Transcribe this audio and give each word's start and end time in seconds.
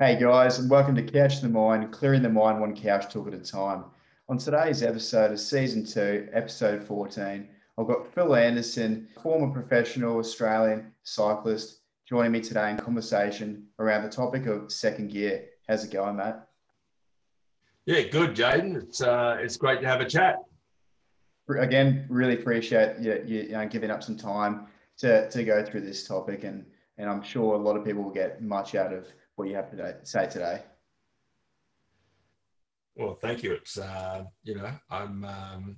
Hey 0.00 0.16
guys, 0.16 0.60
and 0.60 0.70
welcome 0.70 0.94
to 0.94 1.02
Couch 1.02 1.40
the 1.40 1.48
Mind, 1.48 1.90
clearing 1.90 2.22
the 2.22 2.28
mind 2.28 2.60
one 2.60 2.76
couch 2.76 3.12
talk 3.12 3.26
at 3.26 3.34
a 3.34 3.38
time. 3.40 3.82
On 4.28 4.38
today's 4.38 4.80
episode 4.80 5.32
of 5.32 5.40
season 5.40 5.84
two, 5.84 6.28
episode 6.32 6.84
14, 6.84 7.48
I've 7.76 7.86
got 7.88 8.06
Phil 8.14 8.36
Anderson, 8.36 9.08
former 9.20 9.52
professional 9.52 10.18
Australian 10.18 10.92
cyclist, 11.02 11.80
joining 12.08 12.30
me 12.30 12.40
today 12.40 12.70
in 12.70 12.76
conversation 12.76 13.66
around 13.80 14.04
the 14.04 14.08
topic 14.08 14.46
of 14.46 14.70
second 14.70 15.10
gear. 15.10 15.46
How's 15.68 15.82
it 15.82 15.90
going, 15.90 16.14
Matt? 16.14 16.46
Yeah, 17.84 18.02
good, 18.02 18.36
Jaden. 18.36 18.76
It's 18.76 19.00
uh, 19.00 19.38
it's 19.40 19.56
great 19.56 19.80
to 19.80 19.88
have 19.88 20.00
a 20.00 20.08
chat. 20.08 20.36
Again, 21.48 22.06
really 22.08 22.34
appreciate 22.34 23.00
you, 23.00 23.20
you, 23.26 23.40
you 23.40 23.48
know, 23.48 23.66
giving 23.66 23.90
up 23.90 24.04
some 24.04 24.16
time 24.16 24.68
to, 24.98 25.28
to 25.28 25.42
go 25.42 25.64
through 25.64 25.80
this 25.80 26.06
topic, 26.06 26.44
and 26.44 26.66
and 26.98 27.10
I'm 27.10 27.20
sure 27.24 27.54
a 27.54 27.58
lot 27.58 27.76
of 27.76 27.84
people 27.84 28.04
will 28.04 28.12
get 28.12 28.40
much 28.40 28.76
out 28.76 28.92
of 28.92 29.08
what 29.38 29.48
you 29.48 29.54
have 29.54 29.70
to 29.70 29.96
say 30.02 30.26
today. 30.26 30.60
Well, 32.96 33.14
thank 33.14 33.44
you. 33.44 33.52
It's 33.52 33.78
uh, 33.78 34.24
you 34.42 34.56
know 34.56 34.70
I'm 34.90 35.24
um, 35.24 35.76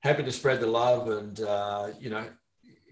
happy 0.00 0.24
to 0.24 0.32
spread 0.32 0.60
the 0.60 0.66
love 0.66 1.08
and 1.08 1.40
uh, 1.40 1.90
you 2.00 2.10
know 2.10 2.26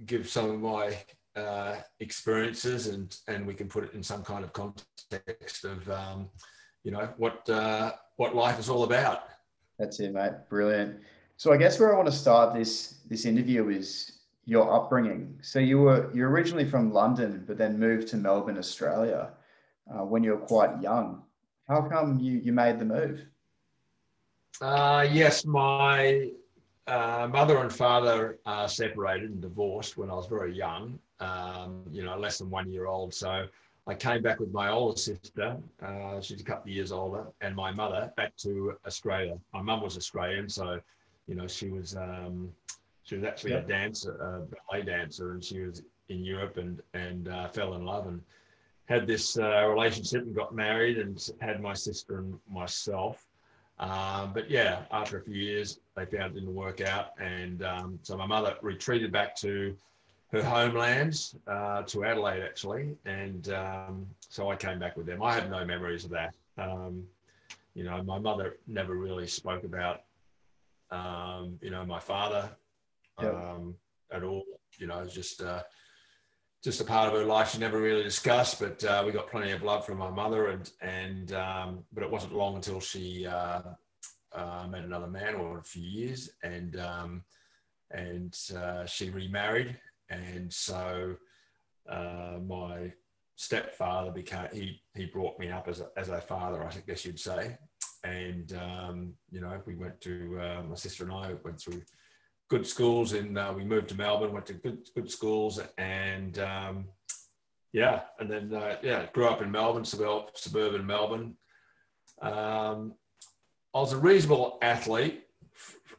give 0.06 0.28
some 0.28 0.48
of 0.50 0.60
my 0.60 0.96
uh, 1.34 1.76
experiences 1.98 2.86
and 2.86 3.16
and 3.26 3.44
we 3.44 3.54
can 3.54 3.68
put 3.68 3.82
it 3.82 3.92
in 3.94 4.02
some 4.02 4.22
kind 4.22 4.44
of 4.44 4.52
context 4.52 5.64
of 5.64 5.90
um, 5.90 6.28
you 6.84 6.92
know 6.92 7.08
what 7.16 7.48
uh, 7.50 7.92
what 8.16 8.36
life 8.36 8.60
is 8.60 8.68
all 8.68 8.84
about. 8.84 9.24
That's 9.80 9.98
it, 9.98 10.14
mate. 10.14 10.32
Brilliant. 10.48 11.00
So 11.36 11.52
I 11.52 11.56
guess 11.56 11.80
where 11.80 11.92
I 11.92 11.96
want 11.96 12.08
to 12.08 12.16
start 12.16 12.54
this 12.54 13.00
this 13.08 13.24
interview 13.24 13.68
is 13.68 14.20
your 14.44 14.72
upbringing. 14.72 15.40
So 15.42 15.58
you 15.58 15.78
were 15.78 16.12
you're 16.14 16.30
originally 16.30 16.70
from 16.70 16.92
London, 16.92 17.42
but 17.48 17.58
then 17.58 17.80
moved 17.80 18.06
to 18.08 18.16
Melbourne, 18.16 18.58
Australia 18.58 19.32
uh, 19.90 20.04
when 20.04 20.22
you 20.22 20.32
were 20.32 20.46
quite 20.46 20.80
young. 20.82 21.22
How 21.68 21.82
come 21.82 22.18
you, 22.18 22.38
you 22.38 22.52
made 22.52 22.78
the 22.78 22.84
move? 22.84 23.26
Uh, 24.60 25.06
yes, 25.10 25.44
my 25.44 26.30
uh, 26.86 27.28
mother 27.30 27.58
and 27.58 27.72
father 27.72 28.38
uh, 28.46 28.66
separated 28.66 29.30
and 29.30 29.40
divorced 29.40 29.96
when 29.96 30.10
I 30.10 30.14
was 30.14 30.26
very 30.26 30.54
young, 30.54 30.98
um, 31.20 31.84
you 31.90 32.02
know, 32.02 32.18
less 32.18 32.38
than 32.38 32.50
one 32.50 32.70
year 32.70 32.86
old. 32.86 33.12
So 33.12 33.46
I 33.86 33.94
came 33.94 34.22
back 34.22 34.40
with 34.40 34.52
my 34.52 34.70
older 34.70 34.98
sister, 34.98 35.56
uh, 35.82 36.20
she's 36.20 36.40
a 36.40 36.44
couple 36.44 36.70
of 36.70 36.74
years 36.74 36.92
older, 36.92 37.26
and 37.40 37.54
my 37.54 37.70
mother 37.70 38.12
back 38.16 38.36
to 38.38 38.74
Australia. 38.86 39.38
My 39.52 39.62
mum 39.62 39.82
was 39.82 39.96
Australian, 39.96 40.48
so, 40.48 40.80
you 41.26 41.34
know, 41.34 41.46
she 41.46 41.70
was 41.70 41.96
um, 41.96 42.50
she 43.02 43.14
was 43.14 43.24
actually 43.24 43.52
a 43.52 43.62
dancer, 43.62 44.12
a 44.16 44.70
ballet 44.70 44.84
dancer, 44.84 45.32
and 45.32 45.42
she 45.42 45.60
was 45.60 45.82
in 46.08 46.24
Europe 46.24 46.58
and 46.58 46.82
and 46.92 47.28
uh, 47.28 47.48
fell 47.48 47.74
in 47.74 47.84
love 47.84 48.06
and 48.06 48.20
had 48.88 49.06
this 49.06 49.38
uh, 49.38 49.66
relationship 49.68 50.22
and 50.22 50.34
got 50.34 50.54
married 50.54 50.98
and 50.98 51.30
had 51.40 51.60
my 51.60 51.74
sister 51.74 52.18
and 52.18 52.38
myself. 52.50 53.26
Um, 53.78 54.32
but 54.32 54.50
yeah, 54.50 54.82
after 54.90 55.18
a 55.18 55.22
few 55.22 55.34
years, 55.34 55.78
they 55.94 56.06
found 56.06 56.32
it 56.32 56.40
didn't 56.40 56.54
work 56.54 56.80
out. 56.80 57.12
And 57.20 57.62
um, 57.62 57.98
so 58.02 58.16
my 58.16 58.26
mother 58.26 58.56
retreated 58.62 59.12
back 59.12 59.36
to 59.36 59.76
her 60.32 60.42
homelands, 60.42 61.36
uh, 61.46 61.82
to 61.82 62.04
Adelaide 62.04 62.42
actually. 62.42 62.96
And 63.04 63.50
um, 63.50 64.06
so 64.20 64.50
I 64.50 64.56
came 64.56 64.78
back 64.78 64.96
with 64.96 65.06
them. 65.06 65.22
I 65.22 65.34
have 65.34 65.50
no 65.50 65.64
memories 65.64 66.04
of 66.04 66.10
that. 66.10 66.34
Um, 66.56 67.04
you 67.74 67.84
know, 67.84 68.02
my 68.02 68.18
mother 68.18 68.56
never 68.66 68.96
really 68.96 69.26
spoke 69.26 69.64
about, 69.64 70.00
um, 70.90 71.58
you 71.60 71.70
know, 71.70 71.84
my 71.84 72.00
father 72.00 72.48
yep. 73.20 73.34
Um, 73.34 73.74
at 74.10 74.22
all. 74.22 74.44
You 74.78 74.86
know, 74.86 74.98
it 74.98 75.04
was 75.04 75.14
just, 75.14 75.42
uh, 75.42 75.62
just 76.62 76.80
a 76.80 76.84
part 76.84 77.08
of 77.08 77.18
her 77.18 77.24
life 77.24 77.52
she 77.52 77.58
never 77.58 77.80
really 77.80 78.02
discussed, 78.02 78.58
but 78.58 78.82
uh, 78.84 79.02
we 79.06 79.12
got 79.12 79.30
plenty 79.30 79.52
of 79.52 79.62
love 79.62 79.86
from 79.86 79.98
my 79.98 80.10
mother, 80.10 80.48
and 80.48 80.70
and 80.80 81.32
um, 81.32 81.84
but 81.92 82.02
it 82.02 82.10
wasn't 82.10 82.34
long 82.34 82.56
until 82.56 82.80
she 82.80 83.26
uh, 83.26 83.62
uh, 84.34 84.66
met 84.68 84.84
another 84.84 85.06
man, 85.06 85.34
or 85.36 85.58
a 85.58 85.64
few 85.64 85.84
years, 85.84 86.30
and 86.42 86.78
um, 86.80 87.22
and 87.90 88.36
uh, 88.56 88.84
she 88.86 89.10
remarried, 89.10 89.78
and 90.10 90.52
so 90.52 91.16
uh, 91.88 92.38
my 92.46 92.92
stepfather 93.36 94.10
became 94.10 94.48
he 94.52 94.80
he 94.96 95.06
brought 95.06 95.38
me 95.38 95.50
up 95.50 95.68
as 95.68 95.80
a, 95.80 95.88
as 95.96 96.08
a 96.08 96.20
father, 96.20 96.64
I 96.64 96.72
guess 96.86 97.04
you'd 97.04 97.20
say, 97.20 97.56
and 98.02 98.52
um, 98.54 99.14
you 99.30 99.40
know 99.40 99.60
we 99.64 99.76
went 99.76 100.00
to 100.02 100.38
uh, 100.40 100.62
my 100.68 100.74
sister 100.74 101.04
and 101.04 101.12
I 101.12 101.34
went 101.44 101.60
through 101.60 101.82
good 102.48 102.66
schools 102.66 103.12
and 103.12 103.38
uh, 103.38 103.52
we 103.54 103.64
moved 103.64 103.88
to 103.90 103.96
Melbourne, 103.96 104.32
went 104.32 104.46
to 104.46 104.54
good 104.54 104.88
good 104.94 105.10
schools, 105.10 105.60
and 105.76 106.38
um, 106.38 106.86
yeah, 107.72 108.02
and 108.18 108.30
then 108.30 108.54
uh, 108.54 108.76
yeah, 108.82 109.06
grew 109.12 109.26
up 109.26 109.42
in 109.42 109.50
Melbourne, 109.50 109.84
suburb, 109.84 110.30
suburban 110.34 110.86
Melbourne. 110.86 111.36
Um, 112.20 112.94
I 113.74 113.80
was 113.80 113.92
a 113.92 113.98
reasonable 113.98 114.58
athlete. 114.62 115.24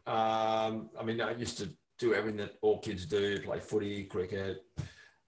Um, 0.08 0.90
I 1.00 1.04
mean, 1.04 1.22
I 1.22 1.36
used 1.36 1.60
to 1.60 1.70
do 2.00 2.14
everything 2.14 2.38
that 2.38 2.56
all 2.62 2.80
kids 2.80 3.06
do: 3.06 3.40
play 3.42 3.60
footy, 3.60 4.06
cricket, 4.06 4.64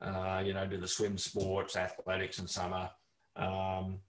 uh, 0.01 0.41
you 0.43 0.53
know, 0.53 0.65
do 0.65 0.77
the 0.77 0.87
swim 0.87 1.17
sports, 1.17 1.75
athletics 1.75 2.39
in 2.39 2.47
summer. 2.47 2.89
Um, 3.35 3.99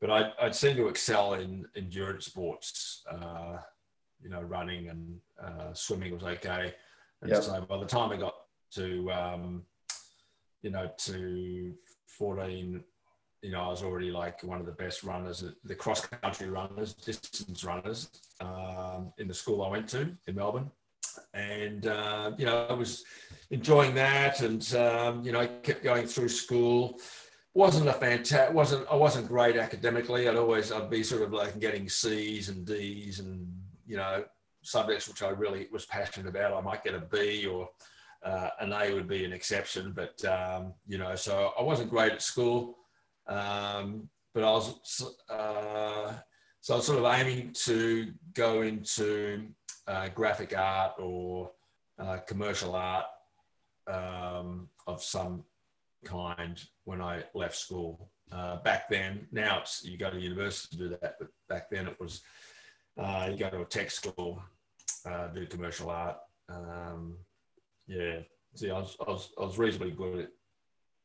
but 0.00 0.10
I, 0.10 0.32
I 0.40 0.50
seem 0.50 0.76
to 0.76 0.88
excel 0.88 1.34
in 1.34 1.66
endurance 1.76 2.26
sports. 2.26 3.04
Uh, 3.10 3.58
you 4.22 4.30
know, 4.30 4.40
running 4.40 4.88
and 4.88 5.18
uh, 5.42 5.72
swimming 5.72 6.12
was 6.12 6.24
okay. 6.24 6.74
And 7.22 7.30
yep. 7.30 7.42
so 7.42 7.60
by 7.68 7.78
the 7.78 7.86
time 7.86 8.10
I 8.10 8.16
got 8.16 8.34
to, 8.74 9.10
um, 9.12 9.62
you 10.62 10.70
know, 10.70 10.90
to 10.98 11.74
14, 12.06 12.82
you 13.42 13.52
know, 13.52 13.62
I 13.62 13.68
was 13.68 13.82
already 13.82 14.10
like 14.10 14.42
one 14.42 14.60
of 14.60 14.66
the 14.66 14.72
best 14.72 15.04
runners, 15.04 15.44
the 15.64 15.74
cross 15.74 16.04
country 16.04 16.48
runners, 16.48 16.94
distance 16.94 17.62
runners 17.64 18.08
um, 18.40 19.12
in 19.18 19.28
the 19.28 19.34
school 19.34 19.62
I 19.62 19.68
went 19.68 19.88
to 19.90 20.16
in 20.26 20.34
Melbourne. 20.34 20.70
And, 21.34 21.86
uh, 21.86 22.32
you 22.36 22.46
know, 22.46 22.66
I 22.68 22.72
was 22.72 23.04
enjoying 23.50 23.94
that 23.94 24.40
and, 24.42 24.74
um, 24.74 25.22
you 25.22 25.32
know, 25.32 25.40
I 25.40 25.46
kept 25.46 25.82
going 25.82 26.06
through 26.06 26.28
school 26.28 26.98
wasn't 27.54 27.88
a 27.88 27.92
fantastic 27.92 28.54
wasn't 28.54 28.86
I 28.88 28.94
wasn't 28.94 29.26
great 29.26 29.56
academically. 29.56 30.28
I'd 30.28 30.36
always 30.36 30.70
I'd 30.70 30.88
be 30.88 31.02
sort 31.02 31.22
of 31.22 31.32
like 31.32 31.58
getting 31.58 31.88
C's 31.88 32.50
and 32.50 32.64
D's 32.64 33.18
and 33.18 33.48
you 33.88 33.96
know, 33.96 34.24
subjects 34.62 35.08
which 35.08 35.22
I 35.22 35.30
really 35.30 35.66
was 35.72 35.86
passionate 35.86 36.28
about. 36.28 36.52
I 36.52 36.60
might 36.60 36.84
get 36.84 36.94
a 36.94 37.00
B 37.00 37.46
or 37.46 37.68
uh, 38.24 38.50
an 38.60 38.72
A 38.72 38.92
would 38.92 39.08
be 39.08 39.24
an 39.24 39.32
exception, 39.32 39.92
but 39.94 40.22
um, 40.24 40.74
you 40.86 40.98
know, 40.98 41.14
so 41.14 41.52
I 41.58 41.62
wasn't 41.62 41.90
great 41.90 42.12
at 42.12 42.22
school, 42.22 42.76
um, 43.26 44.08
but 44.34 44.44
I 44.44 44.50
was 44.50 45.16
uh, 45.30 46.12
so 46.60 46.74
I 46.74 46.76
was 46.76 46.86
sort 46.86 46.98
of 46.98 47.04
aiming 47.04 47.52
to 47.64 48.12
go 48.34 48.62
into 48.62 49.46
uh, 49.86 50.08
graphic 50.08 50.56
art 50.56 50.94
or 50.98 51.52
uh, 51.98 52.18
commercial 52.26 52.74
art 52.74 53.06
um, 53.86 54.68
of 54.86 55.02
some 55.02 55.44
kind 56.04 56.60
when 56.84 57.00
I 57.00 57.24
left 57.34 57.56
school. 57.56 58.10
Uh, 58.30 58.56
back 58.62 58.90
then, 58.90 59.26
now 59.32 59.60
it's 59.60 59.82
you 59.84 59.96
go 59.96 60.10
to 60.10 60.20
university 60.20 60.76
to 60.76 60.82
do 60.82 60.96
that, 61.00 61.16
but 61.18 61.28
back 61.48 61.70
then 61.70 61.86
it 61.86 61.98
was 61.98 62.20
uh, 62.98 63.28
you 63.30 63.36
go 63.36 63.50
to 63.50 63.62
a 63.62 63.64
tech 63.64 63.90
school, 63.90 64.42
uh, 65.06 65.28
do 65.28 65.46
commercial 65.46 65.90
art. 65.90 66.16
Um, 66.48 67.16
yeah, 67.86 68.20
see, 68.54 68.70
I 68.70 68.78
was, 68.78 68.96
I, 69.06 69.10
was, 69.10 69.30
I 69.38 69.44
was 69.44 69.58
reasonably 69.58 69.92
good 69.92 70.18
at, 70.20 70.30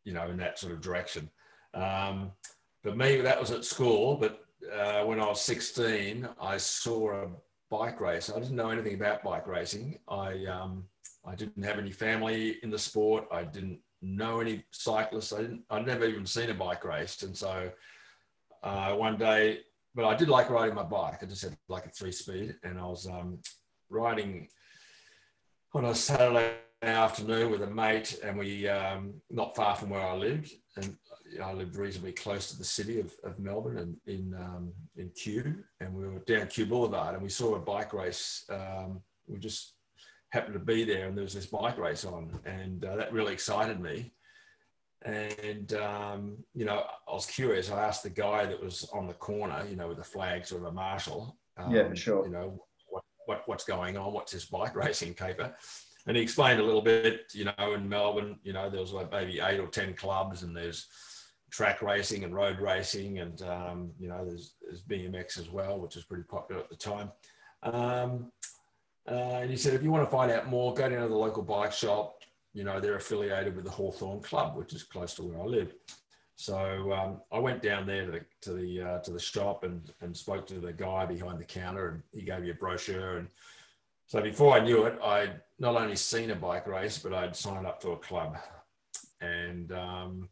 you 0.04 0.14
know, 0.14 0.28
in 0.30 0.38
that 0.38 0.60
sort 0.60 0.74
of 0.74 0.82
direction. 0.82 1.30
Um, 1.74 2.32
for 2.82 2.96
me, 2.96 3.22
that 3.22 3.40
was 3.40 3.52
at 3.52 3.64
school, 3.64 4.18
but 4.18 4.44
uh, 4.74 5.04
when 5.04 5.20
I 5.20 5.28
was 5.28 5.42
16, 5.42 6.28
I 6.42 6.58
saw 6.58 7.12
a 7.12 7.28
bike 7.70 8.02
race. 8.02 8.30
I 8.30 8.40
didn't 8.40 8.56
know 8.56 8.70
anything 8.70 8.96
about 8.96 9.24
bike 9.24 9.48
racing. 9.48 10.00
I, 10.08 10.46
um, 10.46 10.86
I 11.26 11.36
didn't 11.36 11.64
have 11.64 11.80
any 11.80 11.92
family 11.92 12.58
in 12.64 12.70
the 12.70 12.80
sport. 12.80 13.26
I 13.32 13.44
didn't 13.44 13.80
know 14.02 14.42
any 14.42 14.64
cyclists. 14.72 15.32
I 15.32 15.42
didn't, 15.42 15.64
I'd 15.70 15.86
never 15.86 16.06
even 16.06 16.26
seen 16.26 16.50
a 16.50 16.54
bike 16.54 16.84
race. 16.84 17.24
And 17.24 17.36
so 17.36 17.72
uh, 18.64 18.94
one 18.94 19.18
day 19.18 19.60
but 19.96 20.06
I 20.06 20.16
did 20.16 20.30
like 20.30 20.50
riding 20.50 20.76
my 20.76 20.84
bike. 20.84 21.20
I 21.22 21.26
just 21.26 21.44
had 21.44 21.58
like 21.70 21.86
a 21.86 21.90
three 21.90 22.12
speed, 22.12 22.56
and 22.64 22.80
I 22.80 22.86
was 22.86 23.08
um, 23.08 23.40
riding 23.90 24.48
on 25.74 25.86
a 25.86 25.96
Saturday 25.96 26.54
afternoon 26.82 27.52
with 27.52 27.62
a 27.62 27.68
mate, 27.68 28.20
and 28.24 28.38
we 28.38 28.68
um, 28.68 29.14
not 29.30 29.56
far 29.56 29.76
from 29.76 29.90
where 29.90 30.06
I 30.06 30.16
lived, 30.16 30.52
and 30.78 30.98
I 31.42 31.54
lived 31.54 31.76
reasonably 31.76 32.12
close 32.12 32.52
to 32.52 32.58
the 32.58 32.64
city 32.64 33.00
of, 33.00 33.14
of 33.24 33.40
Melbourne 33.40 33.78
and 33.78 33.96
in 34.08 34.34
um, 34.34 34.74
in 34.98 35.10
Kew, 35.10 35.64
and 35.80 35.94
we 35.94 36.08
were 36.08 36.20
down 36.20 36.48
Kew 36.48 36.66
Boulevard, 36.66 37.14
and 37.14 37.24
we 37.24 37.30
saw 37.30 37.56
a 37.56 37.60
bike 37.60 37.94
race. 37.94 38.46
Um, 38.50 39.02
we 39.28 39.40
just 39.40 39.76
happened 40.32 40.54
to 40.54 40.60
be 40.60 40.84
there, 40.84 41.08
and 41.08 41.16
there 41.16 41.24
was 41.24 41.34
this 41.34 41.46
bike 41.46 41.78
race 41.78 42.06
on, 42.06 42.40
and 42.46 42.84
uh, 42.84 42.96
that 42.96 43.14
really 43.14 43.34
excited 43.34 43.80
me. 43.80 44.12
And, 45.04 45.74
um, 45.74 46.38
you 46.54 46.66
know, 46.66 46.86
I 47.08 47.14
was 47.14 47.26
curious. 47.26 47.70
I 47.70 47.84
asked 47.84 48.04
the 48.04 48.10
guy 48.10 48.46
that 48.46 48.62
was 48.62 48.90
on 48.94 49.08
the 49.08 49.14
corner, 49.14 49.66
you 49.70 49.76
know, 49.76 49.90
with 49.90 49.98
the 49.98 50.04
flag, 50.04 50.46
sort 50.46 50.62
of 50.62 50.68
a 50.70 50.72
marshal. 50.72 51.38
Um, 51.58 51.72
yeah, 51.72 51.94
sure. 51.94 52.26
You 52.26 52.32
know, 52.32 52.64
what, 52.88 53.04
what, 53.26 53.44
what's 53.46 53.66
going 53.66 53.98
on? 53.98 54.14
What's 54.14 54.32
this 54.32 54.46
bike 54.46 54.76
racing 54.78 55.16
caper? 55.16 55.56
And 56.08 56.18
he 56.18 56.24
explained 56.24 56.60
a 56.60 56.64
little 56.64 56.82
bit, 56.82 57.32
you 57.34 57.46
know, 57.46 57.74
in 57.74 57.88
Melbourne, 57.88 58.40
you 58.44 58.54
know, 58.54 58.70
there 58.70 58.82
was 58.82 58.92
like 58.92 59.12
maybe 59.12 59.40
eight 59.40 59.60
or 59.60 59.68
10 59.68 59.94
clubs 59.94 60.44
and 60.44 60.56
there's 60.56 60.88
track 61.54 61.84
racing 61.84 62.24
and 62.24 62.34
road 62.34 62.60
racing, 62.60 63.20
and 63.20 63.44
um, 63.44 63.92
you 64.00 64.10
know, 64.10 64.26
there's, 64.26 64.56
there's 64.60 64.82
BMX 64.82 65.40
as 65.40 65.50
well, 65.50 65.80
which 65.80 65.96
was 65.96 66.04
pretty 66.04 66.24
popular 66.24 66.62
at 66.62 66.70
the 66.70 66.76
time. 66.76 67.12
Um, 67.62 68.32
uh, 69.08 69.42
and 69.42 69.52
he 69.52 69.56
said, 69.56 69.76
if 69.76 69.84
you 69.84 69.92
want 69.92 70.04
to 70.04 70.10
find 70.10 70.32
out 70.32 70.50
more, 70.50 70.74
go 70.74 70.90
down 70.90 71.04
to 71.04 71.08
the 71.08 71.16
local 71.16 71.44
bike 71.44 71.72
shop. 71.72 72.16
You 72.54 72.64
know, 72.64 72.80
they're 72.80 72.98
affiliated 72.98 73.56
with 73.56 73.66
the 73.66 73.72
Hawthorn 73.72 74.22
Club, 74.22 74.56
which 74.56 74.74
is 74.74 74.84
close 74.84 75.16
to 75.16 75.24
where 75.24 75.42
I 75.42 75.46
live. 75.46 75.74
So 76.36 76.92
um, 76.94 77.22
I 77.32 77.40
went 77.40 77.62
down 77.62 77.86
there 77.86 78.06
to 78.06 78.12
the 78.12 78.26
to 78.42 78.54
the, 78.54 78.82
uh, 78.82 79.00
to 79.00 79.12
the 79.12 79.20
shop 79.20 79.64
and 79.64 79.92
and 80.02 80.16
spoke 80.16 80.48
to 80.48 80.60
the 80.60 80.74
guy 80.74 81.06
behind 81.06 81.40
the 81.40 81.46
counter, 81.46 81.90
and 81.90 82.04
he 82.12 82.26
gave 82.26 82.42
me 82.42 82.50
a 82.50 82.56
brochure. 82.56 83.18
And 83.18 83.28
so 84.08 84.22
before 84.22 84.56
I 84.56 84.60
knew 84.64 84.84
it, 84.84 85.00
I'd 85.04 85.42
not 85.60 85.76
only 85.76 85.96
seen 85.96 86.32
a 86.32 86.36
bike 86.36 86.68
race, 86.68 86.98
but 86.98 87.14
I'd 87.14 87.36
signed 87.36 87.68
up 87.68 87.80
to 87.82 87.92
a 87.92 87.98
club, 87.98 88.38
and 89.22 89.72
um, 89.72 90.30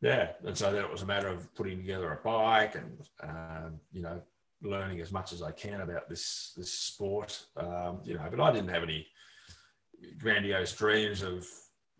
yeah, 0.00 0.32
and 0.44 0.56
so 0.56 0.70
then 0.70 0.84
it 0.84 0.90
was 0.90 1.02
a 1.02 1.06
matter 1.06 1.28
of 1.28 1.52
putting 1.54 1.78
together 1.78 2.12
a 2.12 2.16
bike 2.16 2.74
and 2.74 2.98
uh, 3.22 3.70
you 3.92 4.02
know 4.02 4.20
learning 4.62 5.00
as 5.00 5.12
much 5.12 5.32
as 5.32 5.42
I 5.42 5.52
can 5.52 5.80
about 5.80 6.08
this 6.08 6.52
this 6.56 6.72
sport. 6.72 7.46
Um, 7.56 8.00
you 8.04 8.14
know, 8.14 8.26
but 8.30 8.40
I 8.40 8.52
didn't 8.52 8.70
have 8.70 8.82
any 8.82 9.06
grandiose 10.18 10.72
dreams 10.72 11.22
of 11.22 11.46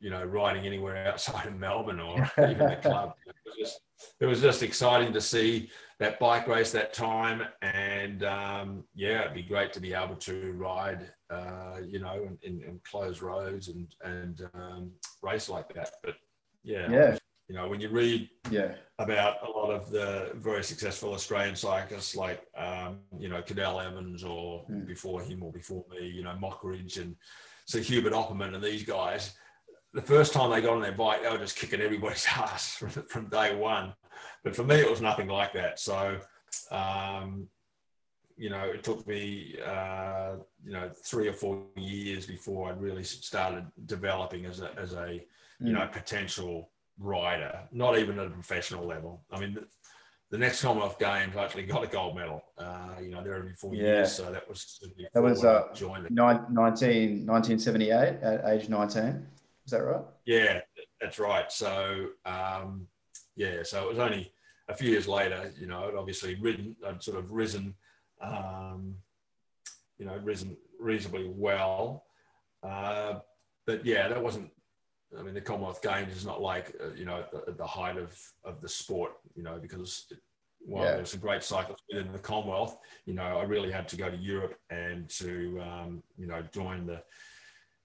you 0.00 0.10
know 0.10 0.24
riding 0.24 0.66
anywhere 0.66 1.08
outside 1.08 1.46
of 1.46 1.56
Melbourne 1.56 2.00
or 2.00 2.30
even 2.38 2.68
the 2.68 2.78
club. 2.82 3.14
It 3.26 3.34
was, 3.46 3.56
just, 3.58 3.80
it 4.20 4.26
was 4.26 4.40
just 4.40 4.62
exciting 4.62 5.12
to 5.12 5.20
see 5.20 5.70
that 5.98 6.18
bike 6.18 6.48
race 6.48 6.72
that 6.72 6.92
time, 6.92 7.42
and 7.62 8.24
um, 8.24 8.84
yeah, 8.94 9.22
it'd 9.22 9.34
be 9.34 9.42
great 9.42 9.72
to 9.74 9.80
be 9.80 9.94
able 9.94 10.16
to 10.16 10.52
ride, 10.52 11.10
uh, 11.30 11.78
you 11.86 12.00
know, 12.00 12.28
in, 12.42 12.62
in, 12.62 12.80
closed 12.84 13.22
roads 13.22 13.68
and 13.68 13.94
and 14.04 14.42
um, 14.54 14.90
race 15.22 15.48
like 15.48 15.72
that. 15.74 15.92
But 16.02 16.16
yeah, 16.62 16.90
yeah. 16.90 17.18
You 17.48 17.54
know, 17.54 17.68
when 17.68 17.78
you 17.78 17.90
read 17.90 18.30
yeah. 18.50 18.72
about 18.98 19.46
a 19.46 19.50
lot 19.50 19.70
of 19.70 19.90
the 19.90 20.30
very 20.34 20.64
successful 20.64 21.12
Australian 21.12 21.54
cyclists 21.54 22.16
like, 22.16 22.42
um, 22.56 23.00
you 23.18 23.28
know, 23.28 23.42
Cadel 23.42 23.84
Evans 23.84 24.24
or 24.24 24.64
mm. 24.70 24.86
before 24.86 25.20
him 25.20 25.42
or 25.42 25.52
before 25.52 25.84
me, 25.90 26.06
you 26.06 26.22
know, 26.22 26.34
Mockridge 26.40 26.98
and 26.98 27.14
so 27.64 27.80
Hubert 27.80 28.12
Opperman 28.12 28.54
and 28.54 28.62
these 28.62 28.82
guys, 28.82 29.34
the 29.92 30.02
first 30.02 30.32
time 30.32 30.50
they 30.50 30.60
got 30.60 30.74
on 30.74 30.82
their 30.82 30.92
bike, 30.92 31.22
they 31.22 31.30
were 31.30 31.38
just 31.38 31.56
kicking 31.56 31.80
everybody's 31.80 32.26
ass 32.36 32.76
from, 32.76 32.90
from 32.90 33.28
day 33.28 33.54
one. 33.54 33.94
But 34.42 34.54
for 34.54 34.64
me, 34.64 34.76
it 34.76 34.90
was 34.90 35.00
nothing 35.00 35.28
like 35.28 35.52
that. 35.54 35.78
So, 35.78 36.18
um, 36.70 37.48
you 38.36 38.50
know, 38.50 38.64
it 38.64 38.82
took 38.82 39.06
me, 39.06 39.56
uh, 39.64 40.32
you 40.64 40.72
know, 40.72 40.90
three 41.04 41.28
or 41.28 41.32
four 41.32 41.62
years 41.76 42.26
before 42.26 42.68
I 42.68 42.72
really 42.72 43.04
started 43.04 43.66
developing 43.86 44.44
as 44.46 44.60
a, 44.60 44.70
as 44.76 44.92
a, 44.94 45.20
you 45.60 45.72
mm. 45.72 45.78
know, 45.78 45.88
potential 45.90 46.70
rider, 46.98 47.60
not 47.72 47.98
even 47.98 48.18
at 48.18 48.26
a 48.26 48.30
professional 48.30 48.86
level. 48.86 49.22
I 49.30 49.38
mean, 49.40 49.58
the, 50.30 50.38
next 50.38 50.62
Commonwealth 50.62 50.98
Games 50.98 51.36
I 51.36 51.44
actually 51.44 51.66
got 51.66 51.84
a 51.84 51.86
gold 51.86 52.16
medal. 52.16 52.42
Uh, 52.58 52.96
you 53.00 53.10
know, 53.10 53.22
there 53.22 53.34
every 53.34 53.54
four 53.54 53.74
yeah. 53.74 53.82
years, 53.82 54.12
so 54.12 54.30
that 54.30 54.48
was 54.48 54.80
that 55.12 55.22
was 55.22 55.44
uh, 55.44 55.68
joined 55.74 56.10
19, 56.10 57.26
1978 57.26 57.92
at 57.92 58.44
age 58.48 58.68
19. 58.68 59.26
Is 59.64 59.70
that 59.70 59.78
right? 59.78 60.02
Yeah, 60.26 60.60
that's 61.00 61.18
right. 61.18 61.50
So 61.50 62.08
um, 62.26 62.86
yeah, 63.36 63.62
so 63.62 63.84
it 63.84 63.88
was 63.88 63.98
only 63.98 64.32
a 64.68 64.74
few 64.74 64.90
years 64.90 65.08
later. 65.08 65.52
You 65.58 65.66
know, 65.66 65.88
I'd 65.88 65.94
obviously 65.94 66.34
ridden, 66.36 66.76
I'd 66.86 67.02
sort 67.02 67.18
of 67.18 67.30
risen, 67.30 67.74
um, 68.20 68.94
you 69.98 70.06
know, 70.06 70.16
risen 70.22 70.56
reasonably 70.78 71.30
well. 71.34 72.04
Uh, 72.62 73.20
but 73.66 73.84
yeah, 73.84 74.08
that 74.08 74.22
wasn't 74.22 74.50
I 75.18 75.22
mean, 75.22 75.34
the 75.34 75.40
Commonwealth 75.40 75.82
Games 75.82 76.16
is 76.16 76.26
not 76.26 76.40
like 76.40 76.74
uh, 76.80 76.92
you 76.94 77.04
know 77.04 77.20
at 77.20 77.30
the, 77.30 77.52
the, 77.52 77.66
height 77.66 77.96
of 77.96 78.18
of 78.44 78.60
the 78.60 78.68
sport, 78.68 79.12
you 79.34 79.42
know, 79.42 79.58
because 79.60 80.06
while 80.60 80.84
yeah. 80.84 80.96
there's 80.96 81.10
some 81.10 81.20
great 81.20 81.42
cyclists 81.42 81.82
within 81.90 82.12
the 82.12 82.18
Commonwealth, 82.18 82.78
you 83.06 83.14
know, 83.14 83.22
I 83.22 83.44
really 83.44 83.70
had 83.70 83.88
to 83.88 83.96
go 83.96 84.10
to 84.10 84.16
Europe 84.16 84.56
and 84.70 85.08
to 85.10 85.60
um, 85.60 86.02
you 86.18 86.26
know 86.26 86.42
join 86.52 86.86
the 86.86 87.02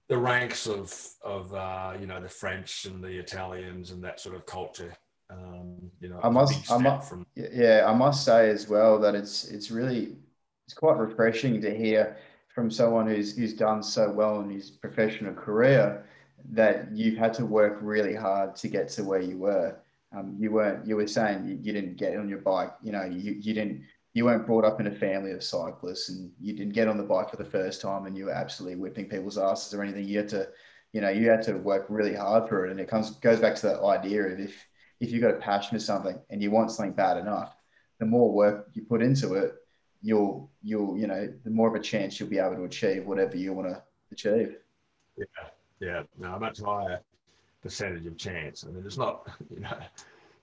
the 0.08 0.18
ranks 0.18 0.66
of 0.66 0.92
of 1.22 1.54
uh, 1.54 1.94
you 1.98 2.06
know 2.06 2.20
the 2.20 2.28
French 2.28 2.84
and 2.84 3.02
the 3.02 3.18
Italians 3.18 3.90
and 3.92 4.02
that 4.04 4.20
sort 4.20 4.34
of 4.34 4.44
culture. 4.46 4.92
Um, 5.30 5.76
you 6.00 6.08
know, 6.08 6.18
I 6.24 6.28
must, 6.28 6.70
I 6.72 6.78
must, 6.78 7.08
from- 7.08 7.26
yeah, 7.36 7.84
I 7.86 7.94
must 7.94 8.24
say 8.24 8.50
as 8.50 8.68
well 8.68 8.98
that 8.98 9.14
it's 9.14 9.44
it's 9.44 9.70
really 9.70 10.16
it's 10.66 10.74
quite 10.74 10.96
refreshing 10.96 11.60
to 11.60 11.74
hear 11.74 12.16
from 12.48 12.70
someone 12.70 13.06
who's 13.06 13.36
who's 13.36 13.54
done 13.54 13.82
so 13.82 14.10
well 14.10 14.40
in 14.40 14.50
his 14.50 14.70
professional 14.70 15.34
career 15.34 16.04
that 16.50 16.94
you 16.96 17.16
had 17.16 17.34
to 17.34 17.46
work 17.46 17.78
really 17.80 18.14
hard 18.14 18.56
to 18.56 18.68
get 18.68 18.88
to 18.90 19.04
where 19.04 19.20
you 19.20 19.38
were. 19.38 19.76
Um, 20.12 20.36
you 20.38 20.50
weren't. 20.50 20.86
You 20.86 20.96
were 20.96 21.06
saying 21.06 21.46
you, 21.46 21.58
you, 21.62 21.72
didn't 21.72 21.96
get 21.96 22.16
on 22.16 22.28
your 22.28 22.38
bike. 22.38 22.72
You 22.82 22.92
know, 22.92 23.04
you, 23.04 23.32
you 23.32 23.54
didn't. 23.54 23.82
You 24.12 24.24
weren't 24.24 24.46
brought 24.46 24.64
up 24.64 24.80
in 24.80 24.88
a 24.88 24.94
family 24.94 25.30
of 25.30 25.44
cyclists, 25.44 26.08
and 26.08 26.32
you 26.40 26.52
didn't 26.52 26.72
get 26.72 26.88
on 26.88 26.98
the 26.98 27.04
bike 27.04 27.30
for 27.30 27.36
the 27.36 27.44
first 27.44 27.80
time, 27.80 28.06
and 28.06 28.16
you 28.16 28.26
were 28.26 28.32
absolutely 28.32 28.76
whipping 28.76 29.08
people's 29.08 29.38
asses 29.38 29.72
or 29.72 29.82
anything. 29.82 30.04
You 30.04 30.18
had 30.18 30.28
to, 30.30 30.48
you 30.92 31.00
know, 31.00 31.10
you 31.10 31.30
had 31.30 31.42
to 31.42 31.52
work 31.52 31.86
really 31.88 32.14
hard 32.14 32.48
for 32.48 32.66
it, 32.66 32.72
and 32.72 32.80
it 32.80 32.88
comes 32.88 33.10
goes 33.10 33.38
back 33.38 33.54
to 33.56 33.66
that 33.68 33.82
idea 33.82 34.22
of 34.24 34.40
if 34.40 34.54
if 34.98 35.12
you've 35.12 35.22
got 35.22 35.30
a 35.34 35.38
passion 35.38 35.78
for 35.78 35.84
something 35.84 36.18
and 36.28 36.42
you 36.42 36.50
want 36.50 36.72
something 36.72 36.92
bad 36.92 37.16
enough, 37.16 37.54
the 38.00 38.06
more 38.06 38.32
work 38.32 38.68
you 38.74 38.82
put 38.82 39.02
into 39.02 39.34
it, 39.34 39.54
you'll 40.02 40.50
you'll 40.62 40.98
you 40.98 41.06
know 41.06 41.32
the 41.44 41.50
more 41.50 41.68
of 41.68 41.74
a 41.74 41.80
chance 41.80 42.18
you'll 42.18 42.28
be 42.28 42.38
able 42.38 42.56
to 42.56 42.64
achieve 42.64 43.06
whatever 43.06 43.36
you 43.36 43.52
want 43.52 43.68
to 43.68 43.82
achieve. 44.10 44.56
Yeah. 45.16 45.24
Yeah, 45.80 46.02
no, 46.18 46.34
a 46.34 46.40
much 46.40 46.60
higher 46.60 47.00
percentage 47.62 48.06
of 48.06 48.16
chance. 48.16 48.64
I 48.64 48.70
mean, 48.70 48.84
it's 48.84 48.98
not, 48.98 49.28
you 49.50 49.60
know, 49.60 49.76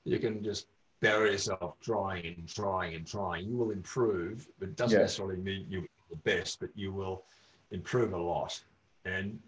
you 0.04 0.20
can 0.20 0.44
just 0.44 0.68
bury 1.00 1.32
yourself 1.32 1.76
trying 1.82 2.26
and 2.26 2.48
trying 2.48 2.96
and 2.96 3.06
trying. 3.06 3.48
You 3.48 3.56
will 3.56 3.72
improve, 3.72 4.48
but 4.60 4.70
it 4.70 4.76
doesn't 4.76 4.98
yeah. 4.98 5.04
necessarily 5.04 5.38
mean 5.38 5.68
you're 5.70 5.84
the 6.10 6.18
best, 6.18 6.60
but 6.60 6.70
you 6.76 6.92
will 6.92 7.24
improve 7.72 8.14
a 8.14 8.18
lot. 8.18 8.60
And, 9.06 9.40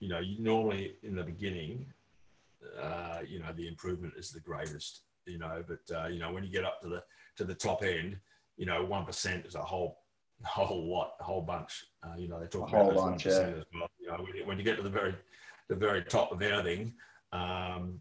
you 0.00 0.08
know, 0.08 0.18
you 0.18 0.38
normally 0.38 0.94
in 1.02 1.16
the 1.16 1.22
beginning, 1.22 1.86
uh, 2.80 3.20
you 3.26 3.40
know, 3.40 3.52
the 3.56 3.66
improvement 3.66 4.14
is 4.16 4.30
the 4.30 4.40
greatest, 4.40 5.02
you 5.26 5.38
know, 5.38 5.64
but, 5.66 5.96
uh, 5.96 6.08
you 6.08 6.18
know, 6.18 6.32
when 6.32 6.44
you 6.44 6.50
get 6.50 6.64
up 6.64 6.80
to 6.82 6.88
the, 6.88 7.02
to 7.36 7.44
the 7.44 7.54
top 7.54 7.82
end, 7.82 8.18
you 8.56 8.66
know, 8.66 8.84
1% 8.84 9.46
is 9.46 9.54
a 9.54 9.62
whole 9.62 9.98
whole 10.44 10.88
lot, 10.88 11.14
a 11.20 11.24
whole 11.24 11.42
bunch. 11.42 11.86
Uh, 12.02 12.16
you 12.16 12.28
know, 12.28 12.38
they 12.38 12.46
talk 12.46 12.72
a 12.72 12.76
about 12.76 12.92
whole 12.92 13.10
bunch, 13.10 13.26
yeah. 13.26 13.32
as 13.32 13.64
well. 13.74 13.88
You 14.08 14.16
know, 14.16 14.46
when 14.46 14.58
you, 14.58 14.64
get 14.64 14.76
to 14.76 14.82
the 14.82 14.90
very, 14.90 15.14
the 15.68 15.74
very 15.74 16.02
top 16.02 16.32
of 16.32 16.40
anything, 16.42 16.94
um, 17.32 18.00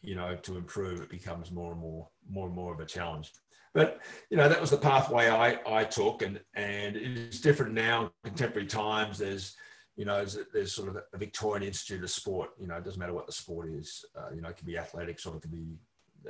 you 0.00 0.14
know, 0.14 0.36
to 0.36 0.56
improve, 0.56 1.00
it 1.00 1.10
becomes 1.10 1.50
more 1.50 1.72
and 1.72 1.80
more, 1.80 2.08
more 2.30 2.46
and 2.46 2.54
more 2.54 2.72
of 2.72 2.80
a 2.80 2.86
challenge. 2.86 3.32
But 3.74 4.00
you 4.30 4.36
know, 4.36 4.48
that 4.48 4.60
was 4.60 4.70
the 4.70 4.76
pathway 4.76 5.28
I, 5.28 5.58
I 5.66 5.84
took, 5.84 6.20
and 6.20 6.38
and 6.54 6.94
it's 6.94 7.40
different 7.40 7.72
now. 7.72 8.12
In 8.24 8.30
contemporary 8.30 8.66
times, 8.66 9.16
there's 9.18 9.56
you 9.96 10.04
know, 10.04 10.16
there's, 10.16 10.38
there's 10.52 10.72
sort 10.72 10.88
of 10.88 10.96
a 10.96 11.18
Victorian 11.18 11.66
Institute 11.66 12.02
of 12.02 12.10
Sport. 12.10 12.50
You 12.58 12.66
know, 12.66 12.76
it 12.76 12.84
doesn't 12.84 12.98
matter 12.98 13.12
what 13.12 13.26
the 13.26 13.32
sport 13.32 13.68
is. 13.70 14.04
Uh, 14.16 14.34
you 14.34 14.40
know, 14.40 14.48
it 14.48 14.56
can 14.56 14.66
be 14.66 14.78
athletics 14.78 15.26
or 15.26 15.36
it 15.36 15.42
can 15.42 15.50
be 15.50 15.76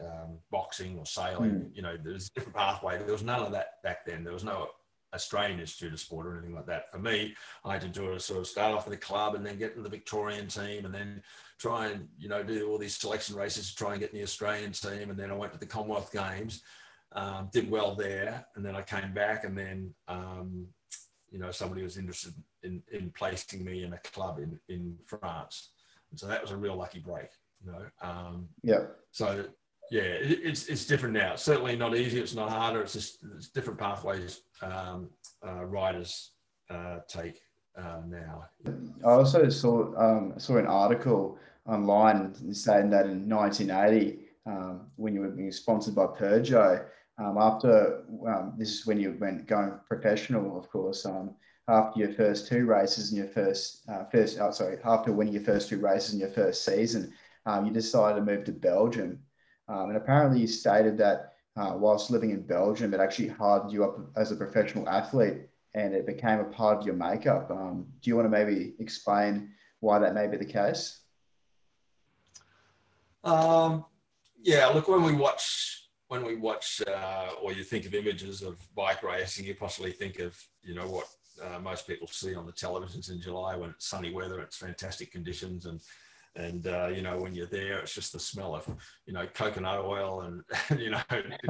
um, 0.01 0.39
boxing 0.51 0.99
or 0.99 1.07
sailing. 1.07 1.51
Mm. 1.51 1.71
You 1.75 1.83
know, 1.83 1.97
there's 2.03 2.29
a 2.29 2.33
different 2.35 2.57
pathway. 2.57 2.99
There 2.99 3.13
was 3.13 3.23
none 3.23 3.41
of 3.41 3.53
that 3.53 3.83
back 3.85 4.05
then. 4.05 4.25
There 4.25 4.33
was 4.33 4.45
no 4.45 4.69
Australian 5.15 5.61
Institute 5.61 5.93
of 5.93 6.01
Sport 6.01 6.27
or 6.27 6.33
anything 6.33 6.55
like 6.55 6.67
that. 6.67 6.91
For 6.91 6.99
me, 6.99 7.35
I 7.65 7.75
had 7.75 7.83
to 7.83 7.89
do 7.89 8.13
a 8.13 8.21
sort 8.21 8.41
of 8.41 8.47
start 8.47 8.75
off 8.75 8.87
with 8.87 8.99
the 8.99 9.05
club 9.05 9.35
and 9.35 9.45
then 9.45 9.59
get 9.59 9.77
in 9.77 9.83
the 9.83 9.89
Victorian 9.89 10.49
team 10.49 10.85
and 10.85 10.95
then 10.95 11.23
try 11.59 11.89
and, 11.89 12.09
you 12.19 12.29
know, 12.29 12.43
do 12.43 12.69
all 12.69 12.79
these 12.79 12.97
selection 12.97 13.37
races 13.37 13.71
to 13.71 13.77
try 13.77 13.93
and 13.93 14.01
get 14.01 14.11
in 14.11 14.19
the 14.19 14.25
Australian 14.25 14.73
team. 14.73 15.11
And 15.11 15.19
then 15.19 15.31
I 15.31 15.35
went 15.35 15.53
to 15.53 15.59
the 15.59 15.67
Commonwealth 15.67 16.13
Games, 16.13 16.63
um, 17.13 17.51
did 17.53 17.71
well 17.71 17.95
there. 17.95 18.47
And 18.57 18.65
then 18.65 18.75
I 18.75 18.83
came 18.83 19.13
back 19.13 19.45
and 19.45 19.57
then, 19.57 19.95
um, 20.09 20.67
you 21.31 21.39
know, 21.39 21.51
somebody 21.51 21.83
was 21.83 21.97
interested 21.97 22.35
in, 22.63 22.83
in 22.93 23.11
placing 23.11 23.65
me 23.65 23.85
in 23.85 23.93
a 23.93 23.99
club 23.99 24.39
in, 24.39 24.59
in 24.69 24.97
France. 25.07 25.71
And 26.11 26.19
so 26.19 26.27
that 26.27 26.43
was 26.43 26.51
a 26.51 26.57
real 26.57 26.77
lucky 26.77 26.99
break, 26.99 27.29
you 27.65 27.73
know. 27.73 27.85
Um, 28.01 28.49
yeah. 28.63 28.85
So 29.13 29.47
yeah, 29.93 30.05
it's 30.05 30.69
it's 30.69 30.87
different 30.87 31.13
now. 31.13 31.37
Certainly 31.37 31.77
not 31.77 31.95
easy. 31.95 32.19
It's 32.19 32.35
not 32.35 32.49
harder. 32.49 32.81
It's 32.81 32.95
just 32.95 33.19
it's 33.37 33.49
different 33.49 33.79
pathways 33.79 34.41
um, 34.63 35.11
uh, 35.47 35.67
riders 35.67 36.31
uh, 36.71 37.01
take 37.09 37.39
uh, 37.77 38.01
now. 38.07 38.47
I 39.05 39.11
also 39.11 39.51
saw 39.51 39.95
um, 39.99 40.33
saw 40.39 40.57
an 40.57 40.67
article 40.67 41.37
online 41.67 42.55
saying 42.55 42.89
that 42.89 43.05
in 43.05 43.29
1980, 43.29 44.21
um, 44.47 44.87
when 44.97 45.15
you 45.15 45.21
were 45.21 45.53
sponsored 45.53 45.95
by 45.95 46.07
Peugeot, 46.07 46.87
um, 47.19 47.37
after 47.37 48.05
um, 48.27 48.55
this 48.57 48.71
is 48.71 48.87
when 48.87 48.99
you 48.99 49.15
went 49.21 49.47
going 49.47 49.79
professional, 49.87 50.59
of 50.59 50.71
course. 50.71 51.07
After 51.69 52.01
your 52.01 52.13
first 52.15 52.49
two 52.49 52.65
races 52.65 53.13
in 53.13 53.19
your 53.19 53.29
first 53.29 53.87
uh, 53.91 54.05
first, 54.07 54.39
oh, 54.41 54.53
sorry, 54.53 54.79
after 54.87 55.13
winning 55.13 55.35
your 55.35 55.45
first 55.45 55.69
two 55.69 55.81
races 55.81 56.15
in 56.15 56.21
your 56.21 56.31
first 56.31 56.65
season, 56.65 57.13
you 57.63 57.71
decided 57.71 58.17
to 58.17 58.25
move 58.25 58.45
to 58.45 58.53
Belgium 58.53 59.21
um, 59.73 59.89
and 59.89 59.97
apparently, 59.97 60.41
you 60.41 60.47
stated 60.47 60.99
that 60.99 61.33
uh, 61.57 61.73
whilst 61.75 62.11
living 62.11 62.31
in 62.31 62.43
Belgium, 62.43 62.93
it 62.93 63.01
actually 63.01 63.29
hardened 63.29 63.73
you 63.73 63.85
up 63.85 63.99
as 64.17 64.31
a 64.31 64.37
professional 64.37 64.87
athlete 64.89 65.39
and 65.75 65.95
it 65.95 66.07
became 66.07 66.41
a 66.41 66.45
part 66.45 66.79
of 66.79 66.87
your 66.87 66.95
makeup. 66.95 67.51
Um, 67.51 67.87
do 68.03 68.11
you 68.11 68.17
want 68.17 68.27
to 68.27 68.31
maybe 68.31 68.75
explain 68.79 69.51
why 69.81 69.99
that 69.99 70.15
may 70.15 70.27
be 70.27 70.37
the 70.37 70.45
case? 70.45 71.01
Um, 73.25 73.87
yeah, 74.43 74.67
look, 74.67 74.89
when 74.89 75.03
we 75.03 75.15
watch, 75.15 75.89
when 76.09 76.23
we 76.23 76.37
watch, 76.37 76.83
uh, 76.87 77.29
or 77.41 77.55
you 77.55 77.65
think 77.65 77.87
of 77.87 77.95
images 77.95 78.43
of 78.43 78.59
bike 78.75 79.03
racing, 79.03 79.47
you 79.47 79.55
possibly 79.55 79.93
think 79.93 80.19
of, 80.19 80.39
you 80.63 80.75
know, 80.75 80.87
what 80.87 81.07
uh, 81.43 81.59
most 81.59 81.87
people 81.87 82.09
see 82.09 82.35
on 82.35 82.45
the 82.45 82.53
televisions 82.53 83.11
in 83.11 83.21
July 83.21 83.57
when 83.57 83.71
it's 83.71 83.89
sunny 83.89 84.13
weather, 84.13 84.41
it's 84.41 84.57
fantastic 84.57 85.11
conditions, 85.11 85.65
and 85.65 85.81
and 86.37 86.67
uh, 86.67 86.89
you 86.89 87.03
know 87.03 87.19
when 87.19 87.35
you're 87.35 87.47
there, 87.47 87.79
it's 87.79 87.95
just 87.95 88.13
the 88.13 88.19
smell 88.19 88.55
of 88.55 88.67
you 89.07 89.13
know 89.13 89.27
coconut 89.35 89.81
oil, 89.81 90.23
and 90.23 90.43
you 90.81 90.91
know. 90.91 91.01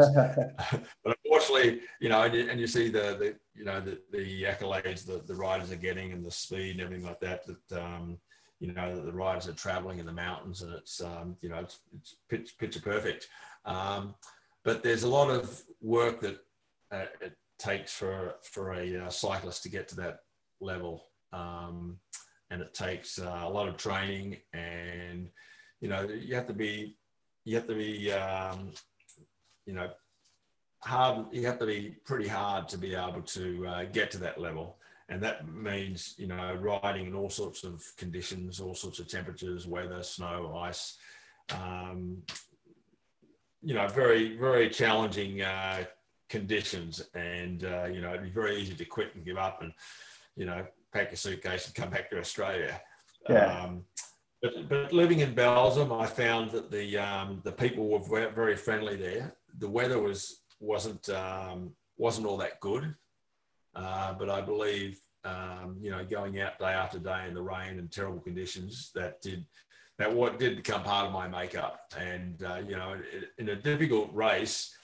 but 1.05 1.17
unfortunately, 1.25 1.81
you 2.01 2.09
know, 2.09 2.23
and 2.23 2.35
you, 2.35 2.51
and 2.51 2.61
you 2.61 2.67
see 2.67 2.89
the 2.89 3.17
the 3.19 3.35
you 3.55 3.65
know 3.65 3.81
the, 3.81 3.99
the 4.11 4.43
accolades 4.45 5.07
that 5.07 5.27
the 5.27 5.35
riders 5.35 5.71
are 5.71 5.77
getting 5.77 6.13
and 6.13 6.25
the 6.25 6.31
speed 6.31 6.73
and 6.73 6.81
everything 6.81 7.07
like 7.07 7.21
that. 7.21 7.45
That 7.47 7.83
um, 7.83 8.19
you 8.59 8.73
know 8.73 9.01
the 9.01 9.13
riders 9.13 9.49
are 9.49 9.55
traveling 9.55 9.99
in 9.99 10.07
the 10.07 10.13
mountains, 10.13 10.63
and 10.63 10.73
it's 10.75 11.01
um, 11.01 11.37
you 11.43 11.49
know 11.49 11.59
it's, 11.59 11.81
it's 11.97 12.17
pitch, 12.29 12.59
picture 12.59 12.81
perfect. 12.81 13.29
Um, 13.65 14.15
but 14.65 14.83
there's 14.83 15.03
a 15.05 15.09
lot 15.09 15.31
of 15.31 15.63
work 15.81 16.21
that 16.21 16.39
uh, 16.91 17.07
it 17.21 17.37
takes 17.59 17.93
for 17.93 18.35
for 18.43 18.73
a 18.73 19.05
uh, 19.05 19.11
cyclist 19.11 19.63
to 19.63 19.69
get 19.69 19.89
to 19.89 19.97
that 19.97 20.21
level. 20.61 21.05
Um, 21.33 21.99
and 22.53 22.61
it 22.61 22.75
takes 22.75 23.19
uh, 23.19 23.41
a 23.45 23.49
lot 23.49 23.67
of 23.67 23.77
training 23.79 24.37
and 24.53 25.31
you 25.81 25.89
know 25.89 26.03
you 26.03 26.35
have 26.35 26.47
to 26.47 26.53
be 26.53 26.97
you 27.45 27.57
have 27.57 27.67
to 27.67 27.75
be 27.75 28.13
um, 28.13 28.71
you 29.65 29.73
know 29.73 29.89
hard 30.81 31.27
you 31.33 31.47
have 31.47 31.59
to 31.59 31.67
be 31.67 31.97
pretty 32.05 32.29
hard 32.29 32.69
to 32.69 32.77
be 32.77 32.95
able 32.95 33.23
to 33.23 33.67
uh, 33.67 33.85
get 33.85 34.11
to 34.11 34.19
that 34.19 34.41
level. 34.41 34.77
And 35.09 35.23
that 35.23 35.49
means 35.49 36.15
you 36.19 36.27
know 36.27 36.55
riding 36.55 37.07
in 37.07 37.15
all 37.15 37.31
sorts 37.31 37.65
of 37.65 37.83
conditions 37.97 38.61
all 38.61 38.75
sorts 38.75 38.99
of 38.99 39.09
temperatures 39.09 39.67
weather 39.67 40.03
snow 40.03 40.57
ice 40.57 40.97
um, 41.55 42.23
you 43.63 43.75
know 43.75 43.89
very 43.89 44.37
very 44.37 44.69
challenging 44.69 45.41
uh, 45.41 45.85
conditions. 46.29 47.03
And 47.15 47.65
uh, 47.65 47.87
you 47.87 48.01
know 48.03 48.11
it'd 48.11 48.25
be 48.25 48.31
very 48.31 48.57
easy 48.57 48.75
to 48.75 48.85
quit 48.85 49.15
and 49.15 49.25
give 49.25 49.39
up 49.39 49.63
and 49.63 49.73
you 50.37 50.47
know 50.47 50.67
pack 50.93 51.11
your 51.11 51.17
suitcase 51.17 51.67
and 51.67 51.75
come 51.75 51.91
back 51.91 52.11
to 52.11 52.19
Australia. 52.19 52.81
Yeah. 53.29 53.63
Um, 53.63 53.85
but, 54.41 54.69
but 54.69 54.93
living 54.93 55.21
in 55.21 55.35
Belgium, 55.35 55.93
I 55.93 56.07
found 56.07 56.51
that 56.51 56.71
the 56.71 56.99
um, 56.99 57.41
the 57.45 57.53
people 57.53 57.89
were 57.89 58.31
very 58.31 58.57
friendly 58.57 58.97
there. 58.97 59.37
The 59.59 59.69
weather 59.69 60.01
was 60.01 60.43
wasn't 60.59 61.09
um, 61.11 61.71
wasn't 61.97 62.27
all 62.27 62.37
that 62.39 62.59
good, 62.61 62.95
uh, 63.75 64.15
but 64.15 64.29
I 64.29 64.41
believe 64.41 65.01
um, 65.25 65.77
you 65.81 65.93
know 65.93 66.05
going 66.05 66.41
out 66.41 66.59
day 66.59 66.73
after 66.73 66.99
day 66.99 67.27
in 67.29 67.35
the 67.35 67.43
rain 67.43 67.79
and 67.79 67.91
terrible 67.91 68.21
conditions 68.21 68.91
that 68.97 69.21
did 69.23 69.47
that 69.99 70.13
what 70.13 70.41
did 70.41 70.57
become 70.57 70.83
part 70.83 71.07
of 71.07 71.13
my 71.13 71.29
makeup. 71.29 71.81
And 71.97 72.43
uh, 72.43 72.61
you 72.67 72.77
know, 72.77 72.97
in 73.39 73.51
a 73.51 73.57
difficult 73.57 74.11
race, 74.13 74.75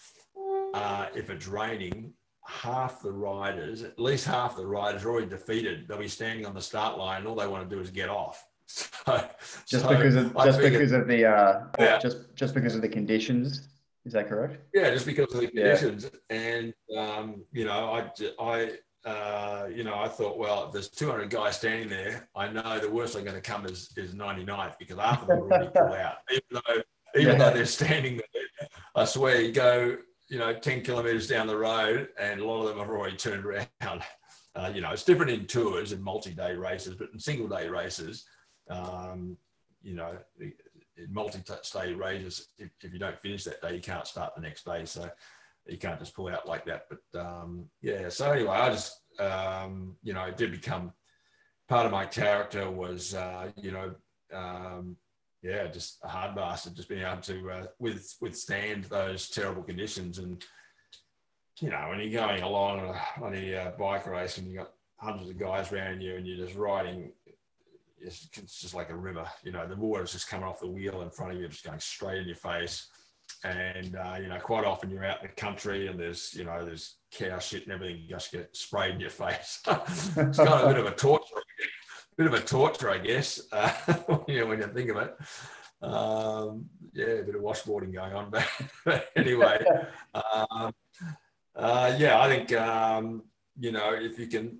uh, 0.74 1.06
if 1.16 1.30
it's 1.30 1.48
raining, 1.48 2.12
half 2.48 3.02
the 3.02 3.12
riders, 3.12 3.82
at 3.82 3.98
least 3.98 4.26
half 4.26 4.56
the 4.56 4.66
riders 4.66 5.04
are 5.04 5.10
already 5.10 5.28
defeated. 5.28 5.86
They'll 5.86 5.98
be 5.98 6.08
standing 6.08 6.46
on 6.46 6.54
the 6.54 6.62
start 6.62 6.98
line, 6.98 7.18
and 7.18 7.28
all 7.28 7.34
they 7.34 7.46
want 7.46 7.68
to 7.68 7.76
do 7.76 7.80
is 7.80 7.90
get 7.90 8.08
off. 8.08 8.44
So, 8.70 9.26
just 9.66 9.84
so 9.84 9.88
because 9.88 10.14
of 10.14 10.34
just 10.34 10.60
figured, 10.60 10.72
because 10.74 10.92
of 10.92 11.08
the 11.08 11.24
uh, 11.24 11.60
yeah. 11.78 11.98
just 11.98 12.34
just 12.34 12.52
because 12.54 12.74
of 12.74 12.82
the 12.82 12.88
conditions. 12.88 13.68
Is 14.04 14.12
that 14.12 14.28
correct? 14.28 14.58
Yeah, 14.74 14.90
just 14.90 15.06
because 15.06 15.32
of 15.32 15.40
the 15.40 15.46
conditions, 15.46 16.10
yeah. 16.30 16.36
and 16.36 16.74
um, 16.94 17.42
you 17.50 17.64
know, 17.64 17.94
I 17.94 18.10
I 18.38 19.08
uh, 19.08 19.68
you 19.74 19.84
know, 19.84 19.94
I 19.94 20.08
thought, 20.08 20.36
well, 20.36 20.66
if 20.66 20.72
there's 20.72 20.90
200 20.90 21.30
guys 21.30 21.56
standing 21.56 21.88
there, 21.88 22.28
I 22.36 22.48
know 22.48 22.78
the 22.78 22.90
worst 22.90 23.14
they're 23.14 23.22
going 23.22 23.36
to 23.36 23.40
come 23.40 23.64
is 23.64 23.90
is 23.96 24.14
99th 24.14 24.78
because 24.78 24.98
half 24.98 25.22
of 25.22 25.28
them 25.28 25.38
already 25.38 25.68
pull 25.74 25.94
out, 25.94 26.16
even 26.30 26.42
though 26.50 26.82
even 27.18 27.32
yeah. 27.32 27.38
though 27.38 27.54
they're 27.54 27.64
standing 27.64 28.16
there. 28.16 28.68
I 28.94 29.06
swear, 29.06 29.40
you 29.40 29.52
go 29.52 29.96
you 30.28 30.38
know, 30.38 30.54
10 30.54 30.82
kilometers 30.82 31.26
down 31.26 31.46
the 31.46 31.56
road, 31.56 32.08
and 32.20 32.40
a 32.40 32.44
lot 32.44 32.62
of 32.62 32.68
them 32.68 32.78
have 32.78 32.88
already 32.88 33.16
turned 33.16 33.44
around. 33.44 33.68
Uh, 34.56 34.72
you 34.74 34.80
know, 34.80 34.90
it's 34.90 35.04
different 35.04 35.30
in 35.30 35.46
tours 35.46 35.92
and 35.92 36.02
multi-day 36.02 36.52
races, 36.52 36.96
but 36.96 37.10
in 37.12 37.18
single-day 37.18 37.68
races, 37.68 38.24
um, 38.68 39.36
you 39.82 39.94
know, 39.94 40.18
in 40.40 41.12
multi-day 41.12 41.92
races, 41.92 42.48
if, 42.58 42.68
if, 42.82 42.92
you 42.92 42.98
don't 42.98 43.20
finish 43.20 43.44
that 43.44 43.62
day, 43.62 43.74
you 43.74 43.80
can't 43.80 44.06
start 44.06 44.34
the 44.34 44.40
next 44.40 44.64
day. 44.64 44.84
So 44.84 45.08
you 45.66 45.78
can't 45.78 46.00
just 46.00 46.14
pull 46.14 46.28
out 46.28 46.48
like 46.48 46.64
that. 46.64 46.86
But 46.88 47.20
um, 47.20 47.66
yeah, 47.82 48.08
so 48.08 48.32
anyway, 48.32 48.50
I 48.50 48.70
just, 48.70 49.00
um, 49.20 49.96
you 50.02 50.12
know, 50.12 50.24
it 50.24 50.36
did 50.36 50.50
become 50.50 50.92
part 51.68 51.86
of 51.86 51.92
my 51.92 52.06
character 52.06 52.68
was, 52.70 53.14
uh, 53.14 53.50
you 53.56 53.70
know, 53.70 53.94
um, 54.32 54.96
yeah, 55.42 55.66
just 55.68 55.98
a 56.02 56.08
hard 56.08 56.34
bastard, 56.34 56.74
just 56.74 56.88
being 56.88 57.02
able 57.02 57.22
to 57.22 57.50
uh, 57.50 57.66
with, 57.78 58.16
withstand 58.20 58.84
those 58.84 59.28
terrible 59.28 59.62
conditions. 59.62 60.18
And, 60.18 60.44
you 61.60 61.70
know, 61.70 61.86
when 61.88 62.00
you're 62.00 62.20
going 62.20 62.42
along 62.42 62.80
on 62.80 62.94
a, 62.94 63.24
on 63.24 63.34
a 63.34 63.54
uh, 63.54 63.70
bike 63.78 64.06
race 64.06 64.38
and 64.38 64.48
you've 64.48 64.58
got 64.58 64.72
hundreds 64.96 65.30
of 65.30 65.38
guys 65.38 65.72
around 65.72 66.00
you 66.00 66.16
and 66.16 66.26
you're 66.26 66.44
just 66.44 66.58
riding, 66.58 67.12
it's, 68.00 68.28
it's, 68.36 68.60
just 68.60 68.74
like 68.74 68.90
a 68.90 68.96
river. 68.96 69.26
You 69.44 69.52
know, 69.52 69.66
the 69.66 69.76
water's 69.76 70.12
just 70.12 70.28
coming 70.28 70.46
off 70.46 70.60
the 70.60 70.66
wheel 70.66 71.02
in 71.02 71.10
front 71.10 71.32
of 71.32 71.38
you, 71.38 71.48
just 71.48 71.64
going 71.64 71.80
straight 71.80 72.22
in 72.22 72.26
your 72.26 72.36
face. 72.36 72.88
And, 73.44 73.94
uh, 73.94 74.16
you 74.20 74.28
know, 74.28 74.38
quite 74.40 74.64
often 74.64 74.90
you're 74.90 75.04
out 75.04 75.22
in 75.22 75.28
the 75.28 75.40
country 75.40 75.86
and 75.86 76.00
there's, 76.00 76.34
you 76.34 76.44
know, 76.44 76.64
there's 76.64 76.96
cow 77.12 77.38
shit 77.38 77.64
and 77.64 77.72
everything 77.72 78.06
just 78.08 78.32
get 78.32 78.56
sprayed 78.56 78.94
in 78.94 79.00
your 79.00 79.10
face. 79.10 79.60
it's 79.66 80.36
kind 80.38 80.48
of 80.48 80.64
a 80.64 80.74
bit 80.74 80.78
of 80.78 80.86
a 80.86 80.96
torture 80.96 81.42
bit 82.18 82.26
of 82.26 82.34
a 82.34 82.40
torture, 82.40 82.90
I 82.90 82.98
guess, 82.98 83.40
uh, 83.52 83.68
when 84.26 84.58
you 84.58 84.70
think 84.74 84.90
of 84.90 84.96
it. 84.96 85.16
Um, 85.80 86.68
yeah, 86.92 87.06
a 87.06 87.22
bit 87.22 87.36
of 87.36 87.42
washboarding 87.42 87.94
going 87.94 88.12
on, 88.12 88.32
but 88.84 89.08
anyway, 89.14 89.64
um, 90.12 90.74
uh, 91.54 91.94
yeah, 91.96 92.20
I 92.20 92.28
think 92.28 92.52
um, 92.52 93.22
you 93.56 93.70
know 93.70 93.94
if 93.94 94.18
you 94.18 94.26
can, 94.26 94.58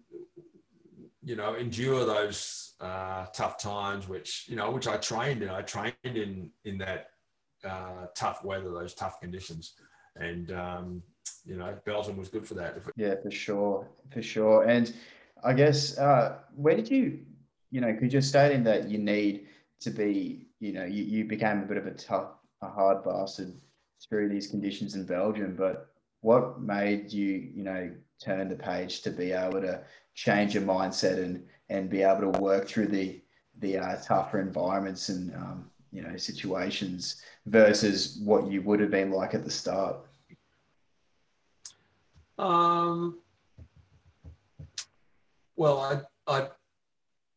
you 1.25 1.35
know, 1.35 1.57
endure 1.57 2.07
those 2.07 2.75
uh, 2.81 3.27
tough 3.35 3.59
times, 3.59 4.07
which 4.07 4.47
you 4.49 4.55
know, 4.55 4.71
which 4.71 4.87
I 4.87 4.97
trained 4.97 5.43
in. 5.43 5.49
I 5.49 5.63
trained 5.63 5.97
in 6.05 6.51
in 6.65 6.79
that 6.79 7.09
uh, 7.65 8.07
tough 8.15 8.45
weather, 8.45 8.71
those 8.71 8.95
tough 8.95 9.21
conditions, 9.21 9.73
and 10.15 10.53
um, 10.53 11.03
you 11.45 11.57
know, 11.57 11.77
Belgium 11.85 12.17
was 12.17 12.29
good 12.29 12.47
for 12.47 12.55
that. 12.55 12.77
Yeah, 12.95 13.17
for 13.21 13.33
sure, 13.33 13.89
for 14.13 14.23
sure. 14.23 14.69
And 14.69 14.95
I 15.43 15.53
guess 15.53 15.99
uh, 15.99 16.39
where 16.55 16.77
did 16.77 16.89
you 16.89 17.21
you 17.71 17.81
know, 17.81 17.93
because 17.93 18.13
you're 18.13 18.23
stating 18.23 18.65
that 18.65 18.89
you 18.89 18.99
need 18.99 19.47
to 19.81 19.91
be, 19.91 20.47
you 20.61 20.73
know, 20.73 20.85
you, 20.85 21.05
you 21.05 21.25
became 21.25 21.63
a 21.63 21.67
bit 21.67 21.77
of 21.77 21.87
a 21.87 21.93
tough, 21.93 22.31
a 22.63 22.69
hard 22.69 23.05
bastard 23.05 23.55
through 24.09 24.29
these 24.29 24.47
conditions 24.47 24.95
in 24.95 25.05
Belgium, 25.05 25.55
but 25.57 25.91
what 26.21 26.61
made 26.61 27.13
you, 27.13 27.51
you 27.55 27.63
know, 27.63 27.91
turn 28.21 28.49
the 28.49 28.57
page 28.57 29.03
to 29.03 29.11
be 29.11 29.33
able 29.33 29.61
to 29.61 29.81
change 30.15 30.55
your 30.55 30.65
mindset 30.65 31.23
and 31.23 31.45
and 31.69 31.91
be 31.91 32.03
able 32.03 32.33
to 32.33 32.41
work 32.41 32.67
through 32.67 32.89
the 32.89 33.21
the 33.61 33.79
uh, 33.79 33.97
tougher 34.03 34.41
environments 34.41 35.09
and 35.09 35.35
um, 35.35 35.71
you 35.93 36.03
know 36.03 36.17
situations 36.17 37.23
versus 37.47 38.21
what 38.25 38.51
you 38.51 38.63
would 38.63 38.81
have 38.81 38.91
been 38.91 39.11
like 39.11 39.35
at 39.35 39.45
the 39.45 39.51
start? 39.51 39.97
Um, 42.39 43.19
well, 45.57 45.81
I 45.81 46.33
I 46.33 46.49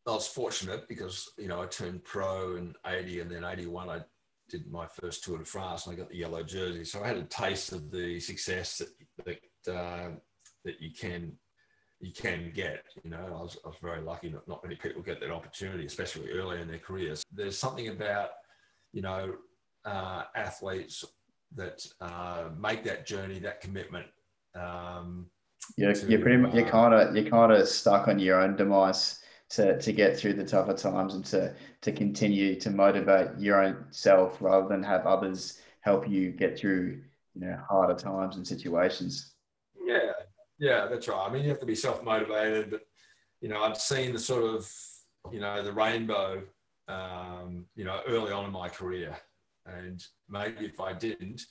I 0.06 0.10
was 0.10 0.26
fortunate 0.26 0.88
because 0.88 1.30
you 1.38 1.48
know 1.48 1.62
I 1.62 1.66
turned 1.66 2.04
pro 2.04 2.56
in 2.56 2.74
'80 2.86 3.20
and 3.20 3.30
then 3.30 3.44
'81 3.44 3.88
I 3.88 4.00
did 4.48 4.70
my 4.70 4.86
first 4.86 5.24
Tour 5.24 5.38
de 5.38 5.44
France 5.44 5.86
and 5.86 5.94
I 5.94 5.98
got 5.98 6.10
the 6.10 6.16
yellow 6.16 6.42
jersey. 6.42 6.84
So 6.84 7.02
I 7.02 7.06
had 7.06 7.16
a 7.16 7.24
taste 7.24 7.72
of 7.72 7.90
the 7.90 8.20
success 8.20 8.78
that 8.78 9.38
that, 9.64 9.74
uh, 9.74 10.10
that 10.64 10.80
you 10.80 10.90
can 10.92 11.32
you 12.00 12.12
can 12.12 12.52
get. 12.54 12.82
You 13.04 13.10
know, 13.10 13.24
I 13.26 13.42
was, 13.42 13.56
I 13.64 13.68
was 13.68 13.76
very 13.80 14.00
lucky. 14.00 14.28
Not, 14.28 14.46
not 14.48 14.62
many 14.64 14.76
people 14.76 15.02
get 15.02 15.20
that 15.20 15.30
opportunity, 15.30 15.86
especially 15.86 16.30
early 16.30 16.60
in 16.60 16.68
their 16.68 16.78
careers. 16.78 17.22
There's 17.32 17.56
something 17.56 17.88
about 17.88 18.30
you 18.92 19.02
know 19.02 19.34
uh, 19.84 20.24
athletes 20.34 21.04
that 21.54 21.86
uh, 22.00 22.48
make 22.58 22.82
that 22.84 23.06
journey, 23.06 23.38
that 23.38 23.60
commitment. 23.60 24.06
Um, 24.54 25.26
yeah, 25.78 25.94
you're 26.08 26.20
pretty 26.20 26.38
much 26.38 26.54
you're 26.54 26.68
kind 26.68 26.92
of 26.92 27.14
you're 27.14 27.30
kind 27.30 27.52
of 27.52 27.68
stuck 27.68 28.08
on 28.08 28.18
your 28.18 28.40
own 28.40 28.56
demise 28.56 29.21
to, 29.52 29.78
to 29.78 29.92
get 29.92 30.16
through 30.16 30.32
the 30.32 30.44
tougher 30.44 30.72
times 30.72 31.14
and 31.14 31.24
to 31.26 31.54
to 31.82 31.92
continue 31.92 32.58
to 32.58 32.70
motivate 32.70 33.38
your 33.38 33.62
own 33.62 33.84
self 33.90 34.40
rather 34.40 34.66
than 34.66 34.82
have 34.82 35.06
others 35.06 35.60
help 35.80 36.08
you 36.08 36.30
get 36.30 36.58
through 36.58 37.00
you 37.34 37.40
know 37.42 37.58
harder 37.68 37.94
times 37.94 38.36
and 38.36 38.46
situations. 38.46 39.34
Yeah. 39.84 40.12
Yeah 40.58 40.86
that's 40.86 41.06
right. 41.06 41.26
I 41.28 41.32
mean 41.32 41.42
you 41.42 41.50
have 41.50 41.60
to 41.60 41.66
be 41.66 41.74
self-motivated 41.74 42.70
but 42.70 42.80
you 43.40 43.48
know 43.48 43.62
i've 43.62 43.76
seen 43.76 44.12
the 44.12 44.18
sort 44.18 44.44
of 44.44 44.70
you 45.30 45.40
know 45.40 45.62
the 45.62 45.72
rainbow 45.72 46.42
um, 46.88 47.66
you 47.74 47.84
know 47.84 48.00
early 48.08 48.32
on 48.32 48.46
in 48.46 48.52
my 48.52 48.68
career. 48.68 49.16
And 49.66 50.02
maybe 50.28 50.64
if 50.64 50.80
i 50.80 50.92
didn't 50.92 51.42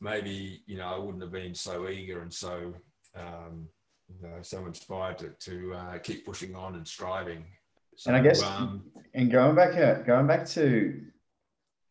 maybe 0.00 0.62
you 0.66 0.78
know 0.78 0.86
i 0.86 0.98
wouldn't 0.98 1.22
have 1.22 1.32
been 1.32 1.54
so 1.54 1.88
eager 1.88 2.22
and 2.22 2.32
so 2.32 2.72
um, 3.14 3.68
you 4.16 4.28
know, 4.28 4.34
so 4.42 4.66
inspired 4.66 5.18
to, 5.18 5.28
to 5.40 5.74
uh, 5.74 5.98
keep 5.98 6.26
pushing 6.26 6.54
on 6.54 6.74
and 6.74 6.86
striving. 6.86 7.44
So, 7.96 8.10
and 8.10 8.16
I 8.16 8.22
guess, 8.22 8.42
um, 8.42 8.82
and 9.14 9.30
going 9.30 9.54
back, 9.54 9.76
uh, 9.76 10.02
going 10.02 10.26
back 10.26 10.46
to 10.50 11.00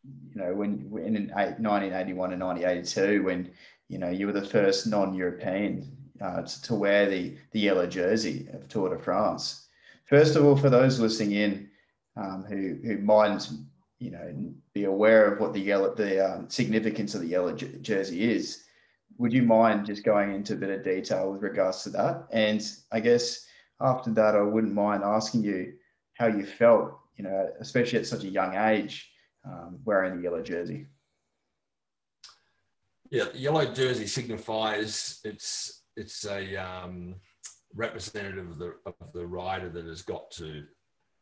you 0.04 0.40
know, 0.40 0.54
when, 0.54 0.90
when 0.90 1.16
in 1.16 1.28
1981 1.28 2.32
and 2.32 2.42
1982, 2.42 3.22
when, 3.22 3.50
you 3.88 3.98
know, 3.98 4.10
you 4.10 4.26
were 4.26 4.32
the 4.32 4.44
first 4.44 4.86
non-European 4.86 5.90
uh, 6.20 6.42
to, 6.42 6.62
to, 6.62 6.74
wear 6.74 7.08
the, 7.08 7.36
the 7.52 7.60
yellow 7.60 7.86
jersey 7.86 8.48
of 8.52 8.68
Tour 8.68 8.94
de 8.94 9.02
France. 9.02 9.66
First 10.06 10.36
of 10.36 10.44
all, 10.44 10.56
for 10.56 10.70
those 10.70 11.00
listening 11.00 11.32
in 11.32 11.68
um, 12.16 12.44
who, 12.48 12.78
who 12.84 12.98
might, 12.98 13.48
you 13.98 14.10
know, 14.10 14.52
be 14.72 14.84
aware 14.84 15.32
of 15.32 15.40
what 15.40 15.52
the 15.52 15.60
yellow, 15.60 15.94
the 15.94 16.34
um, 16.34 16.48
significance 16.48 17.14
of 17.14 17.20
the 17.20 17.28
yellow 17.28 17.52
j- 17.52 17.78
jersey 17.80 18.30
is, 18.30 18.64
would 19.20 19.34
you 19.34 19.42
mind 19.42 19.84
just 19.84 20.02
going 20.02 20.34
into 20.34 20.54
a 20.54 20.56
bit 20.56 20.70
of 20.70 20.82
detail 20.82 21.30
with 21.30 21.42
regards 21.42 21.82
to 21.82 21.90
that? 21.90 22.26
And 22.32 22.66
I 22.90 23.00
guess 23.00 23.44
after 23.78 24.10
that, 24.12 24.34
I 24.34 24.40
wouldn't 24.40 24.72
mind 24.72 25.04
asking 25.04 25.44
you 25.44 25.74
how 26.14 26.28
you 26.28 26.46
felt, 26.46 26.98
you 27.18 27.24
know, 27.24 27.50
especially 27.60 27.98
at 27.98 28.06
such 28.06 28.24
a 28.24 28.30
young 28.30 28.56
age, 28.56 29.10
um, 29.44 29.78
wearing 29.84 30.16
the 30.16 30.22
yellow 30.22 30.42
jersey. 30.42 30.86
Yeah, 33.10 33.24
the 33.24 33.38
yellow 33.38 33.66
jersey 33.66 34.06
signifies 34.06 35.20
it's 35.22 35.82
it's 35.98 36.24
a 36.24 36.56
um, 36.56 37.16
representative 37.74 38.48
of 38.48 38.58
the 38.58 38.74
of 38.86 39.12
the 39.12 39.26
rider 39.26 39.68
that 39.68 39.84
has 39.84 40.00
got 40.00 40.30
to 40.32 40.64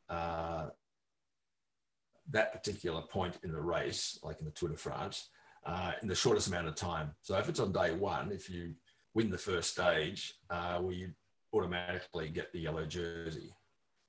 uh, 0.09 0.69
that 2.31 2.53
particular 2.53 3.03
point 3.03 3.39
in 3.43 3.51
the 3.51 3.61
race, 3.61 4.21
like 4.23 4.39
in 4.39 4.45
the 4.45 4.53
Tour 4.53 4.69
de 4.69 4.77
France, 4.77 5.31
uh, 5.67 5.93
in 6.03 6.09
the 6.09 6.15
shortest 6.15 6.49
amount 6.49 6.69
of 6.69 6.75
time. 6.75 7.13
So 7.23 7.37
if 7.39 7.49
it's 7.49 7.61
on 7.61 7.73
day 7.73 7.93
one, 7.93 8.33
if 8.33 8.49
you 8.49 8.75
win 9.15 9.31
the 9.31 9.39
first 9.39 9.71
stage, 9.71 10.35
uh, 10.51 10.79
well, 10.81 10.93
you 10.93 11.11
automatically 11.53 12.29
get 12.29 12.53
the 12.53 12.61
yellow 12.61 12.85
jersey 12.85 13.53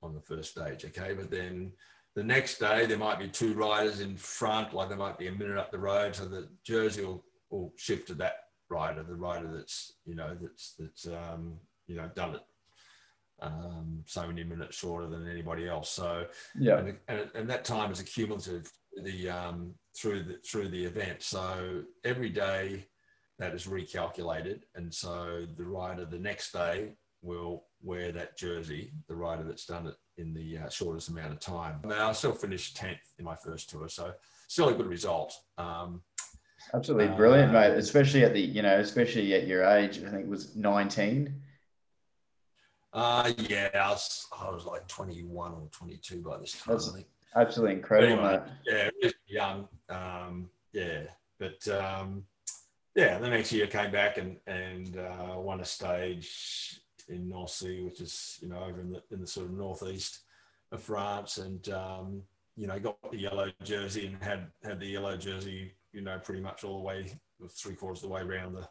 on 0.02 0.14
the 0.14 0.20
first 0.20 0.52
stage. 0.52 0.84
Okay, 0.84 1.14
but 1.14 1.30
then 1.30 1.72
the 2.14 2.24
next 2.24 2.58
day 2.58 2.86
there 2.86 2.98
might 2.98 3.18
be 3.18 3.28
two 3.28 3.54
riders 3.54 4.00
in 4.00 4.16
front, 4.16 4.74
like 4.74 4.88
there 4.88 4.98
might 4.98 5.18
be 5.18 5.28
a 5.28 5.32
minute 5.32 5.58
up 5.58 5.70
the 5.70 5.78
road, 5.78 6.14
so 6.14 6.24
the 6.24 6.48
jersey 6.64 7.04
will, 7.04 7.24
will 7.50 7.72
shift 7.76 8.08
to 8.08 8.14
that 8.14 8.44
rider, 8.68 9.02
the 9.02 9.14
rider 9.14 9.50
that's 9.52 9.94
you 10.06 10.14
know 10.14 10.36
that's 10.40 10.74
that's 10.78 11.06
um, 11.06 11.54
you 11.86 11.96
know 11.96 12.10
done 12.14 12.36
it 12.36 12.42
um, 13.42 14.02
so 14.06 14.26
many 14.26 14.44
minutes 14.44 14.76
shorter 14.76 15.06
than 15.08 15.28
anybody 15.28 15.68
else. 15.68 15.90
So 15.90 16.26
yeah, 16.58 16.78
and, 16.78 16.96
and, 17.08 17.30
and 17.34 17.50
that 17.50 17.64
time 17.64 17.90
is 17.90 18.00
accumulative 18.00 18.70
the 19.02 19.28
um, 19.28 19.74
through 19.96 20.22
the 20.22 20.38
through 20.44 20.68
the 20.68 20.84
event. 20.84 21.22
So 21.22 21.82
every 22.04 22.30
day 22.30 22.86
that 23.38 23.54
is 23.54 23.66
recalculated, 23.66 24.62
and 24.74 24.92
so 24.92 25.46
the 25.56 25.64
rider 25.64 26.04
the 26.04 26.18
next 26.18 26.52
day 26.52 26.92
will 27.22 27.64
wear 27.82 28.12
that 28.12 28.36
jersey, 28.36 28.92
the 29.08 29.16
rider 29.16 29.42
that's 29.42 29.66
done 29.66 29.86
it 29.86 29.94
in 30.18 30.34
the 30.34 30.58
uh, 30.58 30.68
shortest 30.68 31.08
amount 31.08 31.32
of 31.32 31.40
time. 31.40 31.80
Now 31.84 32.10
I 32.10 32.12
still 32.12 32.32
finished 32.32 32.76
tenth 32.76 32.98
in 33.18 33.24
my 33.24 33.36
first 33.36 33.70
tour, 33.70 33.88
so 33.88 34.12
still 34.48 34.68
a 34.68 34.74
good 34.74 34.86
result. 34.86 35.34
Um, 35.58 36.02
Absolutely 36.74 37.16
brilliant, 37.16 37.50
uh, 37.50 37.60
mate. 37.60 37.78
Especially 37.78 38.24
at 38.24 38.34
the 38.34 38.40
you 38.40 38.62
know, 38.62 38.78
especially 38.78 39.32
at 39.34 39.46
your 39.46 39.64
age. 39.64 39.98
I 39.98 40.10
think 40.10 40.24
it 40.24 40.28
was 40.28 40.56
nineteen. 40.56 41.42
Uh, 42.92 43.32
yeah, 43.48 43.68
I 43.74 43.90
was, 43.90 44.26
I 44.36 44.50
was 44.50 44.64
like 44.64 44.88
21 44.88 45.52
or 45.52 45.68
22 45.70 46.22
by 46.22 46.38
this 46.38 46.52
time. 46.54 46.74
That's 46.74 46.92
absolutely 47.36 47.76
incredible, 47.76 48.26
anyway. 48.26 48.42
Yeah, 48.66 49.10
young. 49.26 49.68
Um, 49.88 50.50
yeah, 50.72 51.02
but 51.38 51.66
um, 51.68 52.24
yeah, 52.94 53.18
the 53.18 53.28
next 53.28 53.52
year 53.52 53.66
came 53.66 53.90
back 53.90 54.18
and 54.18 54.36
and 54.46 54.96
uh, 54.96 55.34
won 55.36 55.60
a 55.60 55.64
stage 55.64 56.80
in 57.08 57.28
Nancy, 57.28 57.82
which 57.82 58.00
is 58.00 58.38
you 58.42 58.48
know 58.48 58.62
over 58.62 58.80
in 58.80 58.90
the 58.90 59.02
in 59.10 59.20
the 59.20 59.26
sort 59.26 59.46
of 59.46 59.52
northeast 59.52 60.20
of 60.72 60.82
France, 60.82 61.38
and 61.38 61.68
um, 61.70 62.22
you 62.56 62.66
know 62.66 62.78
got 62.78 62.96
the 63.10 63.18
yellow 63.18 63.50
jersey 63.64 64.06
and 64.06 64.22
had 64.22 64.48
had 64.62 64.80
the 64.80 64.86
yellow 64.86 65.16
jersey, 65.16 65.74
you 65.92 66.02
know, 66.02 66.18
pretty 66.18 66.40
much 66.40 66.64
all 66.64 66.78
the 66.78 66.84
way 66.84 67.12
three 67.48 67.74
quarters 67.74 68.02
of 68.02 68.08
the 68.08 68.14
way 68.14 68.22
around 68.22 68.54
the 68.54 68.68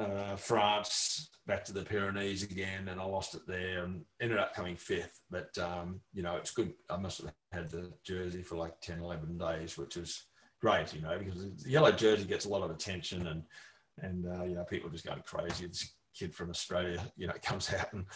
uh, 0.00 0.36
France, 0.36 1.30
back 1.46 1.64
to 1.64 1.72
the 1.72 1.84
Pyrenees 1.84 2.42
again, 2.42 2.88
and 2.88 3.00
I 3.00 3.04
lost 3.04 3.34
it 3.34 3.42
there 3.46 3.84
and 3.84 4.02
ended 4.20 4.38
up 4.38 4.54
coming 4.54 4.76
fifth. 4.76 5.20
But, 5.30 5.56
um, 5.58 6.00
you 6.12 6.22
know, 6.22 6.36
it's 6.36 6.52
good. 6.52 6.72
I 6.88 6.96
must 6.96 7.20
have 7.20 7.32
had 7.52 7.70
the 7.70 7.92
jersey 8.04 8.42
for 8.42 8.56
like 8.56 8.80
10, 8.80 9.00
11 9.00 9.38
days, 9.38 9.76
which 9.76 9.96
was 9.96 10.26
great, 10.60 10.94
you 10.94 11.02
know, 11.02 11.18
because 11.18 11.62
the 11.62 11.70
yellow 11.70 11.92
jersey 11.92 12.24
gets 12.24 12.44
a 12.44 12.48
lot 12.48 12.62
of 12.62 12.70
attention 12.70 13.26
and, 13.26 13.42
and 13.98 14.26
uh, 14.26 14.44
you 14.44 14.54
know, 14.54 14.64
people 14.64 14.90
just 14.90 15.06
going 15.06 15.22
crazy. 15.24 15.66
This 15.66 15.94
kid 16.16 16.34
from 16.34 16.50
Australia, 16.50 17.00
you 17.16 17.26
know, 17.26 17.34
comes 17.42 17.72
out 17.72 17.92
and, 17.92 18.06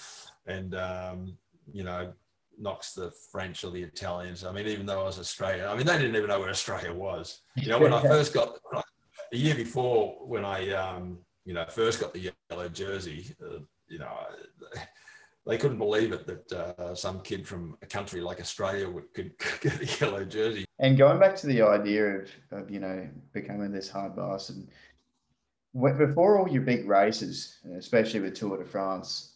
and 0.47 0.75
um, 0.75 1.37
you 1.73 1.85
know, 1.85 2.13
knocks 2.59 2.93
the 2.93 3.13
French 3.33 3.65
or 3.65 3.71
the 3.71 3.83
Italians. 3.83 4.45
I 4.45 4.53
mean, 4.53 4.67
even 4.67 4.87
though 4.87 5.01
I 5.01 5.05
was 5.05 5.19
Australian, 5.19 5.67
I 5.67 5.75
mean, 5.75 5.87
they 5.87 5.99
didn't 5.99 6.17
even 6.17 6.29
know 6.29 6.41
where 6.41 6.51
Australia 6.51 6.93
was. 6.93 7.41
You 7.57 7.69
know, 7.69 7.79
when 7.79 7.93
I 7.93 8.01
first 8.07 8.33
got, 8.33 8.59
the 9.33 9.39
year 9.39 9.55
before 9.55 10.19
when 10.27 10.45
I, 10.45 10.71
um, 10.71 11.19
you 11.45 11.55
know, 11.55 11.65
first 11.69 12.01
got 12.01 12.13
the 12.13 12.33
yellow 12.51 12.69
jersey, 12.69 13.35
uh, 13.43 13.59
you 13.89 13.99
know, 13.99 14.11
they 15.47 15.59
couldn't 15.59 15.79
believe 15.79 16.13
it 16.13 16.27
that 16.27 16.53
uh, 16.53 16.95
some 16.95 17.21
kid 17.21 17.47
from 17.47 17.77
a 17.83 17.87
country 17.87 18.21
like 18.21 18.41
Australia 18.41 18.89
would, 18.89 19.13
could, 19.13 19.33
get 19.61 19.81
a 19.81 20.05
yellow 20.05 20.25
jersey. 20.25 20.65
And 20.79 20.97
going 20.97 21.21
back 21.21 21.37
to 21.37 21.47
the 21.47 21.63
idea 21.63 22.05
of, 22.05 22.31
of 22.51 22.71
you 22.71 22.81
know, 22.81 23.09
becoming 23.33 23.73
this 23.73 23.91
hard 23.91 24.17
bastard, 24.17 24.67
before 25.99 26.39
all 26.39 26.49
your 26.49 26.63
big 26.63 26.89
races, 26.89 27.59
especially 27.77 28.21
with 28.21 28.35
Tour 28.35 28.59
de 28.59 28.65
France, 28.65 29.35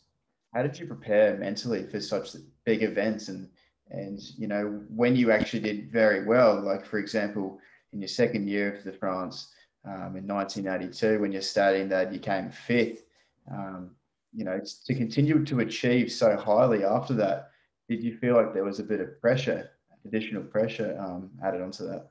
how 0.54 0.62
did 0.62 0.78
you 0.78 0.86
prepare 0.86 1.36
mentally 1.36 1.84
for 1.84 2.00
such 2.00 2.36
big 2.64 2.82
events? 2.82 3.28
And, 3.28 3.48
and, 3.90 4.18
you 4.38 4.46
know, 4.46 4.80
when 4.88 5.16
you 5.16 5.30
actually 5.30 5.60
did 5.60 5.90
very 5.90 6.24
well, 6.24 6.60
like 6.60 6.86
for 6.86 6.98
example, 6.98 7.58
in 7.92 8.00
your 8.00 8.08
second 8.08 8.48
year 8.48 8.74
of 8.74 8.84
the 8.84 8.92
France, 8.92 9.52
um, 9.84 10.16
in 10.16 10.26
1982 10.26 11.20
when 11.20 11.32
you're 11.32 11.42
studying 11.42 11.88
that 11.88 12.12
you 12.12 12.18
came 12.18 12.50
fifth. 12.50 13.04
Um, 13.50 13.90
you 14.34 14.44
know, 14.44 14.60
to 14.86 14.94
continue 14.94 15.44
to 15.44 15.60
achieve 15.60 16.12
so 16.12 16.36
highly 16.36 16.84
after 16.84 17.14
that, 17.14 17.50
did 17.88 18.02
you 18.02 18.16
feel 18.18 18.34
like 18.34 18.52
there 18.52 18.64
was 18.64 18.78
a 18.78 18.84
bit 18.84 19.00
of 19.00 19.20
pressure, 19.20 19.70
additional 20.04 20.42
pressure 20.42 20.96
um, 21.00 21.30
added 21.42 21.62
onto 21.62 21.86
that? 21.86 22.10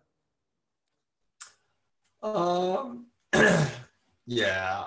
Um, 2.24 3.06
yeah, 4.26 4.86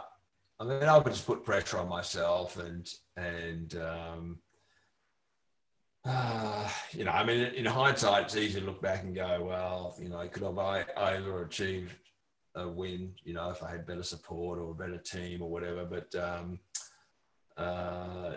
I 0.58 0.64
mean, 0.64 0.82
I 0.82 0.98
would 0.98 1.12
just 1.12 1.26
put 1.26 1.44
pressure 1.44 1.78
on 1.78 1.88
myself, 1.88 2.58
and 2.58 2.92
and 3.16 3.76
um, 3.76 4.38
uh, 6.04 6.68
you 6.92 7.04
know, 7.04 7.12
I 7.12 7.24
mean, 7.24 7.40
in 7.40 7.64
hindsight, 7.64 8.24
it's 8.24 8.36
easy 8.36 8.60
to 8.60 8.66
look 8.66 8.82
back 8.82 9.04
and 9.04 9.14
go, 9.14 9.44
well, 9.48 9.96
you 10.00 10.08
know, 10.08 10.26
could 10.28 10.42
have 10.42 10.58
I 10.58 10.84
overachieved 10.96 11.90
a 12.54 12.68
win, 12.68 13.12
you 13.24 13.34
know, 13.34 13.50
if 13.50 13.62
I 13.62 13.70
had 13.70 13.86
better 13.86 14.02
support 14.02 14.58
or 14.58 14.70
a 14.70 14.74
better 14.74 14.98
team 14.98 15.42
or 15.42 15.50
whatever. 15.50 15.84
But, 15.84 16.14
um, 16.14 16.58
uh, 17.56 18.32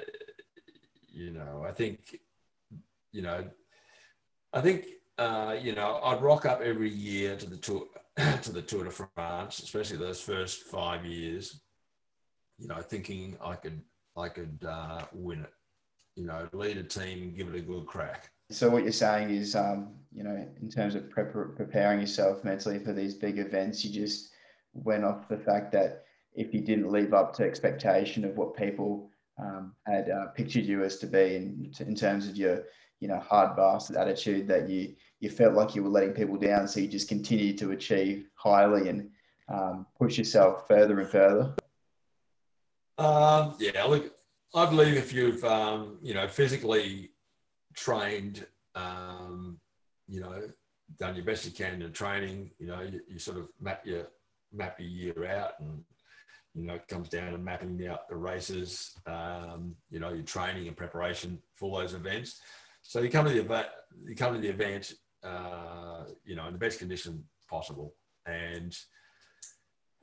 you 1.07 1.31
know, 1.31 1.65
I 1.67 1.71
think, 1.71 2.19
you 3.11 3.21
know, 3.21 3.45
I 4.51 4.61
think, 4.61 4.85
uh, 5.17 5.55
you 5.61 5.73
know, 5.73 5.99
I'd 6.03 6.21
rock 6.21 6.45
up 6.45 6.61
every 6.61 6.89
year 6.89 7.35
to 7.37 7.49
the 7.49 7.57
tour, 7.57 7.85
to 8.43 8.51
the 8.51 8.61
Tour 8.61 8.85
de 8.85 8.91
France, 8.91 9.59
especially 9.59 9.97
those 9.97 10.21
first 10.21 10.63
five 10.63 11.05
years, 11.05 11.61
you 12.57 12.67
know, 12.67 12.81
thinking 12.81 13.35
I 13.43 13.55
could, 13.55 13.81
I 14.15 14.29
could 14.29 14.59
uh, 14.67 15.05
win 15.13 15.41
it, 15.41 15.53
you 16.15 16.25
know, 16.25 16.47
lead 16.53 16.77
a 16.77 16.83
team, 16.83 17.33
give 17.35 17.47
it 17.47 17.55
a 17.55 17.61
good 17.61 17.85
crack. 17.87 18.29
So 18.53 18.69
what 18.69 18.83
you're 18.83 18.91
saying 18.91 19.31
is, 19.31 19.55
um, 19.55 19.89
you 20.13 20.23
know, 20.23 20.47
in 20.61 20.69
terms 20.69 20.95
of 20.95 21.09
prep- 21.09 21.55
preparing 21.55 21.99
yourself 21.99 22.43
mentally 22.43 22.79
for 22.79 22.93
these 22.93 23.15
big 23.15 23.39
events, 23.39 23.83
you 23.83 23.91
just 23.91 24.29
went 24.73 25.03
off 25.03 25.27
the 25.27 25.37
fact 25.37 25.71
that 25.71 26.03
if 26.35 26.53
you 26.53 26.61
didn't 26.61 26.91
live 26.91 27.13
up 27.13 27.33
to 27.35 27.43
expectation 27.43 28.23
of 28.23 28.37
what 28.37 28.55
people 28.55 29.09
um, 29.39 29.73
had 29.87 30.09
uh, 30.09 30.27
pictured 30.27 30.65
you 30.65 30.83
as 30.83 30.97
to 30.97 31.07
be 31.07 31.35
in, 31.35 31.73
in 31.79 31.95
terms 31.95 32.27
of 32.27 32.35
your, 32.35 32.63
you 32.99 33.07
know, 33.07 33.19
hard 33.19 33.55
bastard 33.55 33.97
attitude, 33.97 34.47
that 34.47 34.69
you 34.69 34.95
you 35.19 35.29
felt 35.29 35.53
like 35.53 35.73
you 35.73 35.81
were 35.81 35.89
letting 35.89 36.11
people 36.11 36.35
down, 36.35 36.67
so 36.67 36.81
you 36.81 36.87
just 36.87 37.07
continued 37.07 37.57
to 37.57 37.71
achieve 37.71 38.27
highly 38.35 38.89
and 38.89 39.09
um, 39.47 39.85
push 39.97 40.17
yourself 40.17 40.67
further 40.67 40.99
and 40.99 41.09
further. 41.09 41.55
Um, 42.97 43.55
yeah, 43.57 43.85
look, 43.85 44.13
I 44.53 44.65
believe 44.65 44.95
if 44.97 45.13
you've 45.13 45.43
um, 45.45 45.97
you 46.01 46.13
know 46.13 46.27
physically 46.27 47.12
trained, 47.73 48.45
um, 48.75 49.59
you 50.07 50.19
know, 50.19 50.41
done 50.99 51.15
your 51.15 51.25
best 51.25 51.45
you 51.45 51.51
can 51.51 51.81
in 51.81 51.91
training, 51.91 52.51
you 52.59 52.67
know, 52.67 52.81
you, 52.81 53.01
you, 53.07 53.19
sort 53.19 53.37
of 53.37 53.47
map 53.59 53.85
your 53.85 54.07
map 54.51 54.79
your 54.79 54.89
year 54.89 55.25
out 55.25 55.53
and 55.59 55.83
you 56.53 56.67
know, 56.67 56.75
it 56.75 56.87
comes 56.87 57.09
down 57.09 57.31
to 57.31 57.37
mapping 57.37 57.87
out 57.87 58.07
the 58.07 58.15
races, 58.15 58.95
um, 59.07 59.75
you 59.89 59.99
know, 59.99 60.13
your 60.13 60.23
training 60.23 60.67
and 60.67 60.77
preparation 60.77 61.39
for 61.55 61.81
those 61.81 61.93
events. 61.95 62.41
So 62.83 63.01
you 63.01 63.09
come 63.09 63.25
to 63.25 63.31
the 63.31 63.39
event, 63.39 63.67
you 64.05 64.15
come 64.15 64.35
to 64.35 64.39
the 64.39 64.49
event, 64.49 64.93
uh, 65.23 66.03
you 66.23 66.35
know, 66.35 66.45
in 66.47 66.53
the 66.53 66.59
best 66.59 66.79
condition 66.79 67.23
possible. 67.49 67.95
And 68.27 68.75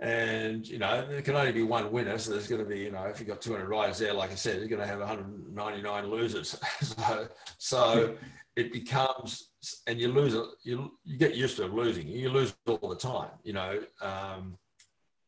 and, 0.00 0.66
you 0.66 0.78
know, 0.78 1.06
there 1.06 1.20
can 1.20 1.36
only 1.36 1.52
be 1.52 1.62
one 1.62 1.92
winner. 1.92 2.16
So 2.16 2.32
there's 2.32 2.48
going 2.48 2.62
to 2.62 2.68
be, 2.68 2.78
you 2.78 2.90
know, 2.90 3.04
if 3.04 3.20
you've 3.20 3.28
got 3.28 3.42
200 3.42 3.68
riders 3.68 3.98
there, 3.98 4.14
like 4.14 4.32
I 4.32 4.34
said, 4.34 4.58
you're 4.58 4.68
going 4.68 4.80
to 4.80 4.86
have 4.86 5.00
199 5.00 6.10
losers. 6.10 6.58
so, 6.80 7.28
so 7.58 8.16
it 8.56 8.72
becomes, 8.72 9.50
and 9.86 10.00
you 10.00 10.08
lose 10.08 10.34
it. 10.34 10.44
You 10.62 10.92
you 11.04 11.18
get 11.18 11.34
used 11.34 11.56
to 11.56 11.66
losing. 11.66 12.08
You 12.08 12.30
lose 12.30 12.54
all 12.66 12.88
the 12.88 12.96
time. 12.96 13.30
You 13.44 13.52
know, 13.52 13.80
um, 14.00 14.56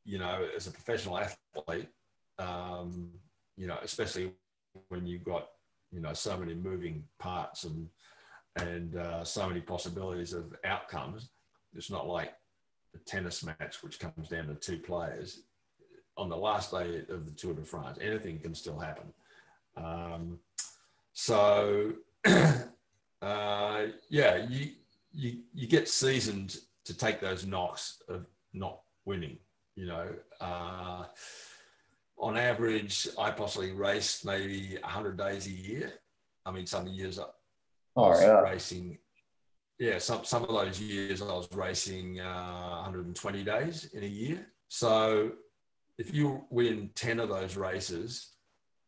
you 0.05 0.19
know, 0.19 0.47
as 0.57 0.67
a 0.67 0.71
professional 0.71 1.19
athlete, 1.19 1.89
um, 2.39 3.11
you 3.57 3.67
know, 3.67 3.79
especially 3.83 4.33
when 4.89 5.07
you've 5.07 5.25
got 5.25 5.49
you 5.93 6.01
know 6.01 6.15
so 6.15 6.37
many 6.37 6.55
moving 6.55 7.05
parts 7.19 7.65
and 7.65 7.89
and 8.57 8.97
uh, 8.97 9.25
so 9.25 9.47
many 9.49 9.61
possibilities 9.61 10.33
of 10.33 10.55
outcomes. 10.65 11.29
It's 11.75 11.91
not 11.91 12.07
like 12.07 12.33
a 12.95 12.99
tennis 12.99 13.45
match, 13.45 13.83
which 13.83 13.99
comes 13.99 14.29
down 14.29 14.47
to 14.49 14.55
two 14.55 14.79
players. 14.79 15.43
On 16.17 16.29
the 16.29 16.37
last 16.37 16.71
day 16.71 17.03
of 17.09 17.25
the 17.25 17.33
Tour 17.33 17.55
de 17.55 17.63
France, 17.63 17.99
anything 18.01 18.39
can 18.39 18.55
still 18.55 18.79
happen. 18.79 19.13
Um, 19.77 20.39
so, 21.13 21.93
uh, 22.25 23.87
yeah, 24.09 24.47
you, 24.49 24.71
you, 25.13 25.39
you 25.55 25.67
get 25.67 25.89
seasoned 25.89 26.59
to 26.85 26.97
take 26.97 27.21
those 27.21 27.47
knocks 27.47 28.03
of 28.09 28.27
not 28.53 28.81
winning. 29.05 29.39
You 29.75 29.87
know, 29.87 30.09
uh, 30.41 31.05
on 32.19 32.37
average, 32.37 33.09
I 33.19 33.31
possibly 33.31 33.73
race 33.73 34.25
maybe 34.25 34.77
100 34.81 35.17
days 35.17 35.47
a 35.47 35.51
year. 35.51 35.93
I 36.45 36.51
mean, 36.51 36.67
some 36.67 36.87
years 36.89 37.19
I 37.19 37.25
was 37.97 38.23
oh, 38.23 38.27
yeah. 38.27 38.41
racing 38.41 38.99
yeah, 39.79 39.99
some, 39.99 40.25
some 40.25 40.45
of 40.45 40.49
those 40.49 40.81
years 40.81 41.23
I 41.23 41.27
was 41.27 41.49
racing 41.53 42.21
uh, 42.21 42.83
120 42.83 43.43
days 43.43 43.91
in 43.95 44.05
a 44.05 44.07
year. 44.07 44.47
So 44.69 45.33
if 45.99 46.15
you 46.15 46.45
win 46.51 46.91
10 46.95 47.21
of 47.21 47.29
those 47.29 47.57
races, 47.57 48.33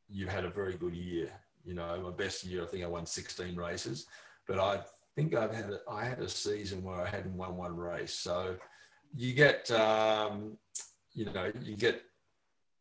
you've 0.08 0.28
had 0.28 0.44
a 0.44 0.50
very 0.50 0.74
good 0.74 0.94
year. 0.94 1.30
You 1.64 1.74
know, 1.74 2.00
my 2.02 2.10
best 2.10 2.44
year, 2.44 2.62
I 2.62 2.66
think 2.66 2.84
I 2.84 2.88
won 2.88 3.06
16 3.06 3.56
races, 3.56 4.06
but 4.46 4.58
I 4.58 4.80
think 5.16 5.34
I've 5.34 5.54
had, 5.54 5.70
a, 5.70 5.80
I 5.90 6.04
had 6.04 6.20
a 6.20 6.28
season 6.28 6.82
where 6.82 7.00
I 7.00 7.08
hadn't 7.08 7.36
won 7.36 7.56
one 7.56 7.76
race. 7.76 8.14
So 8.14 8.56
you 9.16 9.32
get, 9.32 9.70
um, 9.70 10.58
you 11.12 11.24
know, 11.26 11.50
you 11.62 11.76
get, 11.76 12.02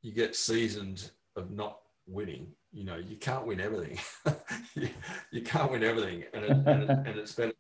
you 0.02 0.12
get 0.12 0.36
seasoned 0.36 1.10
of 1.36 1.52
not 1.52 1.80
winning. 2.08 2.48
You 2.72 2.84
know, 2.86 2.98
you 2.98 3.16
can't 3.18 3.46
win 3.46 3.62
everything. 3.62 4.00
you, 4.76 4.90
you, 5.32 5.42
can't 5.42 5.72
win 5.72 5.84
everything. 5.84 6.24
And, 6.34 6.44
it, 6.44 6.52
and, 6.52 6.84
it, 6.84 6.90
and 6.90 7.20
it's 7.20 7.34
better 7.34 7.54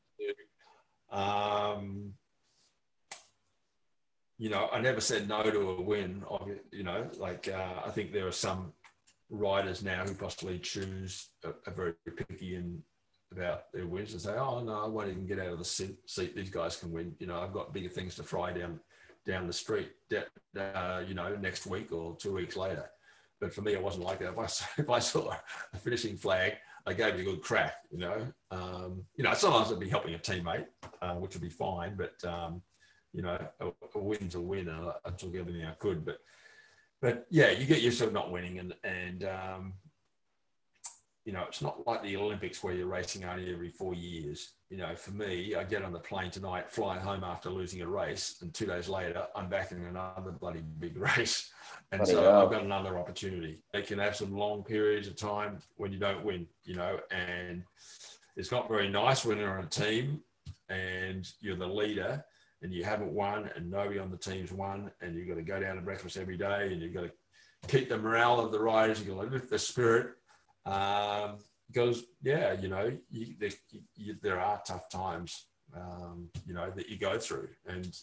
um, 1.13 2.13
you 4.37 4.49
know, 4.49 4.67
I 4.73 4.81
never 4.81 4.99
said 4.99 5.29
no 5.29 5.43
to 5.43 5.69
a 5.69 5.81
win. 5.81 6.23
You 6.71 6.83
know, 6.83 7.07
like 7.17 7.47
uh, 7.47 7.81
I 7.85 7.91
think 7.91 8.11
there 8.11 8.27
are 8.27 8.31
some 8.31 8.73
riders 9.29 9.83
now 9.83 10.03
who 10.03 10.13
possibly 10.15 10.59
choose 10.59 11.29
a, 11.43 11.71
very 11.71 11.93
picky 12.17 12.55
and 12.55 12.81
about 13.31 13.71
their 13.71 13.87
wins 13.87 14.13
and 14.13 14.21
say, 14.21 14.33
"Oh 14.33 14.61
no, 14.61 14.83
I 14.83 14.87
won't 14.87 15.09
even 15.09 15.27
get 15.27 15.39
out 15.39 15.53
of 15.53 15.59
the 15.59 15.65
seat. 15.65 15.97
These 16.35 16.49
guys 16.49 16.75
can 16.77 16.91
win." 16.91 17.15
You 17.19 17.27
know, 17.27 17.39
I've 17.39 17.53
got 17.53 17.73
bigger 17.73 17.89
things 17.89 18.15
to 18.15 18.23
fry 18.23 18.51
down 18.51 18.79
down 19.25 19.47
the 19.47 19.53
street. 19.53 19.91
Uh, 20.57 21.03
you 21.07 21.13
know, 21.13 21.35
next 21.35 21.65
week 21.67 21.91
or 21.91 22.17
two 22.17 22.33
weeks 22.33 22.57
later. 22.57 22.89
But 23.39 23.53
for 23.53 23.61
me, 23.61 23.73
it 23.73 23.83
wasn't 23.83 24.05
like 24.05 24.19
that. 24.19 24.33
If 24.33 24.39
I 24.39 24.45
if 24.81 24.89
I 24.89 24.99
saw 24.99 25.35
a 25.73 25.77
finishing 25.77 26.17
flag 26.17 26.53
I 26.85 26.93
gave 26.93 27.15
it 27.15 27.21
a 27.21 27.23
good 27.23 27.41
crack, 27.41 27.75
you 27.91 27.99
know. 27.99 28.27
Um, 28.51 29.03
you 29.15 29.23
know, 29.23 29.33
sometimes 29.33 29.67
it'd 29.67 29.79
be 29.79 29.89
helping 29.89 30.15
a 30.15 30.19
teammate, 30.19 30.65
uh, 31.01 31.15
which 31.15 31.33
would 31.33 31.41
be 31.41 31.49
fine, 31.49 31.95
but 31.95 32.23
um, 32.29 32.61
you 33.13 33.21
know, 33.21 33.37
a, 33.61 33.67
a, 33.95 33.99
win's 33.99 34.35
a 34.35 34.41
win, 34.41 34.67
and 34.67 34.85
I, 34.87 34.93
I, 35.05 35.11
took 35.11 35.35
everything 35.35 35.65
I 35.65 35.73
could. 35.73 36.03
But 36.03 36.17
but 37.01 37.25
yeah, 37.29 37.51
you 37.51 37.65
get 37.65 37.81
to 37.81 38.11
not 38.11 38.31
winning, 38.31 38.59
and 38.59 38.73
and 38.83 39.23
um, 39.23 39.73
you 41.25 41.31
know, 41.31 41.43
it's 41.47 41.61
not 41.61 41.87
like 41.87 42.03
the 42.03 42.17
Olympics 42.17 42.61
where 42.61 42.73
you're 42.73 42.87
racing 42.87 43.23
only 43.23 43.53
every 43.53 43.69
four 43.69 43.93
years. 43.93 44.53
You 44.69 44.77
know, 44.77 44.93
for 44.95 45.11
me, 45.11 45.55
I 45.55 45.63
get 45.63 45.83
on 45.83 45.93
the 45.93 45.99
plane 45.99 46.31
tonight, 46.31 46.69
flying 46.69 46.99
home 46.99 47.23
after 47.23 47.49
losing 47.49 47.81
a 47.81 47.87
race, 47.87 48.37
and 48.41 48.53
two 48.53 48.65
days 48.65 48.89
later, 48.89 49.25
I'm 49.33 49.47
back 49.47 49.71
in 49.71 49.83
another 49.85 50.31
bloody 50.31 50.61
big 50.79 50.97
race. 51.17 51.51
And 51.91 51.99
bloody 51.99 52.13
so 52.13 52.23
hell. 52.23 52.41
I've 52.41 52.51
got 52.51 52.63
another 52.63 52.99
opportunity. 52.99 53.59
They 53.71 53.83
can 53.83 53.99
have 53.99 54.17
some 54.17 54.35
long 54.35 54.63
periods 54.63 55.07
of 55.07 55.15
time 55.15 55.59
when 55.77 55.93
you 55.93 55.99
don't 55.99 56.25
win, 56.25 56.45
you 56.65 56.75
know, 56.75 56.99
and 57.11 57.63
it's 58.35 58.51
not 58.51 58.67
very 58.67 58.89
nice 58.89 59.23
when 59.23 59.37
you're 59.37 59.57
on 59.57 59.63
a 59.63 59.69
team 59.69 60.19
and 60.67 61.25
you're 61.39 61.55
the 61.55 61.67
leader 61.67 62.23
and 62.63 62.73
you 62.73 62.83
haven't 62.83 63.11
won 63.11 63.49
and 63.55 63.69
nobody 63.69 63.99
on 63.99 64.11
the 64.11 64.17
team's 64.17 64.51
won 64.51 64.91
and 65.01 65.15
you've 65.15 65.27
got 65.27 65.35
to 65.35 65.41
go 65.41 65.59
down 65.59 65.75
to 65.75 65.81
breakfast 65.81 66.17
every 66.17 66.37
day 66.37 66.69
and 66.71 66.81
you've 66.81 66.93
got 66.93 67.03
to 67.03 67.11
keep 67.67 67.89
the 67.89 67.97
morale 67.97 68.39
of 68.39 68.51
the 68.51 68.59
riders, 68.59 68.99
you've 68.99 69.15
got 69.15 69.23
to 69.23 69.29
lift 69.29 69.49
the 69.49 69.59
spirit 69.59 70.15
um, 70.65 71.37
because 71.67 72.03
yeah, 72.21 72.53
you 72.53 72.67
know, 72.67 72.91
you, 73.09 73.35
there, 73.39 73.49
you, 73.95 74.15
there 74.21 74.39
are 74.39 74.61
tough 74.65 74.89
times, 74.89 75.47
um, 75.75 76.29
you 76.45 76.53
know, 76.53 76.69
that 76.75 76.89
you 76.89 76.97
go 76.97 77.17
through, 77.17 77.49
and 77.67 77.95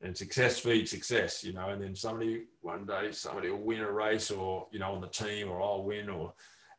and 0.00 0.16
success 0.16 0.58
feeds 0.58 0.90
success, 0.90 1.44
you 1.44 1.52
know. 1.52 1.68
And 1.68 1.82
then 1.82 1.94
somebody 1.94 2.44
one 2.60 2.86
day 2.86 3.12
somebody 3.12 3.50
will 3.50 3.62
win 3.62 3.80
a 3.80 3.90
race, 3.90 4.30
or 4.30 4.66
you 4.72 4.78
know, 4.78 4.92
on 4.92 5.00
the 5.00 5.08
team, 5.08 5.50
or 5.50 5.60
I'll 5.60 5.84
win, 5.84 6.08
or 6.08 6.32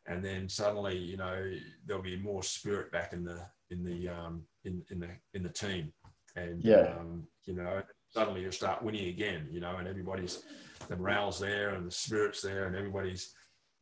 and 0.06 0.24
then 0.24 0.48
suddenly, 0.48 0.98
you 0.98 1.16
know, 1.16 1.52
there'll 1.86 2.02
be 2.02 2.16
more 2.16 2.42
spirit 2.42 2.90
back 2.92 3.12
in 3.12 3.24
the 3.24 3.40
in 3.70 3.84
the 3.84 4.08
um, 4.08 4.42
in 4.64 4.82
in 4.90 5.00
the 5.00 5.08
in 5.34 5.42
the 5.42 5.48
team, 5.48 5.92
and 6.36 6.62
yeah, 6.64 6.96
um, 6.98 7.26
you 7.44 7.54
know, 7.54 7.82
suddenly 8.10 8.42
you'll 8.42 8.52
start 8.52 8.82
winning 8.82 9.08
again, 9.08 9.48
you 9.50 9.60
know, 9.60 9.76
and 9.76 9.88
everybody's 9.88 10.42
the 10.88 10.96
morale's 10.96 11.38
there 11.38 11.70
and 11.70 11.86
the 11.86 11.90
spirit's 11.90 12.42
there, 12.42 12.66
and 12.66 12.76
everybody's 12.76 13.32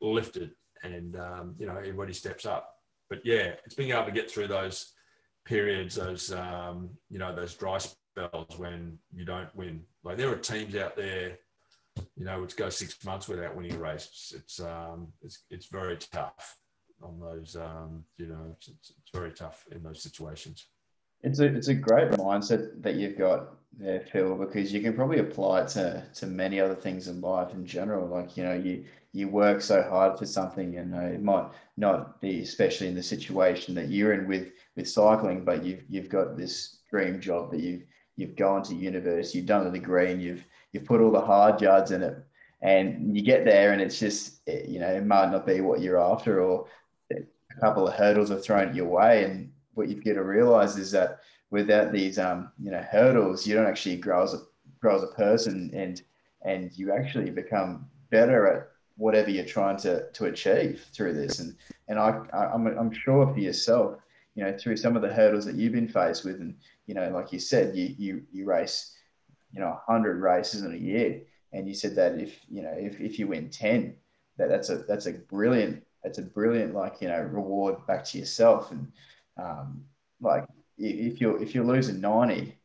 lifted 0.00 0.50
and 0.82 1.16
um, 1.16 1.54
you 1.58 1.66
know 1.66 1.76
everybody 1.76 2.12
steps 2.12 2.46
up. 2.46 2.76
But 3.08 3.20
yeah, 3.24 3.54
it's 3.64 3.74
being 3.74 3.90
able 3.90 4.06
to 4.06 4.12
get 4.12 4.30
through 4.30 4.48
those 4.48 4.92
periods, 5.44 5.96
those 5.96 6.32
um, 6.32 6.90
you 7.10 7.18
know 7.18 7.34
those 7.34 7.54
dry 7.54 7.78
spells 7.78 8.58
when 8.58 8.98
you 9.14 9.24
don't 9.24 9.54
win. 9.54 9.82
Like 10.04 10.16
there 10.16 10.30
are 10.30 10.36
teams 10.36 10.74
out 10.76 10.96
there, 10.96 11.38
you 12.16 12.24
know, 12.24 12.40
which 12.40 12.56
go 12.56 12.68
six 12.68 13.02
months 13.04 13.28
without 13.28 13.56
winning 13.56 13.74
a 13.74 13.78
race. 13.78 14.06
It's 14.06 14.32
it's 14.32 14.60
um, 14.60 15.08
it's, 15.22 15.44
it's 15.50 15.66
very 15.66 15.96
tough 15.96 16.58
on 17.02 17.20
those. 17.20 17.56
Um, 17.56 18.04
you 18.16 18.26
know, 18.26 18.54
it's, 18.56 18.68
it's, 18.68 18.90
it's 18.90 19.10
very 19.12 19.32
tough 19.32 19.64
in 19.70 19.82
those 19.82 20.02
situations. 20.02 20.66
It's 21.22 21.38
a 21.38 21.44
it's 21.44 21.68
a 21.68 21.74
great 21.74 22.10
mindset 22.12 22.82
that 22.82 22.96
you've 22.96 23.16
got 23.18 23.54
there, 23.78 24.00
Phil, 24.00 24.34
because 24.36 24.72
you 24.72 24.80
can 24.80 24.94
probably 24.94 25.20
apply 25.20 25.62
it 25.62 25.68
to 25.68 26.04
to 26.14 26.26
many 26.26 26.60
other 26.60 26.74
things 26.74 27.08
in 27.08 27.20
life 27.20 27.52
in 27.52 27.64
general. 27.64 28.06
Like 28.08 28.36
you 28.36 28.42
know, 28.42 28.54
you 28.54 28.84
you 29.12 29.28
work 29.28 29.60
so 29.60 29.82
hard 29.82 30.18
for 30.18 30.26
something, 30.26 30.76
and 30.78 30.94
it 30.94 31.22
might 31.22 31.48
not 31.76 32.20
be 32.20 32.40
especially 32.40 32.88
in 32.88 32.94
the 32.94 33.02
situation 33.02 33.74
that 33.76 33.88
you're 33.88 34.14
in 34.14 34.26
with 34.26 34.52
with 34.76 34.88
cycling, 34.88 35.44
but 35.44 35.64
you've 35.64 35.84
you've 35.88 36.08
got 36.08 36.36
this 36.36 36.78
dream 36.90 37.20
job 37.20 37.50
that 37.52 37.60
you've 37.60 37.84
you've 38.16 38.36
gone 38.36 38.62
to 38.64 38.74
university, 38.74 39.38
you've 39.38 39.46
done 39.46 39.66
a 39.66 39.70
degree, 39.70 40.10
and 40.10 40.20
you've 40.20 40.44
you've 40.72 40.84
put 40.84 41.00
all 41.00 41.12
the 41.12 41.20
hard 41.20 41.60
yards 41.60 41.92
in 41.92 42.02
it, 42.02 42.18
and 42.62 43.16
you 43.16 43.22
get 43.22 43.44
there, 43.44 43.72
and 43.72 43.80
it's 43.80 44.00
just 44.00 44.40
you 44.48 44.80
know 44.80 44.88
it 44.88 45.06
might 45.06 45.30
not 45.30 45.46
be 45.46 45.60
what 45.60 45.80
you're 45.80 46.02
after, 46.02 46.42
or 46.42 46.66
a 47.12 47.60
couple 47.60 47.86
of 47.86 47.94
hurdles 47.94 48.32
are 48.32 48.40
thrown 48.40 48.74
your 48.74 48.88
way, 48.88 49.24
and 49.24 49.51
what 49.74 49.88
you've 49.88 50.04
got 50.04 50.14
to 50.14 50.22
realize 50.22 50.76
is 50.76 50.90
that 50.92 51.20
without 51.50 51.92
these 51.92 52.18
um 52.18 52.50
you 52.60 52.70
know 52.70 52.84
hurdles, 52.90 53.46
you 53.46 53.54
don't 53.54 53.66
actually 53.66 53.96
grow 53.96 54.22
as 54.22 54.34
a 54.34 54.40
grow 54.80 54.96
as 54.96 55.02
a 55.02 55.14
person, 55.14 55.70
and 55.74 56.02
and 56.44 56.76
you 56.76 56.92
actually 56.92 57.30
become 57.30 57.86
better 58.10 58.46
at 58.46 58.68
whatever 58.96 59.30
you're 59.30 59.44
trying 59.44 59.76
to 59.78 60.10
to 60.12 60.26
achieve 60.26 60.84
through 60.92 61.14
this. 61.14 61.38
And 61.38 61.56
and 61.88 61.98
I 61.98 62.22
I'm 62.32 62.66
I'm 62.66 62.92
sure 62.92 63.32
for 63.32 63.38
yourself, 63.38 63.98
you 64.34 64.44
know, 64.44 64.56
through 64.56 64.76
some 64.76 64.96
of 64.96 65.02
the 65.02 65.12
hurdles 65.12 65.44
that 65.46 65.56
you've 65.56 65.72
been 65.72 65.88
faced 65.88 66.24
with, 66.24 66.40
and 66.40 66.54
you 66.86 66.94
know, 66.94 67.08
like 67.10 67.32
you 67.32 67.38
said, 67.38 67.76
you 67.76 67.94
you 67.98 68.22
you 68.32 68.44
race, 68.44 68.96
you 69.52 69.60
know, 69.60 69.78
hundred 69.86 70.20
races 70.20 70.62
in 70.62 70.74
a 70.74 70.76
year, 70.76 71.22
and 71.52 71.68
you 71.68 71.74
said 71.74 71.94
that 71.96 72.20
if 72.20 72.38
you 72.48 72.62
know 72.62 72.74
if 72.76 73.00
if 73.00 73.18
you 73.18 73.26
win 73.28 73.50
ten, 73.50 73.94
that 74.38 74.48
that's 74.48 74.70
a 74.70 74.78
that's 74.78 75.06
a 75.06 75.12
brilliant 75.12 75.82
that's 76.02 76.18
a 76.18 76.22
brilliant 76.22 76.74
like 76.74 76.96
you 77.00 77.08
know 77.08 77.20
reward 77.20 77.86
back 77.86 78.04
to 78.04 78.18
yourself, 78.18 78.70
and 78.70 78.90
um, 79.36 79.84
like 80.20 80.44
if 80.78 81.20
you're 81.20 81.40
if 81.42 81.54
you're 81.54 81.64
losing 81.64 82.00
ninety 82.00 82.56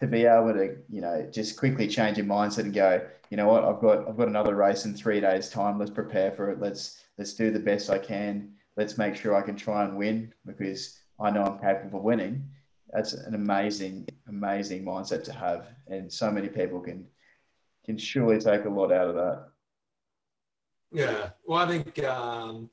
to 0.00 0.08
be 0.08 0.24
able 0.24 0.52
to, 0.52 0.76
you 0.88 1.00
know, 1.00 1.28
just 1.32 1.56
quickly 1.56 1.86
change 1.86 2.16
your 2.16 2.26
mindset 2.26 2.64
and 2.64 2.74
go, 2.74 3.00
you 3.30 3.36
know 3.36 3.46
what, 3.46 3.64
I've 3.64 3.80
got 3.80 4.08
I've 4.08 4.16
got 4.16 4.28
another 4.28 4.56
race 4.56 4.84
in 4.84 4.94
three 4.94 5.20
days' 5.20 5.48
time. 5.48 5.78
Let's 5.78 5.92
prepare 5.92 6.32
for 6.32 6.50
it. 6.50 6.60
Let's 6.60 7.02
let's 7.18 7.34
do 7.34 7.50
the 7.50 7.60
best 7.60 7.88
I 7.88 7.98
can. 7.98 8.54
Let's 8.76 8.98
make 8.98 9.14
sure 9.14 9.34
I 9.34 9.42
can 9.42 9.56
try 9.56 9.84
and 9.84 9.96
win 9.96 10.32
because 10.44 10.98
I 11.20 11.30
know 11.30 11.44
I'm 11.44 11.58
capable 11.58 12.00
of 12.00 12.04
winning. 12.04 12.48
That's 12.92 13.12
an 13.12 13.34
amazing, 13.34 14.08
amazing 14.28 14.84
mindset 14.84 15.24
to 15.24 15.32
have, 15.32 15.68
and 15.86 16.12
so 16.12 16.30
many 16.30 16.48
people 16.48 16.80
can 16.80 17.06
can 17.86 17.96
surely 17.96 18.38
take 18.38 18.64
a 18.64 18.68
lot 18.68 18.92
out 18.92 19.08
of 19.08 19.14
that. 19.14 19.48
Yeah, 20.92 21.30
well, 21.46 21.60
I 21.60 21.68
think 21.68 22.04
um, 22.04 22.68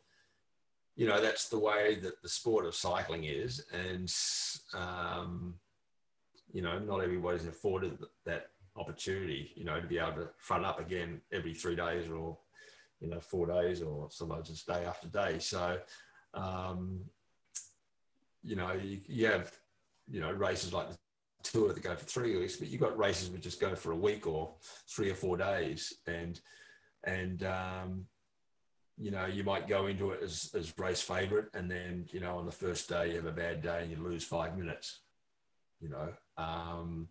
you 1.00 1.08
know 1.08 1.20
that's 1.22 1.48
the 1.50 1.62
way 1.70 1.84
that 2.04 2.22
the 2.22 2.30
sport 2.40 2.66
of 2.66 2.76
cycling 2.76 3.24
is, 3.24 3.66
and 3.72 4.08
um, 4.74 5.56
you 6.52 6.62
know, 6.62 6.80
not 6.80 7.02
everybody's 7.02 7.46
afforded 7.46 7.98
that 8.26 8.48
opportunity, 8.76 9.52
you 9.56 9.64
know, 9.64 9.80
to 9.80 9.88
be 9.88 10.00
able 10.00 10.14
to 10.14 10.30
front 10.38 10.66
up 10.66 10.80
again 10.80 11.22
every 11.32 11.54
three 11.54 11.76
days 11.76 12.10
or, 12.10 12.38
you 13.00 13.10
know, 13.10 13.20
four 13.20 13.48
days 13.48 13.82
or 13.82 14.08
sometimes 14.10 14.50
it's 14.50 14.64
day 14.64 14.86
after 14.86 15.08
day. 15.08 15.40
So, 15.40 15.80
um, 16.34 17.02
you 18.44 18.56
know, 18.56 18.74
you, 18.74 19.00
you 19.08 19.28
have, 19.28 19.52
you 20.10 20.22
know, 20.22 20.32
races 20.32 20.74
like 20.74 20.90
the 20.90 20.98
tour 21.44 21.72
that 21.72 21.84
go 21.84 21.96
for 21.96 22.06
three 22.06 22.36
weeks, 22.38 22.56
but 22.56 22.70
you've 22.70 22.82
got 22.82 22.98
races 22.98 23.30
which 23.30 23.44
just 23.44 23.62
go 23.62 23.76
for 23.76 23.92
a 23.92 23.98
week 23.98 24.26
or 24.26 24.54
three 24.88 25.12
or 25.12 25.16
four 25.16 25.38
days. 25.38 25.94
And, 26.08 26.40
and, 27.04 27.44
um, 27.44 28.06
you 29.00 29.12
know, 29.12 29.26
you 29.26 29.44
might 29.44 29.68
go 29.68 29.88
into 29.88 30.12
it 30.12 30.22
as, 30.22 30.52
as 30.54 30.74
race 30.78 31.02
favorite. 31.02 31.48
And 31.54 31.72
then, 31.72 32.06
you 32.12 32.20
know, 32.20 32.38
on 32.38 32.46
the 32.46 32.52
first 32.52 32.90
day, 32.90 33.10
you 33.10 33.16
have 33.16 33.26
a 33.26 33.32
bad 33.32 33.62
day 33.62 33.80
and 33.82 33.90
you 33.90 33.98
lose 33.98 34.26
five 34.26 34.58
minutes, 34.58 35.00
you 35.80 35.90
know, 35.90 36.10
um, 36.38 37.08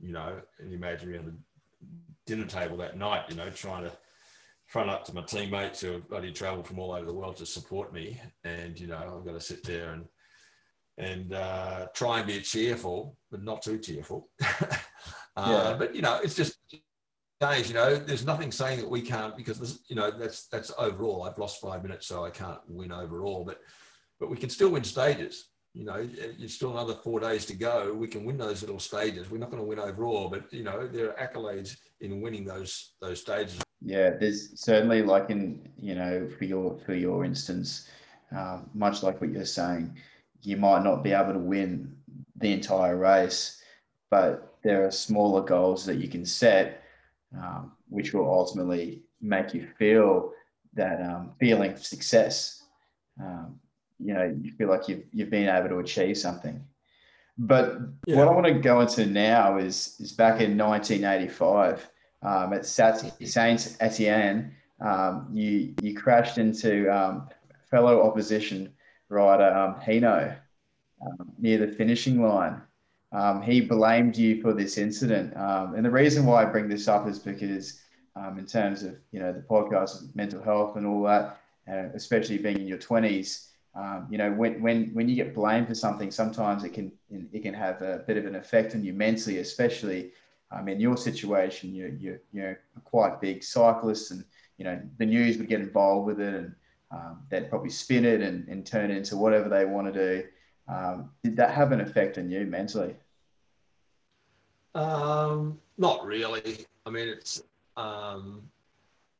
you 0.00 0.12
know, 0.12 0.40
and 0.60 0.70
you 0.70 0.76
imagine 0.76 1.10
me 1.10 1.18
on 1.18 1.26
the 1.26 1.34
dinner 2.26 2.46
table 2.46 2.76
that 2.76 2.96
night, 2.96 3.24
you 3.28 3.34
know, 3.34 3.50
trying 3.50 3.84
to 3.84 3.92
front 4.66 4.88
up 4.88 5.04
to 5.04 5.14
my 5.14 5.22
teammates 5.22 5.80
who 5.80 5.92
have 5.92 6.08
bloody 6.08 6.32
traveled 6.32 6.66
from 6.66 6.78
all 6.78 6.92
over 6.92 7.04
the 7.04 7.12
world 7.12 7.36
to 7.36 7.46
support 7.46 7.92
me. 7.92 8.20
And, 8.44 8.78
you 8.78 8.86
know, 8.86 9.18
I've 9.18 9.26
got 9.26 9.32
to 9.32 9.40
sit 9.40 9.64
there 9.64 9.92
and, 9.92 10.04
and 10.96 11.34
uh, 11.34 11.86
try 11.92 12.18
and 12.18 12.26
be 12.28 12.40
cheerful, 12.40 13.16
but 13.32 13.42
not 13.42 13.62
too 13.62 13.78
cheerful. 13.78 14.28
uh, 14.60 14.76
yeah. 15.36 15.76
But 15.76 15.94
you 15.94 16.02
know, 16.02 16.20
it's 16.22 16.36
just 16.36 16.58
days. 17.40 17.68
You 17.68 17.74
know, 17.74 17.96
there's 17.96 18.24
nothing 18.24 18.52
saying 18.52 18.80
that 18.80 18.88
we 18.88 19.00
can't 19.00 19.36
because 19.36 19.58
this, 19.58 19.80
you 19.88 19.96
know 19.96 20.10
that's 20.10 20.46
that's 20.46 20.72
overall. 20.78 21.24
I've 21.24 21.38
lost 21.38 21.60
five 21.60 21.82
minutes, 21.82 22.06
so 22.06 22.24
I 22.24 22.30
can't 22.30 22.60
win 22.68 22.92
overall. 22.92 23.44
But 23.44 23.60
but 24.18 24.30
we 24.30 24.36
can 24.36 24.50
still 24.50 24.70
win 24.70 24.84
stages. 24.84 25.48
You 25.72 25.84
know, 25.84 26.08
it's 26.16 26.54
still 26.54 26.72
another 26.72 26.94
four 26.94 27.20
days 27.20 27.46
to 27.46 27.54
go. 27.54 27.94
We 27.94 28.08
can 28.08 28.24
win 28.24 28.36
those 28.36 28.60
little 28.60 28.80
stages. 28.80 29.30
We're 29.30 29.38
not 29.38 29.50
going 29.50 29.62
to 29.62 29.68
win 29.68 29.78
overall, 29.78 30.28
but 30.28 30.52
you 30.52 30.64
know, 30.64 30.88
there 30.88 31.16
are 31.16 31.28
accolades 31.28 31.76
in 32.00 32.20
winning 32.20 32.44
those 32.44 32.94
those 33.00 33.20
stages. 33.20 33.60
Yeah, 33.80 34.10
there's 34.10 34.60
certainly 34.60 35.02
like 35.02 35.30
in 35.30 35.68
you 35.78 35.94
know 35.94 36.28
for 36.38 36.44
your 36.44 36.78
for 36.84 36.94
your 36.94 37.24
instance, 37.24 37.88
uh, 38.36 38.60
much 38.74 39.02
like 39.02 39.20
what 39.20 39.30
you're 39.30 39.44
saying, 39.44 39.96
you 40.42 40.56
might 40.56 40.82
not 40.82 41.02
be 41.02 41.12
able 41.12 41.32
to 41.32 41.38
win 41.38 41.96
the 42.36 42.52
entire 42.52 42.96
race, 42.96 43.62
but 44.10 44.58
there 44.62 44.84
are 44.84 44.90
smaller 44.90 45.42
goals 45.42 45.86
that 45.86 45.96
you 45.96 46.08
can 46.08 46.26
set, 46.26 46.79
um, 47.36 47.72
which 47.88 48.12
will 48.12 48.30
ultimately 48.30 49.02
make 49.20 49.54
you 49.54 49.66
feel 49.78 50.32
that 50.74 51.00
um, 51.02 51.32
feeling 51.38 51.72
of 51.72 51.84
success. 51.84 52.62
Um, 53.20 53.60
you 53.98 54.14
know, 54.14 54.34
you 54.40 54.52
feel 54.52 54.68
like 54.68 54.88
you've, 54.88 55.04
you've 55.12 55.30
been 55.30 55.48
able 55.48 55.68
to 55.68 55.78
achieve 55.78 56.16
something. 56.16 56.64
But 57.36 57.78
yeah. 58.06 58.16
what 58.16 58.28
I 58.28 58.32
want 58.32 58.46
to 58.46 58.54
go 58.54 58.80
into 58.80 59.06
now 59.06 59.58
is, 59.58 59.96
is 59.98 60.12
back 60.12 60.40
in 60.40 60.56
1985 60.56 61.88
um, 62.22 62.52
at 62.52 62.66
Saint 62.66 63.76
Etienne, 63.80 64.54
um, 64.80 65.28
you, 65.32 65.74
you 65.82 65.94
crashed 65.94 66.38
into 66.38 66.88
um, 66.94 67.28
fellow 67.70 68.02
opposition 68.06 68.72
rider 69.08 69.54
um, 69.54 69.80
Hinault 69.80 70.36
um, 71.04 71.32
near 71.38 71.58
the 71.58 71.68
finishing 71.68 72.22
line. 72.22 72.60
Um, 73.12 73.42
he 73.42 73.60
blamed 73.60 74.16
you 74.16 74.40
for 74.40 74.52
this 74.52 74.78
incident, 74.78 75.36
um, 75.36 75.74
and 75.74 75.84
the 75.84 75.90
reason 75.90 76.24
why 76.26 76.42
I 76.42 76.44
bring 76.44 76.68
this 76.68 76.86
up 76.86 77.08
is 77.08 77.18
because, 77.18 77.80
um, 78.14 78.38
in 78.38 78.46
terms 78.46 78.84
of 78.84 78.96
you 79.10 79.18
know 79.18 79.32
the 79.32 79.40
podcast, 79.40 80.14
mental 80.14 80.40
health, 80.42 80.76
and 80.76 80.86
all 80.86 81.02
that, 81.04 81.40
uh, 81.70 81.88
especially 81.94 82.38
being 82.38 82.60
in 82.60 82.68
your 82.68 82.78
twenties, 82.78 83.48
um, 83.74 84.06
you 84.10 84.16
know 84.16 84.30
when 84.30 84.62
when 84.62 84.90
when 84.94 85.08
you 85.08 85.16
get 85.16 85.34
blamed 85.34 85.66
for 85.66 85.74
something, 85.74 86.10
sometimes 86.10 86.62
it 86.62 86.72
can 86.72 86.92
it 87.10 87.42
can 87.42 87.54
have 87.54 87.82
a 87.82 88.04
bit 88.06 88.16
of 88.16 88.26
an 88.26 88.36
effect 88.36 88.74
on 88.74 88.84
you 88.84 88.92
mentally, 88.92 89.38
especially. 89.38 90.12
Um, 90.52 90.68
in 90.68 90.80
your 90.80 90.96
situation, 90.96 91.72
you 91.72 91.96
you 92.00 92.18
you're 92.32 92.58
quite 92.82 93.20
big 93.20 93.44
cyclist, 93.44 94.10
and 94.10 94.24
you 94.58 94.64
know 94.64 94.80
the 94.98 95.06
news 95.06 95.38
would 95.38 95.48
get 95.48 95.60
involved 95.60 96.08
with 96.08 96.20
it, 96.20 96.34
and 96.34 96.54
um, 96.90 97.22
they'd 97.28 97.48
probably 97.48 97.70
spin 97.70 98.04
it 98.04 98.20
and, 98.20 98.48
and 98.48 98.66
turn 98.66 98.90
it 98.90 98.96
into 98.96 99.16
whatever 99.16 99.48
they 99.48 99.64
want 99.64 99.92
to 99.92 99.92
do. 99.92 100.26
Um, 100.70 101.10
did 101.24 101.36
that 101.36 101.52
have 101.52 101.72
an 101.72 101.80
effect 101.80 102.18
on 102.18 102.30
you 102.30 102.46
mentally? 102.46 102.94
Um, 104.74 105.58
not 105.78 106.04
really. 106.04 106.66
I 106.86 106.90
mean, 106.90 107.08
it's, 107.08 107.42
um, 107.76 108.42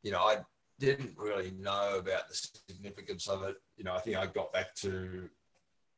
you 0.02 0.12
know, 0.12 0.20
I 0.20 0.38
didn't 0.78 1.16
really 1.18 1.52
know 1.58 1.96
about 1.98 2.28
the 2.28 2.48
significance 2.68 3.26
of 3.26 3.42
it. 3.42 3.56
You 3.76 3.84
know, 3.84 3.94
I 3.94 4.00
think 4.00 4.16
I 4.16 4.26
got 4.26 4.52
back 4.52 4.74
to 4.76 5.28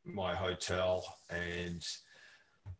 my 0.05 0.35
hotel 0.35 1.05
and, 1.29 1.85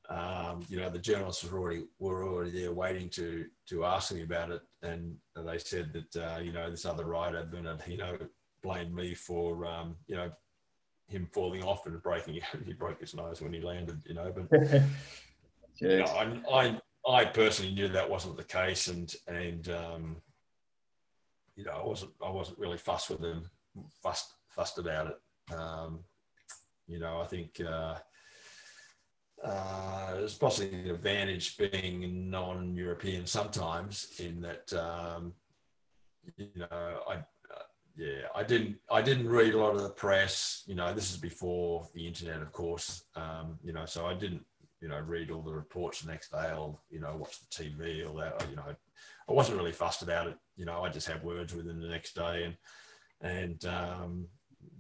um, 0.09 0.65
you 0.69 0.79
know, 0.79 0.89
the 0.89 0.99
journalists 0.99 1.45
were 1.45 1.59
already 1.59 1.85
were 1.99 2.25
already 2.25 2.51
there 2.51 2.73
waiting 2.73 3.09
to 3.11 3.47
to 3.69 3.85
ask 3.85 4.13
me 4.13 4.23
about 4.23 4.51
it, 4.51 4.63
and 4.83 5.17
they 5.35 5.59
said 5.59 5.93
that 5.93 6.23
uh, 6.23 6.39
you 6.41 6.53
know 6.53 6.71
this 6.71 6.85
other 6.85 7.05
rider 7.05 7.49
Bernard, 7.51 7.83
you 7.87 7.97
know, 7.97 8.19
blamed 8.63 8.95
me 8.95 9.15
for 9.15 9.65
um, 9.65 9.97
you 10.07 10.17
know 10.17 10.31
him 11.13 11.29
falling 11.33 11.63
off 11.63 11.87
and 11.87 12.03
breaking 12.03 12.41
he 12.65 12.73
broke 12.73 13.01
his 13.01 13.15
nose 13.15 13.41
when 13.41 13.53
he 13.53 13.61
landed 13.61 14.01
you 14.07 14.15
know 14.15 14.33
but 14.35 14.61
you 15.81 15.99
know, 15.99 16.05
I, 16.05 16.41
I 16.51 16.81
I 17.07 17.25
personally 17.25 17.75
knew 17.75 17.89
that 17.89 18.09
wasn't 18.09 18.37
the 18.37 18.45
case 18.45 18.89
and 18.89 19.15
and 19.27 19.69
um, 19.69 20.17
you 21.57 21.65
know 21.65 21.73
I 21.73 21.87
wasn't 21.87 22.13
I 22.25 22.31
wasn't 22.31 22.59
really 22.59 22.79
fussed 22.79 23.11
with 23.11 23.21
him 23.21 23.51
fussed 24.03 24.35
fussed 24.49 24.79
about 24.79 25.09
it. 25.09 25.55
Um, 25.55 26.01
you 26.87 26.99
know 26.99 27.21
I 27.21 27.27
think 27.27 27.61
uh, 27.61 27.97
uh, 29.45 30.15
there's 30.15 30.39
possibly 30.39 30.83
an 30.83 30.91
advantage 30.91 31.57
being 31.57 32.31
non-European 32.31 33.27
sometimes 33.27 34.13
in 34.21 34.41
that 34.43 34.73
um, 34.73 35.33
you 36.37 36.49
know 36.57 37.01
I 37.09 37.25
yeah, 37.97 38.27
I 38.35 38.43
didn't. 38.43 38.77
I 38.91 39.03
didn't 39.03 39.29
read 39.29 39.55
a 39.55 39.59
lot 39.59 39.75
of 39.75 39.83
the 39.83 39.91
press. 39.91 40.63
You 40.67 40.75
know, 40.75 40.95
this 40.95 41.11
is 41.11 41.19
before 41.19 41.89
the 41.95 42.07
internet, 42.07 42.41
of 42.41 42.53
course. 42.53 43.05
Um, 43.15 43.59
you 43.63 43.73
know, 43.73 43.85
so 43.87 44.07
I 44.07 44.15
didn't. 44.15 44.45
You 44.81 44.89
know, 44.89 44.99
read 44.99 45.31
all 45.31 45.43
the 45.43 45.53
reports 45.53 46.01
the 46.01 46.11
next 46.11 46.33
day, 46.33 46.53
or 46.57 46.79
you 46.91 47.01
know, 47.01 47.17
watch 47.17 47.37
the 47.41 47.65
TV, 47.65 48.09
or 48.09 48.19
that. 48.21 48.45
You 48.51 48.57
know, 48.57 48.65
I 49.29 49.33
wasn't 49.33 49.59
really 49.59 49.73
fussed 49.73 50.03
about 50.03 50.27
it. 50.27 50.37
You 50.57 50.65
know, 50.65 50.83
I 50.83 50.89
just 50.89 51.07
had 51.07 51.23
words 51.23 51.55
with 51.55 51.69
him 51.69 51.81
the 51.81 51.89
next 51.89 52.15
day, 52.15 52.45
and 52.45 52.57
and 53.21 53.65
um, 53.67 54.27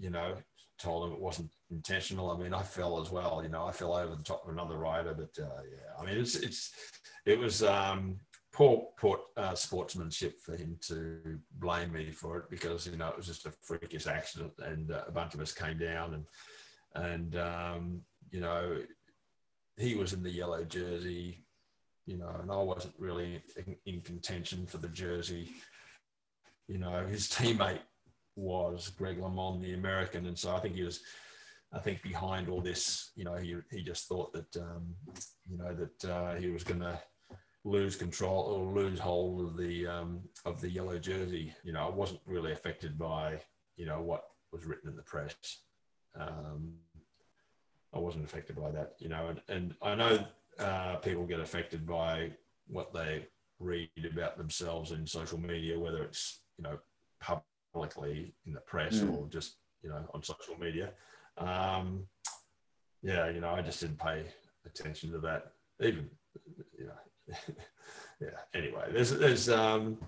you 0.00 0.10
know, 0.10 0.34
told 0.78 1.06
him 1.06 1.12
it 1.12 1.20
wasn't 1.20 1.50
intentional. 1.70 2.30
I 2.30 2.38
mean, 2.38 2.54
I 2.54 2.62
fell 2.62 3.00
as 3.00 3.10
well. 3.10 3.40
You 3.42 3.50
know, 3.50 3.66
I 3.66 3.72
fell 3.72 3.94
over 3.94 4.16
the 4.16 4.22
top 4.22 4.44
of 4.44 4.52
another 4.52 4.78
rider, 4.78 5.14
but 5.14 5.42
uh, 5.42 5.62
yeah, 5.70 6.00
I 6.00 6.04
mean, 6.04 6.18
it's 6.18 6.36
it's 6.36 6.72
it 7.26 7.38
was. 7.38 7.62
Um, 7.62 8.18
poor, 8.52 8.88
poor 8.98 9.18
uh, 9.36 9.54
sportsmanship 9.54 10.38
for 10.40 10.56
him 10.56 10.76
to 10.82 11.38
blame 11.58 11.92
me 11.92 12.10
for 12.10 12.38
it 12.38 12.50
because 12.50 12.86
you 12.86 12.96
know 12.96 13.08
it 13.08 13.16
was 13.16 13.26
just 13.26 13.46
a 13.46 13.52
freakish 13.62 14.06
accident 14.06 14.52
and 14.58 14.90
uh, 14.90 15.02
a 15.06 15.10
bunch 15.10 15.34
of 15.34 15.40
us 15.40 15.52
came 15.52 15.78
down 15.78 16.14
and 16.14 16.26
and 16.94 17.36
um, 17.36 18.02
you 18.30 18.40
know 18.40 18.76
he 19.78 19.94
was 19.94 20.12
in 20.12 20.22
the 20.22 20.30
yellow 20.30 20.62
jersey 20.64 21.44
you 22.06 22.18
know 22.18 22.34
and 22.40 22.50
I 22.50 22.56
wasn't 22.56 22.94
really 22.98 23.42
in, 23.56 23.76
in 23.86 24.00
contention 24.02 24.66
for 24.66 24.78
the 24.78 24.88
jersey. 24.88 25.50
You 26.68 26.78
know 26.78 27.06
his 27.06 27.28
teammate 27.28 27.80
was 28.36 28.88
Greg 28.88 29.18
LeMond 29.18 29.62
the 29.62 29.74
American 29.74 30.26
and 30.26 30.38
so 30.38 30.54
I 30.54 30.60
think 30.60 30.74
he 30.74 30.82
was 30.82 31.00
I 31.72 31.78
think 31.78 32.02
behind 32.02 32.50
all 32.50 32.60
this 32.60 33.12
you 33.16 33.24
know 33.24 33.36
he, 33.36 33.56
he 33.70 33.82
just 33.82 34.08
thought 34.08 34.32
that 34.34 34.56
um, 34.56 34.94
you 35.50 35.56
know 35.56 35.74
that 35.74 36.10
uh, 36.10 36.34
he 36.34 36.50
was 36.50 36.64
going 36.64 36.80
to 36.80 37.00
lose 37.64 37.96
control 37.96 38.44
or 38.44 38.74
lose 38.74 38.98
hold 38.98 39.40
of 39.40 39.56
the 39.56 39.86
um, 39.86 40.20
of 40.44 40.60
the 40.60 40.68
yellow 40.68 40.98
jersey. 40.98 41.54
You 41.64 41.72
know, 41.72 41.86
I 41.86 41.90
wasn't 41.90 42.20
really 42.26 42.52
affected 42.52 42.98
by 42.98 43.40
you 43.76 43.86
know 43.86 44.00
what 44.00 44.24
was 44.52 44.66
written 44.66 44.90
in 44.90 44.96
the 44.96 45.02
press. 45.02 45.34
Um, 46.18 46.74
I 47.94 47.98
wasn't 47.98 48.24
affected 48.24 48.56
by 48.56 48.70
that. 48.70 48.94
You 48.98 49.08
know, 49.08 49.28
and, 49.28 49.40
and 49.48 49.74
I 49.82 49.94
know 49.94 50.26
uh, 50.58 50.96
people 50.96 51.26
get 51.26 51.40
affected 51.40 51.86
by 51.86 52.32
what 52.66 52.92
they 52.92 53.26
read 53.58 53.90
about 54.10 54.36
themselves 54.36 54.90
in 54.92 55.06
social 55.06 55.38
media, 55.38 55.78
whether 55.78 56.02
it's 56.02 56.40
you 56.58 56.64
know 56.64 56.78
publicly 57.20 58.34
in 58.46 58.52
the 58.52 58.60
press 58.60 58.96
mm. 58.96 59.16
or 59.16 59.28
just 59.28 59.56
you 59.82 59.90
know 59.90 60.04
on 60.14 60.22
social 60.22 60.56
media. 60.58 60.90
Um, 61.38 62.04
yeah, 63.02 63.30
you 63.30 63.40
know, 63.40 63.50
I 63.50 63.62
just 63.62 63.80
didn't 63.80 63.98
pay 63.98 64.24
attention 64.64 65.10
to 65.12 65.18
that. 65.20 65.52
Even 65.80 66.08
you 66.78 66.86
know, 66.86 66.92
yeah. 68.20 68.28
Anyway, 68.54 68.84
there's 68.92 69.10
there's 69.10 69.48
um, 69.48 69.98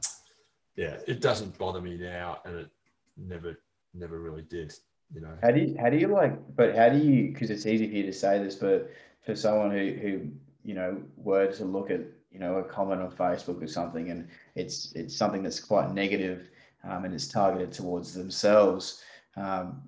yeah, 0.76 0.96
it 1.06 1.20
doesn't 1.20 1.56
bother 1.58 1.80
me 1.80 1.96
now, 1.96 2.38
and 2.44 2.56
it 2.56 2.70
never 3.16 3.60
never 3.92 4.20
really 4.20 4.42
did. 4.42 4.74
You 5.14 5.20
know. 5.20 5.36
How 5.42 5.50
do 5.50 5.60
you 5.60 5.76
how 5.78 5.90
do 5.90 5.96
you 5.96 6.08
like? 6.08 6.34
But 6.56 6.76
how 6.76 6.88
do 6.88 6.98
you? 6.98 7.32
Because 7.32 7.50
it's 7.50 7.66
easy 7.66 7.88
for 7.88 7.94
you 7.94 8.04
to 8.04 8.12
say 8.12 8.42
this, 8.42 8.56
but 8.56 8.90
for 9.24 9.34
someone 9.34 9.70
who 9.70 9.92
who 9.92 10.28
you 10.64 10.74
know 10.74 11.02
were 11.16 11.46
to 11.52 11.64
look 11.64 11.90
at 11.90 12.00
you 12.30 12.40
know 12.40 12.56
a 12.56 12.64
comment 12.64 13.00
on 13.00 13.10
Facebook 13.10 13.62
or 13.62 13.68
something, 13.68 14.10
and 14.10 14.28
it's 14.54 14.92
it's 14.94 15.16
something 15.16 15.42
that's 15.42 15.60
quite 15.60 15.92
negative, 15.92 16.50
um, 16.82 17.04
and 17.04 17.14
it's 17.14 17.28
targeted 17.28 17.72
towards 17.72 18.12
themselves. 18.12 19.02
Um, 19.36 19.82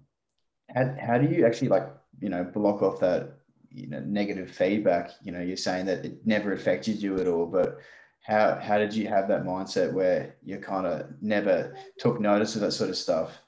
how, 0.74 0.94
how 1.00 1.18
do 1.18 1.26
you 1.26 1.46
actually 1.46 1.68
like 1.68 1.88
you 2.20 2.28
know 2.28 2.44
block 2.44 2.82
off 2.82 3.00
that 3.00 3.35
you 3.76 3.88
know 3.88 4.00
negative 4.00 4.50
feedback 4.50 5.10
you 5.22 5.30
know 5.30 5.40
you're 5.40 5.56
saying 5.56 5.86
that 5.86 6.04
it 6.04 6.26
never 6.26 6.52
affected 6.52 7.00
you 7.00 7.18
at 7.18 7.28
all 7.28 7.46
but 7.46 7.78
how 8.22 8.58
how 8.60 8.78
did 8.78 8.92
you 8.92 9.06
have 9.06 9.28
that 9.28 9.44
mindset 9.44 9.92
where 9.92 10.34
you 10.42 10.58
kind 10.58 10.86
of 10.86 11.06
never 11.20 11.76
took 11.98 12.18
notice 12.20 12.54
of 12.54 12.62
that 12.62 12.72
sort 12.72 12.90
of 12.90 12.96
stuff 12.96 13.38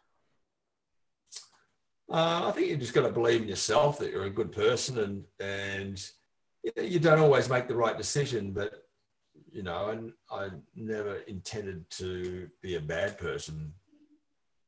Uh, 2.11 2.49
I 2.49 2.53
think 2.53 2.69
you 2.69 2.77
just 2.77 2.95
got 2.95 3.07
to 3.07 3.13
believe 3.13 3.43
in 3.43 3.49
yourself 3.49 3.99
that 3.99 4.11
you're 4.11 4.25
a 4.25 4.39
good 4.41 4.51
person, 4.51 4.99
and 4.99 5.25
and 5.41 5.97
you, 6.77 6.99
don't 6.99 7.21
always 7.21 7.51
make 7.51 7.69
the 7.69 7.77
right 7.77 7.99
decision, 7.99 8.53
but 8.53 8.71
you 9.51 9.63
know, 9.63 9.91
and 9.91 10.13
I 10.31 10.49
never 10.75 11.17
intended 11.27 11.89
to 12.01 12.49
be 12.63 12.77
a 12.77 12.81
bad 12.81 13.19
person 13.19 13.75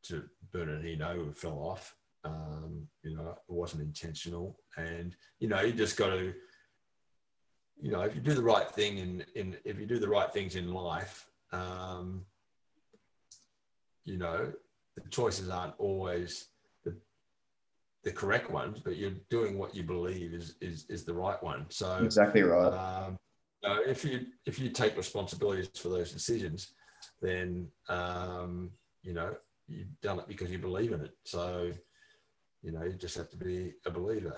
to 0.05 0.25
Bernard 0.53 0.85
Hinault 0.85 1.17
who 1.17 1.33
fell 1.33 1.59
off. 1.59 1.97
Um, 2.25 2.87
you 3.03 3.17
know, 3.17 3.31
it 3.31 3.53
wasn't 3.53 3.83
intentional, 3.83 4.59
and 4.77 5.17
you 5.39 5.49
know, 5.49 5.61
you 5.63 5.73
just 5.73 5.97
got 5.97 6.11
to, 6.11 6.35
you 7.81 7.91
know, 7.91 8.03
if 8.03 8.15
you 8.15 8.21
do 8.21 8.35
the 8.35 8.43
right 8.43 8.71
thing 8.71 8.99
in 8.99 9.25
in 9.35 9.57
if 9.65 9.79
you 9.79 9.87
do 9.87 9.99
the 9.99 10.09
right 10.09 10.33
things 10.33 10.55
in 10.55 10.73
life, 10.73 11.27
um, 11.53 12.25
you 14.05 14.19
know, 14.19 14.53
the 14.97 15.09
choices 15.11 15.49
aren't 15.49 15.75
always 15.79 16.49
the 16.85 16.95
the 18.05 18.13
correct 18.13 18.51
ones, 18.51 18.81
but 18.85 18.97
you're 18.97 19.17
doing 19.31 19.59
what 19.59 19.75
you 19.75 19.83
believe 19.83 20.35
is 20.35 20.57
is 20.61 20.87
is 20.89 21.05
the 21.05 21.15
right 21.15 21.43
one. 21.43 21.67
So 21.71 22.05
exactly 22.05 22.43
right. 22.43 22.73
Um, 22.73 23.19
you 23.63 23.69
know, 23.69 23.83
if 23.87 24.05
you 24.05 24.27
if 24.47 24.59
you 24.59 24.71
take 24.71 24.97
responsibilities 24.97 25.71
for 25.75 25.89
those 25.89 26.13
decisions, 26.13 26.73
then 27.21 27.69
um, 27.89 28.71
you 29.03 29.15
know 29.15 29.35
you've 29.69 30.01
done 30.03 30.19
it 30.19 30.29
because 30.29 30.51
you 30.51 30.59
believe 30.59 30.93
in 30.93 31.01
it. 31.01 31.13
So 31.25 31.73
you 32.63 32.73
know 32.73 32.85
you 32.85 32.93
just 32.93 33.17
have 33.17 33.31
to 33.31 33.37
be 33.37 33.75
a 33.87 33.91
believer. 33.91 34.37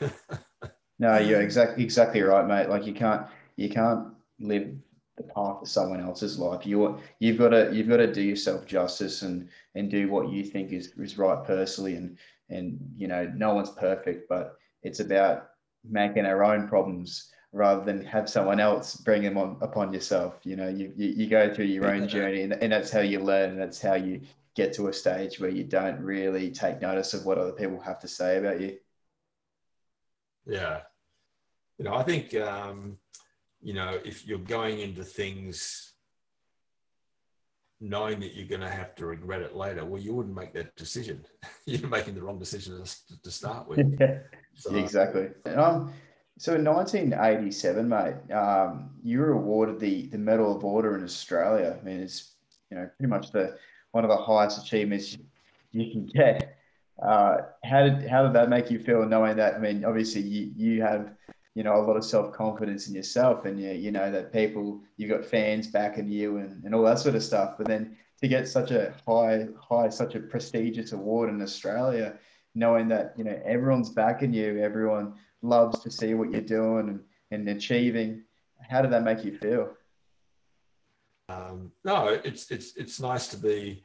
no, 0.98 1.18
you're 1.18 1.42
exactly 1.42 1.84
exactly 1.84 2.22
right, 2.22 2.46
mate. 2.46 2.68
Like 2.68 2.86
you 2.86 2.94
can't 2.94 3.26
you 3.56 3.68
can't 3.68 4.08
live 4.38 4.74
the 5.16 5.22
path 5.22 5.62
of 5.62 5.68
someone 5.68 6.00
else's 6.00 6.38
life. 6.38 6.66
You 6.66 6.98
you've 7.18 7.38
got 7.38 7.50
to 7.50 7.70
you've 7.72 7.88
got 7.88 7.98
to 7.98 8.12
do 8.12 8.22
yourself 8.22 8.66
justice 8.66 9.22
and 9.22 9.48
and 9.74 9.90
do 9.90 10.10
what 10.10 10.30
you 10.30 10.44
think 10.44 10.72
is 10.72 10.92
is 10.98 11.18
right 11.18 11.42
personally. 11.44 11.96
And 11.96 12.18
and 12.50 12.78
you 12.96 13.08
know 13.08 13.30
no 13.34 13.54
one's 13.54 13.70
perfect, 13.70 14.28
but 14.28 14.56
it's 14.82 15.00
about 15.00 15.48
making 15.88 16.26
our 16.26 16.44
own 16.44 16.68
problems 16.68 17.30
rather 17.52 17.82
than 17.84 18.04
have 18.04 18.28
someone 18.28 18.60
else 18.60 18.96
bring 18.96 19.22
them 19.22 19.38
on 19.38 19.56
upon 19.62 19.92
yourself. 19.92 20.40
You 20.44 20.56
know, 20.56 20.68
you 20.68 20.92
you, 20.96 21.08
you 21.08 21.26
go 21.28 21.52
through 21.52 21.66
your 21.66 21.86
own 21.86 22.06
journey, 22.08 22.42
and, 22.42 22.52
and 22.52 22.72
that's 22.72 22.90
how 22.90 23.00
you 23.00 23.20
learn, 23.20 23.50
and 23.50 23.60
that's 23.60 23.80
how 23.80 23.94
you 23.94 24.20
get 24.56 24.72
to 24.74 24.88
a 24.88 24.92
stage 24.92 25.38
where 25.38 25.50
you 25.50 25.64
don't 25.64 26.00
really 26.00 26.50
take 26.50 26.80
notice 26.80 27.14
of 27.14 27.24
what 27.24 27.38
other 27.38 27.52
people 27.52 27.78
have 27.80 28.00
to 28.00 28.08
say 28.08 28.38
about 28.38 28.60
you. 28.60 28.76
Yeah, 30.46 30.80
you 31.78 31.84
know, 31.84 31.94
I 31.94 32.02
think 32.02 32.34
um, 32.34 32.98
you 33.60 33.74
know, 33.74 33.98
if 34.04 34.26
you're 34.26 34.38
going 34.38 34.80
into 34.80 35.04
things 35.04 35.92
knowing 37.80 38.20
that 38.20 38.34
you're 38.34 38.48
going 38.48 38.62
to 38.62 38.70
have 38.70 38.94
to 38.94 39.06
regret 39.06 39.42
it 39.42 39.54
later, 39.54 39.84
well, 39.84 40.00
you 40.00 40.14
wouldn't 40.14 40.34
make 40.34 40.54
that 40.54 40.74
decision. 40.76 41.24
you're 41.66 41.88
making 41.88 42.14
the 42.14 42.22
wrong 42.22 42.38
decision 42.38 42.82
to 43.22 43.30
start 43.30 43.68
with. 43.68 43.78
yeah, 44.00 44.18
so, 44.54 44.74
exactly. 44.74 45.28
Um, 45.44 45.92
so 46.38 46.54
in 46.54 46.64
1987, 46.64 47.88
mate, 47.88 48.34
um, 48.34 48.90
you 49.02 49.20
were 49.20 49.32
awarded 49.32 49.80
the 49.80 50.06
the 50.08 50.18
Medal 50.18 50.56
of 50.56 50.64
Order 50.64 50.96
in 50.96 51.04
Australia. 51.04 51.78
I 51.80 51.84
mean, 51.84 52.00
it's 52.00 52.34
you 52.70 52.78
know 52.78 52.90
pretty 52.98 53.10
much 53.10 53.32
the 53.32 53.56
one 53.96 54.04
of 54.04 54.10
the 54.10 54.16
highest 54.16 54.62
achievements 54.62 55.16
you 55.72 55.90
can 55.90 56.04
get. 56.06 56.58
Uh, 57.02 57.38
how 57.64 57.82
did 57.82 58.06
how 58.06 58.22
did 58.22 58.34
that 58.34 58.50
make 58.50 58.70
you 58.70 58.78
feel 58.78 59.06
knowing 59.06 59.36
that? 59.38 59.54
I 59.54 59.58
mean, 59.58 59.84
obviously 59.84 60.20
you 60.20 60.52
you 60.54 60.82
have 60.82 61.12
you 61.54 61.62
know 61.62 61.76
a 61.76 61.82
lot 61.82 61.96
of 61.96 62.04
self 62.04 62.32
confidence 62.34 62.88
in 62.88 62.94
yourself, 62.94 63.46
and 63.46 63.58
you 63.58 63.70
you 63.70 63.90
know 63.90 64.10
that 64.10 64.32
people 64.32 64.80
you've 64.98 65.10
got 65.10 65.24
fans 65.24 65.66
backing 65.66 66.10
you 66.10 66.36
and, 66.36 66.62
and 66.64 66.74
all 66.74 66.82
that 66.84 66.98
sort 66.98 67.14
of 67.14 67.22
stuff. 67.22 67.54
But 67.56 67.68
then 67.68 67.96
to 68.20 68.28
get 68.28 68.48
such 68.48 68.70
a 68.70 68.94
high 69.06 69.48
high 69.58 69.88
such 69.88 70.14
a 70.14 70.20
prestigious 70.20 70.92
award 70.92 71.30
in 71.30 71.40
Australia, 71.40 72.18
knowing 72.54 72.88
that 72.88 73.14
you 73.16 73.24
know 73.24 73.40
everyone's 73.44 73.90
backing 73.90 74.34
you, 74.34 74.60
everyone 74.60 75.14
loves 75.40 75.80
to 75.80 75.90
see 75.90 76.12
what 76.12 76.30
you're 76.30 76.40
doing 76.42 76.88
and, 76.90 77.00
and 77.30 77.48
achieving. 77.48 78.22
How 78.68 78.82
did 78.82 78.92
that 78.92 79.04
make 79.04 79.24
you 79.24 79.36
feel? 79.38 79.75
Um, 81.28 81.72
no, 81.84 82.08
it's 82.08 82.50
it's 82.50 82.76
it's 82.76 83.00
nice 83.00 83.28
to 83.28 83.36
be 83.36 83.82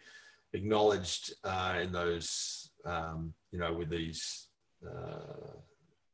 acknowledged 0.53 1.33
uh, 1.43 1.79
in 1.81 1.91
those 1.91 2.69
um, 2.85 3.33
you 3.51 3.59
know 3.59 3.73
with 3.73 3.89
these 3.89 4.47
uh, 4.87 5.57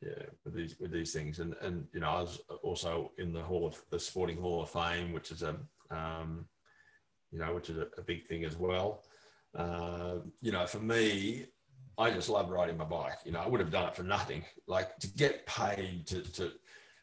yeah, 0.01 0.23
with 0.45 0.53
these 0.53 0.79
with 0.79 0.91
these 0.91 1.11
things, 1.11 1.39
and 1.39 1.55
and 1.61 1.85
you 1.93 1.99
know, 1.99 2.09
I 2.09 2.21
was 2.21 2.39
also 2.63 3.11
in 3.17 3.33
the 3.33 3.41
Hall 3.41 3.65
of 3.65 3.81
the 3.89 3.99
Sporting 3.99 4.37
Hall 4.37 4.61
of 4.61 4.69
Fame, 4.69 5.11
which 5.11 5.31
is 5.31 5.43
a 5.43 5.55
um, 5.89 6.45
you 7.31 7.39
know, 7.39 7.53
which 7.53 7.69
is 7.69 7.77
a, 7.77 7.87
a 7.97 8.01
big 8.01 8.25
thing 8.27 8.45
as 8.45 8.55
well. 8.55 9.03
Uh, 9.55 10.17
you 10.41 10.51
know, 10.51 10.65
for 10.65 10.79
me, 10.79 11.45
I 11.97 12.11
just 12.11 12.29
love 12.29 12.49
riding 12.49 12.77
my 12.77 12.85
bike. 12.85 13.17
You 13.25 13.31
know, 13.31 13.39
I 13.39 13.47
would 13.47 13.59
have 13.59 13.71
done 13.71 13.87
it 13.87 13.95
for 13.95 14.03
nothing. 14.03 14.45
Like 14.67 14.97
to 14.99 15.07
get 15.07 15.45
paid 15.45 16.05
to 16.07 16.21
to 16.33 16.51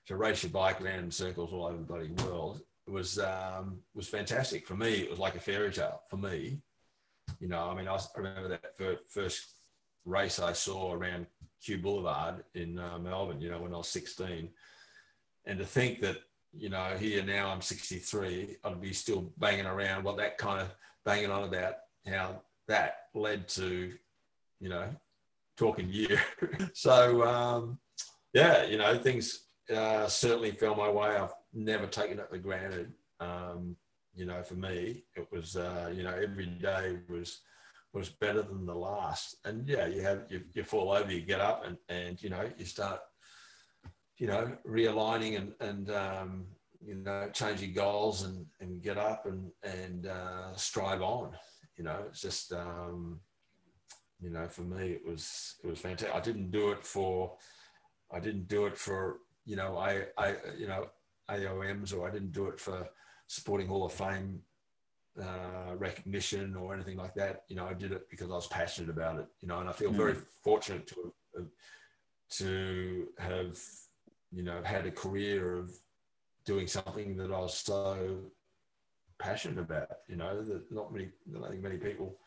to 0.06 0.16
race 0.16 0.42
your 0.42 0.52
bike 0.52 0.80
around 0.80 1.00
in 1.00 1.10
circles 1.10 1.52
all 1.52 1.66
over 1.66 1.76
the 1.76 1.82
bloody 1.82 2.10
world 2.24 2.62
was 2.86 3.18
um, 3.18 3.80
was 3.94 4.08
fantastic 4.08 4.66
for 4.66 4.74
me. 4.74 4.94
It 4.94 5.10
was 5.10 5.18
like 5.18 5.36
a 5.36 5.40
fairy 5.40 5.72
tale 5.72 6.02
for 6.08 6.16
me. 6.16 6.60
You 7.40 7.48
know, 7.48 7.70
I 7.70 7.74
mean, 7.74 7.88
I, 7.88 7.98
remember 8.16 8.48
that 8.48 8.76
first 9.08 9.54
race 10.04 10.38
I 10.38 10.52
saw 10.52 10.92
around 10.92 11.26
Kew 11.62 11.78
Boulevard 11.78 12.44
in 12.54 12.78
uh, 12.78 12.98
Melbourne, 12.98 13.40
you 13.40 13.50
know, 13.50 13.60
when 13.60 13.72
I 13.72 13.78
was 13.78 13.88
16. 13.88 14.50
And 15.46 15.58
to 15.58 15.64
think 15.64 16.00
that, 16.00 16.18
you 16.52 16.68
know, 16.68 16.94
here 16.98 17.24
now 17.24 17.48
I'm 17.48 17.60
63, 17.60 18.56
I'd 18.64 18.80
be 18.80 18.92
still 18.92 19.32
banging 19.38 19.66
around 19.66 20.04
what 20.04 20.16
that 20.18 20.38
kind 20.38 20.60
of 20.60 20.74
banging 21.04 21.30
on 21.30 21.44
about 21.44 21.74
how 22.06 22.42
that 22.68 22.96
led 23.14 23.48
to, 23.48 23.92
you 24.60 24.68
know, 24.68 24.88
talking 25.56 25.88
year. 25.88 26.20
so, 26.74 27.26
um, 27.26 27.78
yeah, 28.32 28.64
you 28.64 28.78
know, 28.78 28.98
things 28.98 29.44
uh, 29.74 30.06
certainly 30.06 30.50
fell 30.52 30.74
my 30.74 30.90
way. 30.90 31.16
I've 31.16 31.32
never 31.54 31.86
taken 31.86 32.18
it 32.18 32.28
for 32.28 32.38
granted. 32.38 32.92
Um, 33.20 33.76
you 34.14 34.26
know, 34.26 34.42
for 34.42 34.54
me, 34.54 35.04
it 35.16 35.26
was, 35.32 35.56
uh, 35.56 35.92
you 35.94 36.02
know, 36.02 36.14
every 36.14 36.46
day 36.46 36.98
was, 37.08 37.40
was 37.92 38.08
better 38.08 38.42
than 38.42 38.66
the 38.66 38.74
last. 38.74 39.36
And 39.44 39.66
yeah, 39.66 39.86
you 39.86 40.02
have 40.02 40.24
you, 40.28 40.42
you 40.52 40.64
fall 40.64 40.92
over, 40.92 41.10
you 41.10 41.20
get 41.20 41.40
up, 41.40 41.64
and 41.64 41.78
and 41.88 42.20
you 42.22 42.28
know 42.28 42.48
you 42.58 42.64
start, 42.64 43.00
you 44.18 44.26
know, 44.26 44.56
realigning 44.66 45.36
and 45.36 45.52
and 45.60 45.90
um, 45.90 46.46
you 46.84 46.96
know 46.96 47.30
changing 47.32 47.72
goals 47.72 48.24
and 48.24 48.44
and 48.60 48.82
get 48.82 48.98
up 48.98 49.26
and 49.26 49.50
and 49.62 50.06
uh, 50.06 50.54
strive 50.56 51.02
on. 51.02 51.32
You 51.76 51.84
know, 51.84 52.04
it's 52.08 52.20
just 52.20 52.52
um, 52.52 53.20
you 54.20 54.30
know 54.30 54.48
for 54.48 54.62
me 54.62 54.90
it 54.90 55.06
was 55.06 55.54
it 55.62 55.68
was 55.68 55.78
fantastic. 55.78 56.14
I 56.14 56.20
didn't 56.20 56.50
do 56.50 56.70
it 56.72 56.84
for 56.84 57.36
I 58.12 58.20
didn't 58.20 58.48
do 58.48 58.66
it 58.66 58.76
for 58.76 59.18
you 59.44 59.56
know 59.56 59.78
I 59.78 60.06
I 60.18 60.34
you 60.58 60.66
know 60.66 60.86
AOMs 61.30 61.94
or 61.94 62.08
I 62.08 62.10
didn't 62.10 62.32
do 62.32 62.46
it 62.48 62.60
for 62.60 62.88
Sporting 63.26 63.68
Hall 63.68 63.84
of 63.84 63.92
Fame 63.92 64.40
uh, 65.20 65.76
recognition 65.76 66.56
or 66.56 66.74
anything 66.74 66.96
like 66.96 67.14
that. 67.14 67.42
You 67.48 67.56
know, 67.56 67.66
I 67.66 67.74
did 67.74 67.92
it 67.92 68.08
because 68.10 68.30
I 68.30 68.34
was 68.34 68.46
passionate 68.46 68.90
about 68.90 69.18
it. 69.18 69.26
You 69.40 69.48
know, 69.48 69.60
and 69.60 69.68
I 69.68 69.72
feel 69.72 69.90
mm. 69.90 69.96
very 69.96 70.16
fortunate 70.42 70.86
to 70.88 71.12
have, 71.36 71.46
to 72.38 73.08
have 73.18 73.58
you 74.32 74.42
know 74.42 74.60
had 74.64 74.86
a 74.86 74.90
career 74.90 75.56
of 75.56 75.70
doing 76.44 76.66
something 76.66 77.16
that 77.16 77.30
I 77.30 77.38
was 77.38 77.56
so 77.56 78.18
passionate 79.18 79.58
about. 79.58 79.88
You 80.08 80.16
know, 80.16 80.42
that 80.42 80.70
not 80.70 80.92
many, 80.92 81.10
I 81.44 81.48
think 81.48 81.62
many 81.62 81.76
people 81.76 82.18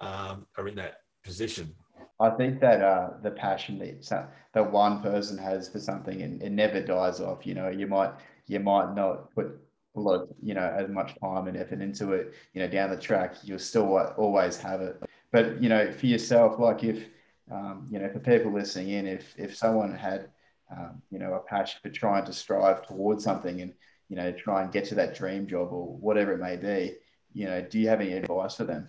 um, 0.00 0.46
are 0.56 0.68
in 0.68 0.76
that 0.76 1.00
position. 1.24 1.74
I 2.18 2.30
think 2.30 2.60
that 2.60 2.80
uh, 2.80 3.10
the 3.22 3.30
passion 3.30 3.78
that 3.78 4.28
that 4.54 4.72
one 4.72 5.02
person 5.02 5.36
has 5.36 5.68
for 5.68 5.80
something 5.80 6.22
and 6.22 6.42
it 6.42 6.52
never 6.52 6.80
dies 6.80 7.20
off. 7.20 7.46
You 7.46 7.54
know, 7.54 7.68
you 7.68 7.86
might 7.86 8.12
you 8.46 8.60
might 8.60 8.94
not 8.94 9.34
put 9.34 9.60
a 9.96 10.00
lot 10.00 10.22
of 10.22 10.28
you 10.42 10.54
know 10.54 10.74
as 10.76 10.88
much 10.88 11.18
time 11.20 11.48
and 11.48 11.56
effort 11.56 11.80
into 11.80 12.12
it 12.12 12.34
you 12.52 12.60
know 12.60 12.68
down 12.68 12.90
the 12.90 12.96
track 12.96 13.36
you'll 13.42 13.58
still 13.58 13.96
always 14.18 14.56
have 14.58 14.80
it 14.80 15.02
but 15.32 15.60
you 15.62 15.68
know 15.68 15.90
for 15.90 16.06
yourself 16.06 16.58
like 16.58 16.84
if 16.84 17.06
um, 17.50 17.86
you 17.90 17.98
know 17.98 18.08
for 18.08 18.18
people 18.18 18.52
listening 18.52 18.90
in 18.90 19.06
if 19.06 19.34
if 19.38 19.56
someone 19.56 19.94
had 19.94 20.28
um, 20.70 21.00
you 21.10 21.18
know 21.18 21.34
a 21.34 21.40
passion 21.40 21.80
for 21.82 21.90
trying 21.90 22.24
to 22.24 22.32
strive 22.32 22.86
towards 22.86 23.24
something 23.24 23.60
and 23.62 23.72
you 24.08 24.16
know 24.16 24.32
try 24.32 24.62
and 24.62 24.72
get 24.72 24.84
to 24.84 24.94
that 24.94 25.14
dream 25.14 25.46
job 25.46 25.68
or 25.72 25.96
whatever 25.96 26.32
it 26.32 26.40
may 26.40 26.56
be 26.56 26.94
you 27.32 27.46
know 27.46 27.62
do 27.62 27.78
you 27.78 27.88
have 27.88 28.00
any 28.00 28.12
advice 28.12 28.56
for 28.56 28.64
them 28.64 28.88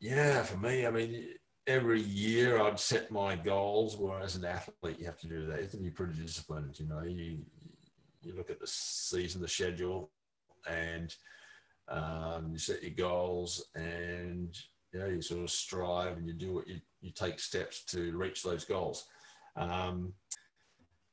yeah 0.00 0.42
for 0.42 0.58
me 0.58 0.86
i 0.86 0.90
mean 0.90 1.28
every 1.66 2.00
year 2.00 2.60
I'd 2.60 2.78
set 2.78 3.10
my 3.10 3.36
goals. 3.36 3.96
Where 3.96 4.20
as 4.20 4.36
an 4.36 4.44
athlete, 4.44 4.98
you 4.98 5.06
have 5.06 5.18
to 5.20 5.28
do 5.28 5.46
that. 5.46 5.56
You 5.56 5.62
have 5.62 5.70
to 5.72 5.76
be 5.78 5.90
pretty 5.90 6.14
disciplined. 6.14 6.78
You 6.78 6.86
know, 6.86 7.02
you 7.02 7.38
you 8.24 8.34
look 8.36 8.50
at 8.50 8.60
the 8.60 8.66
season, 8.66 9.40
the 9.40 9.48
schedule, 9.48 10.10
and 10.68 11.14
um, 11.88 12.50
you 12.52 12.58
set 12.58 12.82
your 12.82 12.92
goals 12.92 13.66
and 13.74 14.56
you 14.92 15.00
know 15.00 15.06
you 15.06 15.20
sort 15.20 15.42
of 15.42 15.50
strive 15.50 16.16
and 16.16 16.26
you 16.26 16.32
do 16.32 16.54
what 16.54 16.66
you, 16.66 16.80
you 17.00 17.10
take 17.10 17.38
steps 17.38 17.84
to 17.84 18.16
reach 18.16 18.42
those 18.42 18.64
goals. 18.64 19.06
Um, 19.56 20.12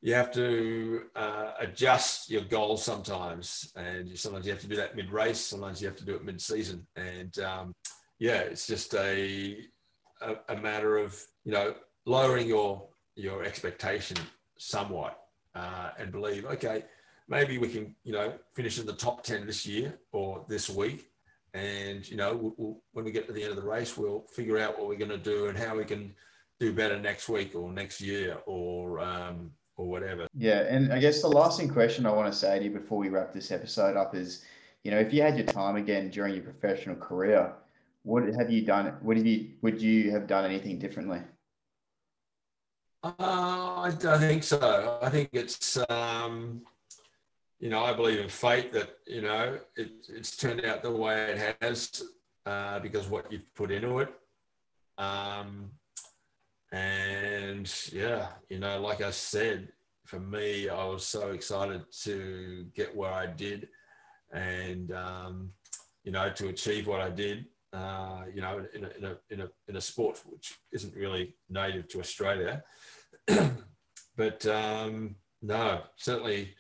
you 0.02 0.14
have 0.16 0.32
to 0.32 1.04
uh, 1.16 1.52
adjust 1.60 2.30
your 2.30 2.42
goals 2.42 2.84
sometimes 2.84 3.72
and 3.76 4.08
you, 4.10 4.16
sometimes 4.16 4.46
you 4.46 4.52
have 4.52 4.62
to 4.62 4.68
do 4.68 4.76
that 4.78 4.96
mid-race 4.96 5.40
sometimes 5.40 5.80
you 5.80 5.88
have 5.88 5.98
to 5.98 6.06
do 6.06 6.16
it 6.16 6.26
mid-season. 6.26 6.88
And 6.96 7.38
um, 7.40 7.74
yeah 8.18 8.40
it's 8.40 8.66
just 8.66 8.96
a, 8.96 9.58
a, 10.22 10.36
a 10.50 10.56
matter 10.56 10.98
of 10.98 11.22
you 11.44 11.52
know 11.52 11.76
lowering 12.06 12.48
your 12.48 12.88
your 13.16 13.44
expectation 13.44 14.18
somewhat 14.58 15.22
uh, 15.56 15.90
and 15.98 16.12
believe, 16.12 16.46
okay, 16.46 16.84
maybe 17.28 17.58
we 17.58 17.68
can, 17.68 17.96
you 18.04 18.14
know, 18.14 18.34
finish 18.54 18.80
in 18.80 18.86
the 18.86 18.94
top 18.94 19.24
10 19.24 19.46
this 19.46 19.66
year 19.66 19.98
or 20.12 20.46
this 20.48 20.70
week. 20.70 21.12
And, 21.54 22.08
you 22.10 22.18
know, 22.18 22.36
we'll, 22.36 22.54
we'll, 22.58 22.78
when 22.94 23.06
we 23.06 23.12
get 23.12 23.28
to 23.28 23.34
the 23.34 23.42
end 23.42 23.52
of 23.52 23.58
the 23.58 23.70
race, 23.70 23.98
we'll 23.98 24.22
figure 24.22 24.58
out 24.58 24.78
what 24.78 24.88
we're 24.88 24.96
going 24.96 25.10
to 25.10 25.18
do 25.18 25.48
and 25.48 25.58
how 25.58 25.78
we 25.78 25.86
can 25.86 26.14
do 26.60 26.72
better 26.72 27.00
next 27.00 27.28
week 27.28 27.56
or 27.56 27.72
next 27.72 28.00
year 28.00 28.38
or, 28.46 29.00
um, 29.00 29.52
or 29.76 29.88
whatever. 29.88 30.28
Yeah. 30.38 30.62
And 30.62 30.94
I 30.94 31.00
guess 31.00 31.22
the 31.22 31.28
lasting 31.28 31.70
question 31.70 32.06
I 32.06 32.12
want 32.12 32.32
to 32.32 32.38
say 32.38 32.60
to 32.60 32.66
you 32.66 32.72
before 32.72 33.00
we 33.00 33.10
wrap 33.10 33.34
this 33.34 33.52
episode 33.52 33.98
up 33.98 34.16
is, 34.16 34.46
you 34.84 34.92
know, 34.92 35.00
if 35.00 35.14
you 35.14 35.22
had 35.22 35.38
your 35.38 35.46
time 35.46 35.76
again 35.76 36.10
during 36.10 36.34
your 36.34 36.44
professional 36.44 36.96
career, 36.96 37.54
what 38.04 38.24
have 38.36 38.50
you 38.50 38.66
done? 38.66 38.94
What 39.02 39.18
have 39.18 39.26
you, 39.26 39.50
would 39.62 39.82
you 39.82 40.12
have 40.12 40.28
done 40.28 40.46
anything 40.46 40.80
differently? 40.80 41.22
Uh, 43.04 43.12
I 43.20 43.96
don't 43.98 44.20
think 44.20 44.44
so. 44.44 45.00
I 45.02 45.10
think 45.10 45.30
it's, 45.34 45.78
um, 45.90 46.62
you 47.62 47.70
know, 47.70 47.84
I 47.84 47.94
believe 47.94 48.20
in 48.20 48.28
fate 48.28 48.74
that, 48.74 48.98
you 49.06 49.22
know, 49.22 49.60
it, 49.76 49.92
it's 50.10 50.36
turned 50.36 50.66
out 50.66 50.82
the 50.82 50.92
way 50.92 51.32
it 51.32 51.56
has 51.62 52.04
uh, 52.48 52.80
because 52.80 53.08
what 53.08 53.32
you've 53.32 53.54
put 53.54 53.70
into 53.70 54.00
it. 54.00 54.10
Um, 54.98 55.70
and 56.72 57.72
yeah, 57.94 58.30
you 58.50 58.58
know, 58.58 58.82
like 58.82 59.02
I 59.02 59.12
said, 59.12 59.70
for 60.06 60.20
me, 60.20 60.70
I 60.70 60.84
was 60.86 61.06
so 61.06 61.30
excited 61.30 61.84
to 62.02 62.66
get 62.76 62.96
where 62.96 63.14
I 63.14 63.28
did 63.28 63.68
and, 64.34 64.92
um, 64.92 65.52
you 66.04 66.12
know, 66.12 66.32
to 66.32 66.48
achieve 66.50 66.88
what 66.88 67.00
I 67.00 67.12
did. 67.12 67.46
Uh, 67.72 68.24
you 68.34 68.42
know, 68.42 68.66
in 68.74 68.86
a, 68.86 68.90
in, 68.98 69.04
a, 69.06 69.18
in, 69.30 69.42
a, 69.42 69.48
in 69.68 69.76
a 69.78 69.82
sport 69.82 70.20
which 70.26 70.58
isn't 70.74 70.96
really 70.96 71.36
native 71.48 71.88
to 71.90 72.00
Australia. 72.00 72.64
but 74.18 74.46
um, 74.48 75.16
no, 75.44 75.82
certainly 75.96 76.56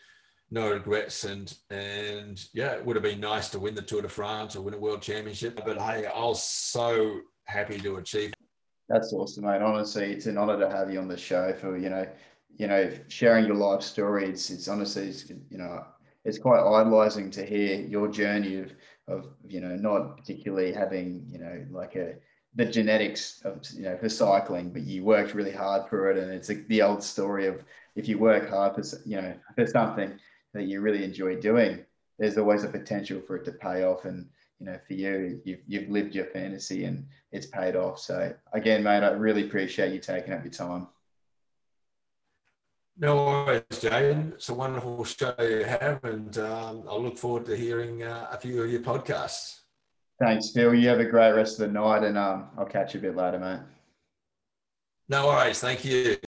no 0.52 0.70
regrets. 0.70 1.24
And 1.24 1.54
and 1.70 2.44
yeah, 2.54 2.74
it 2.74 2.86
would 2.86 2.96
have 2.96 3.04
been 3.04 3.20
nice 3.20 3.50
to 3.50 3.60
win 3.60 3.74
the 3.74 3.82
Tour 3.82 4.04
de 4.04 4.10
France 4.10 4.56
or 4.56 4.62
win 4.62 4.74
a 4.74 4.78
World 4.78 5.02
Championship. 5.02 5.60
But 5.66 5.80
hey, 5.80 6.06
I 6.06 6.20
was 6.20 6.44
so 6.44 7.22
happy 7.46 7.80
to 7.80 7.96
achieve. 7.96 8.34
That's 8.90 9.14
awesome, 9.14 9.46
mate. 9.46 9.62
Honestly, 9.62 10.12
it's 10.12 10.26
an 10.26 10.38
honor 10.38 10.60
to 10.60 10.70
have 10.70 10.92
you 10.92 11.00
on 11.00 11.08
the 11.08 11.18
show 11.18 11.54
for 11.54 11.78
you 11.78 11.90
know, 11.90 12.06
you 12.58 12.68
know, 12.68 12.92
sharing 13.08 13.46
your 13.46 13.56
life 13.56 13.82
story. 13.82 14.26
It's 14.28 14.50
it's 14.50 14.68
honestly, 14.68 15.08
it's, 15.08 15.30
you 15.30 15.58
know, 15.58 15.86
it's 16.26 16.38
quite 16.38 16.60
idolizing 16.60 17.32
to 17.32 17.46
hear 17.46 17.80
your 17.80 18.10
journey 18.10 18.60
of 18.60 18.74
of 19.08 19.28
you 19.48 19.62
know 19.62 19.76
not 19.76 20.18
particularly 20.18 20.72
having 20.72 21.26
you 21.28 21.40
know 21.40 21.66
like 21.72 21.96
a 21.96 22.16
the 22.56 22.66
genetics 22.66 23.42
of 23.46 23.62
you 23.74 23.84
know 23.84 23.98
for 23.98 24.10
cycling, 24.10 24.72
but 24.72 24.82
you 24.82 25.06
worked 25.06 25.34
really 25.34 25.52
hard 25.52 25.90
for 25.90 26.12
it, 26.12 26.18
and 26.18 26.32
it's 26.32 26.50
like 26.50 26.68
the 26.68 26.82
old 26.82 27.02
story 27.02 27.48
of 27.48 27.64
if 27.96 28.10
you 28.10 28.18
work 28.18 28.50
hard 28.50 28.76
for 28.76 28.84
you 29.06 29.22
know 29.22 29.34
for 29.56 29.66
something 29.66 30.20
that 30.54 30.64
you 30.64 30.82
really 30.82 31.04
enjoy 31.04 31.40
doing, 31.40 31.86
there's 32.20 32.38
always 32.38 32.64
a 32.64 32.70
potential 32.70 33.22
for 33.26 33.36
it 33.38 33.46
to 33.46 33.52
pay 33.52 33.84
off. 33.84 34.06
And 34.06 34.30
you 34.60 34.68
know, 34.68 34.80
for 34.88 34.94
you, 34.94 35.42
you've 35.44 35.62
you've 35.68 35.90
lived 35.90 36.14
your 36.14 36.26
fantasy 36.26 36.86
and 36.86 37.08
it's 37.32 37.48
paid 37.48 37.76
off. 37.76 38.00
So 38.00 38.34
again, 38.54 38.84
mate, 38.84 39.04
I 39.04 39.12
really 39.12 39.46
appreciate 39.46 39.94
you 39.94 40.00
taking 40.00 40.34
up 40.34 40.44
your 40.44 40.54
time. 40.54 40.88
No 42.98 43.16
worries, 43.16 43.64
Jay. 43.80 44.12
It's 44.34 44.50
a 44.50 44.54
wonderful 44.54 45.04
show 45.06 45.34
you 45.40 45.64
have, 45.64 46.04
and 46.04 46.38
um, 46.38 46.84
I 46.88 46.96
look 46.96 47.18
forward 47.18 47.46
to 47.46 47.56
hearing 47.56 48.04
uh, 48.04 48.28
a 48.32 48.38
few 48.38 48.62
of 48.62 48.70
your 48.72 48.82
podcasts. 48.82 49.62
Thanks, 50.20 50.52
Phil. 50.52 50.76
You 50.76 50.90
have 50.90 51.00
a 51.00 51.06
great 51.06 51.32
rest 51.32 51.60
of 51.60 51.68
the 51.68 51.74
night, 51.74 52.04
and 52.04 52.18
um, 52.18 52.50
I'll 52.58 52.66
catch 52.66 52.94
you 52.94 53.00
a 53.00 53.04
bit 53.04 53.16
later, 53.16 53.40
mate. 53.40 53.62
No 55.10 55.28
worries. 55.28 55.60
Thank 55.60 55.84
you. 55.84 56.18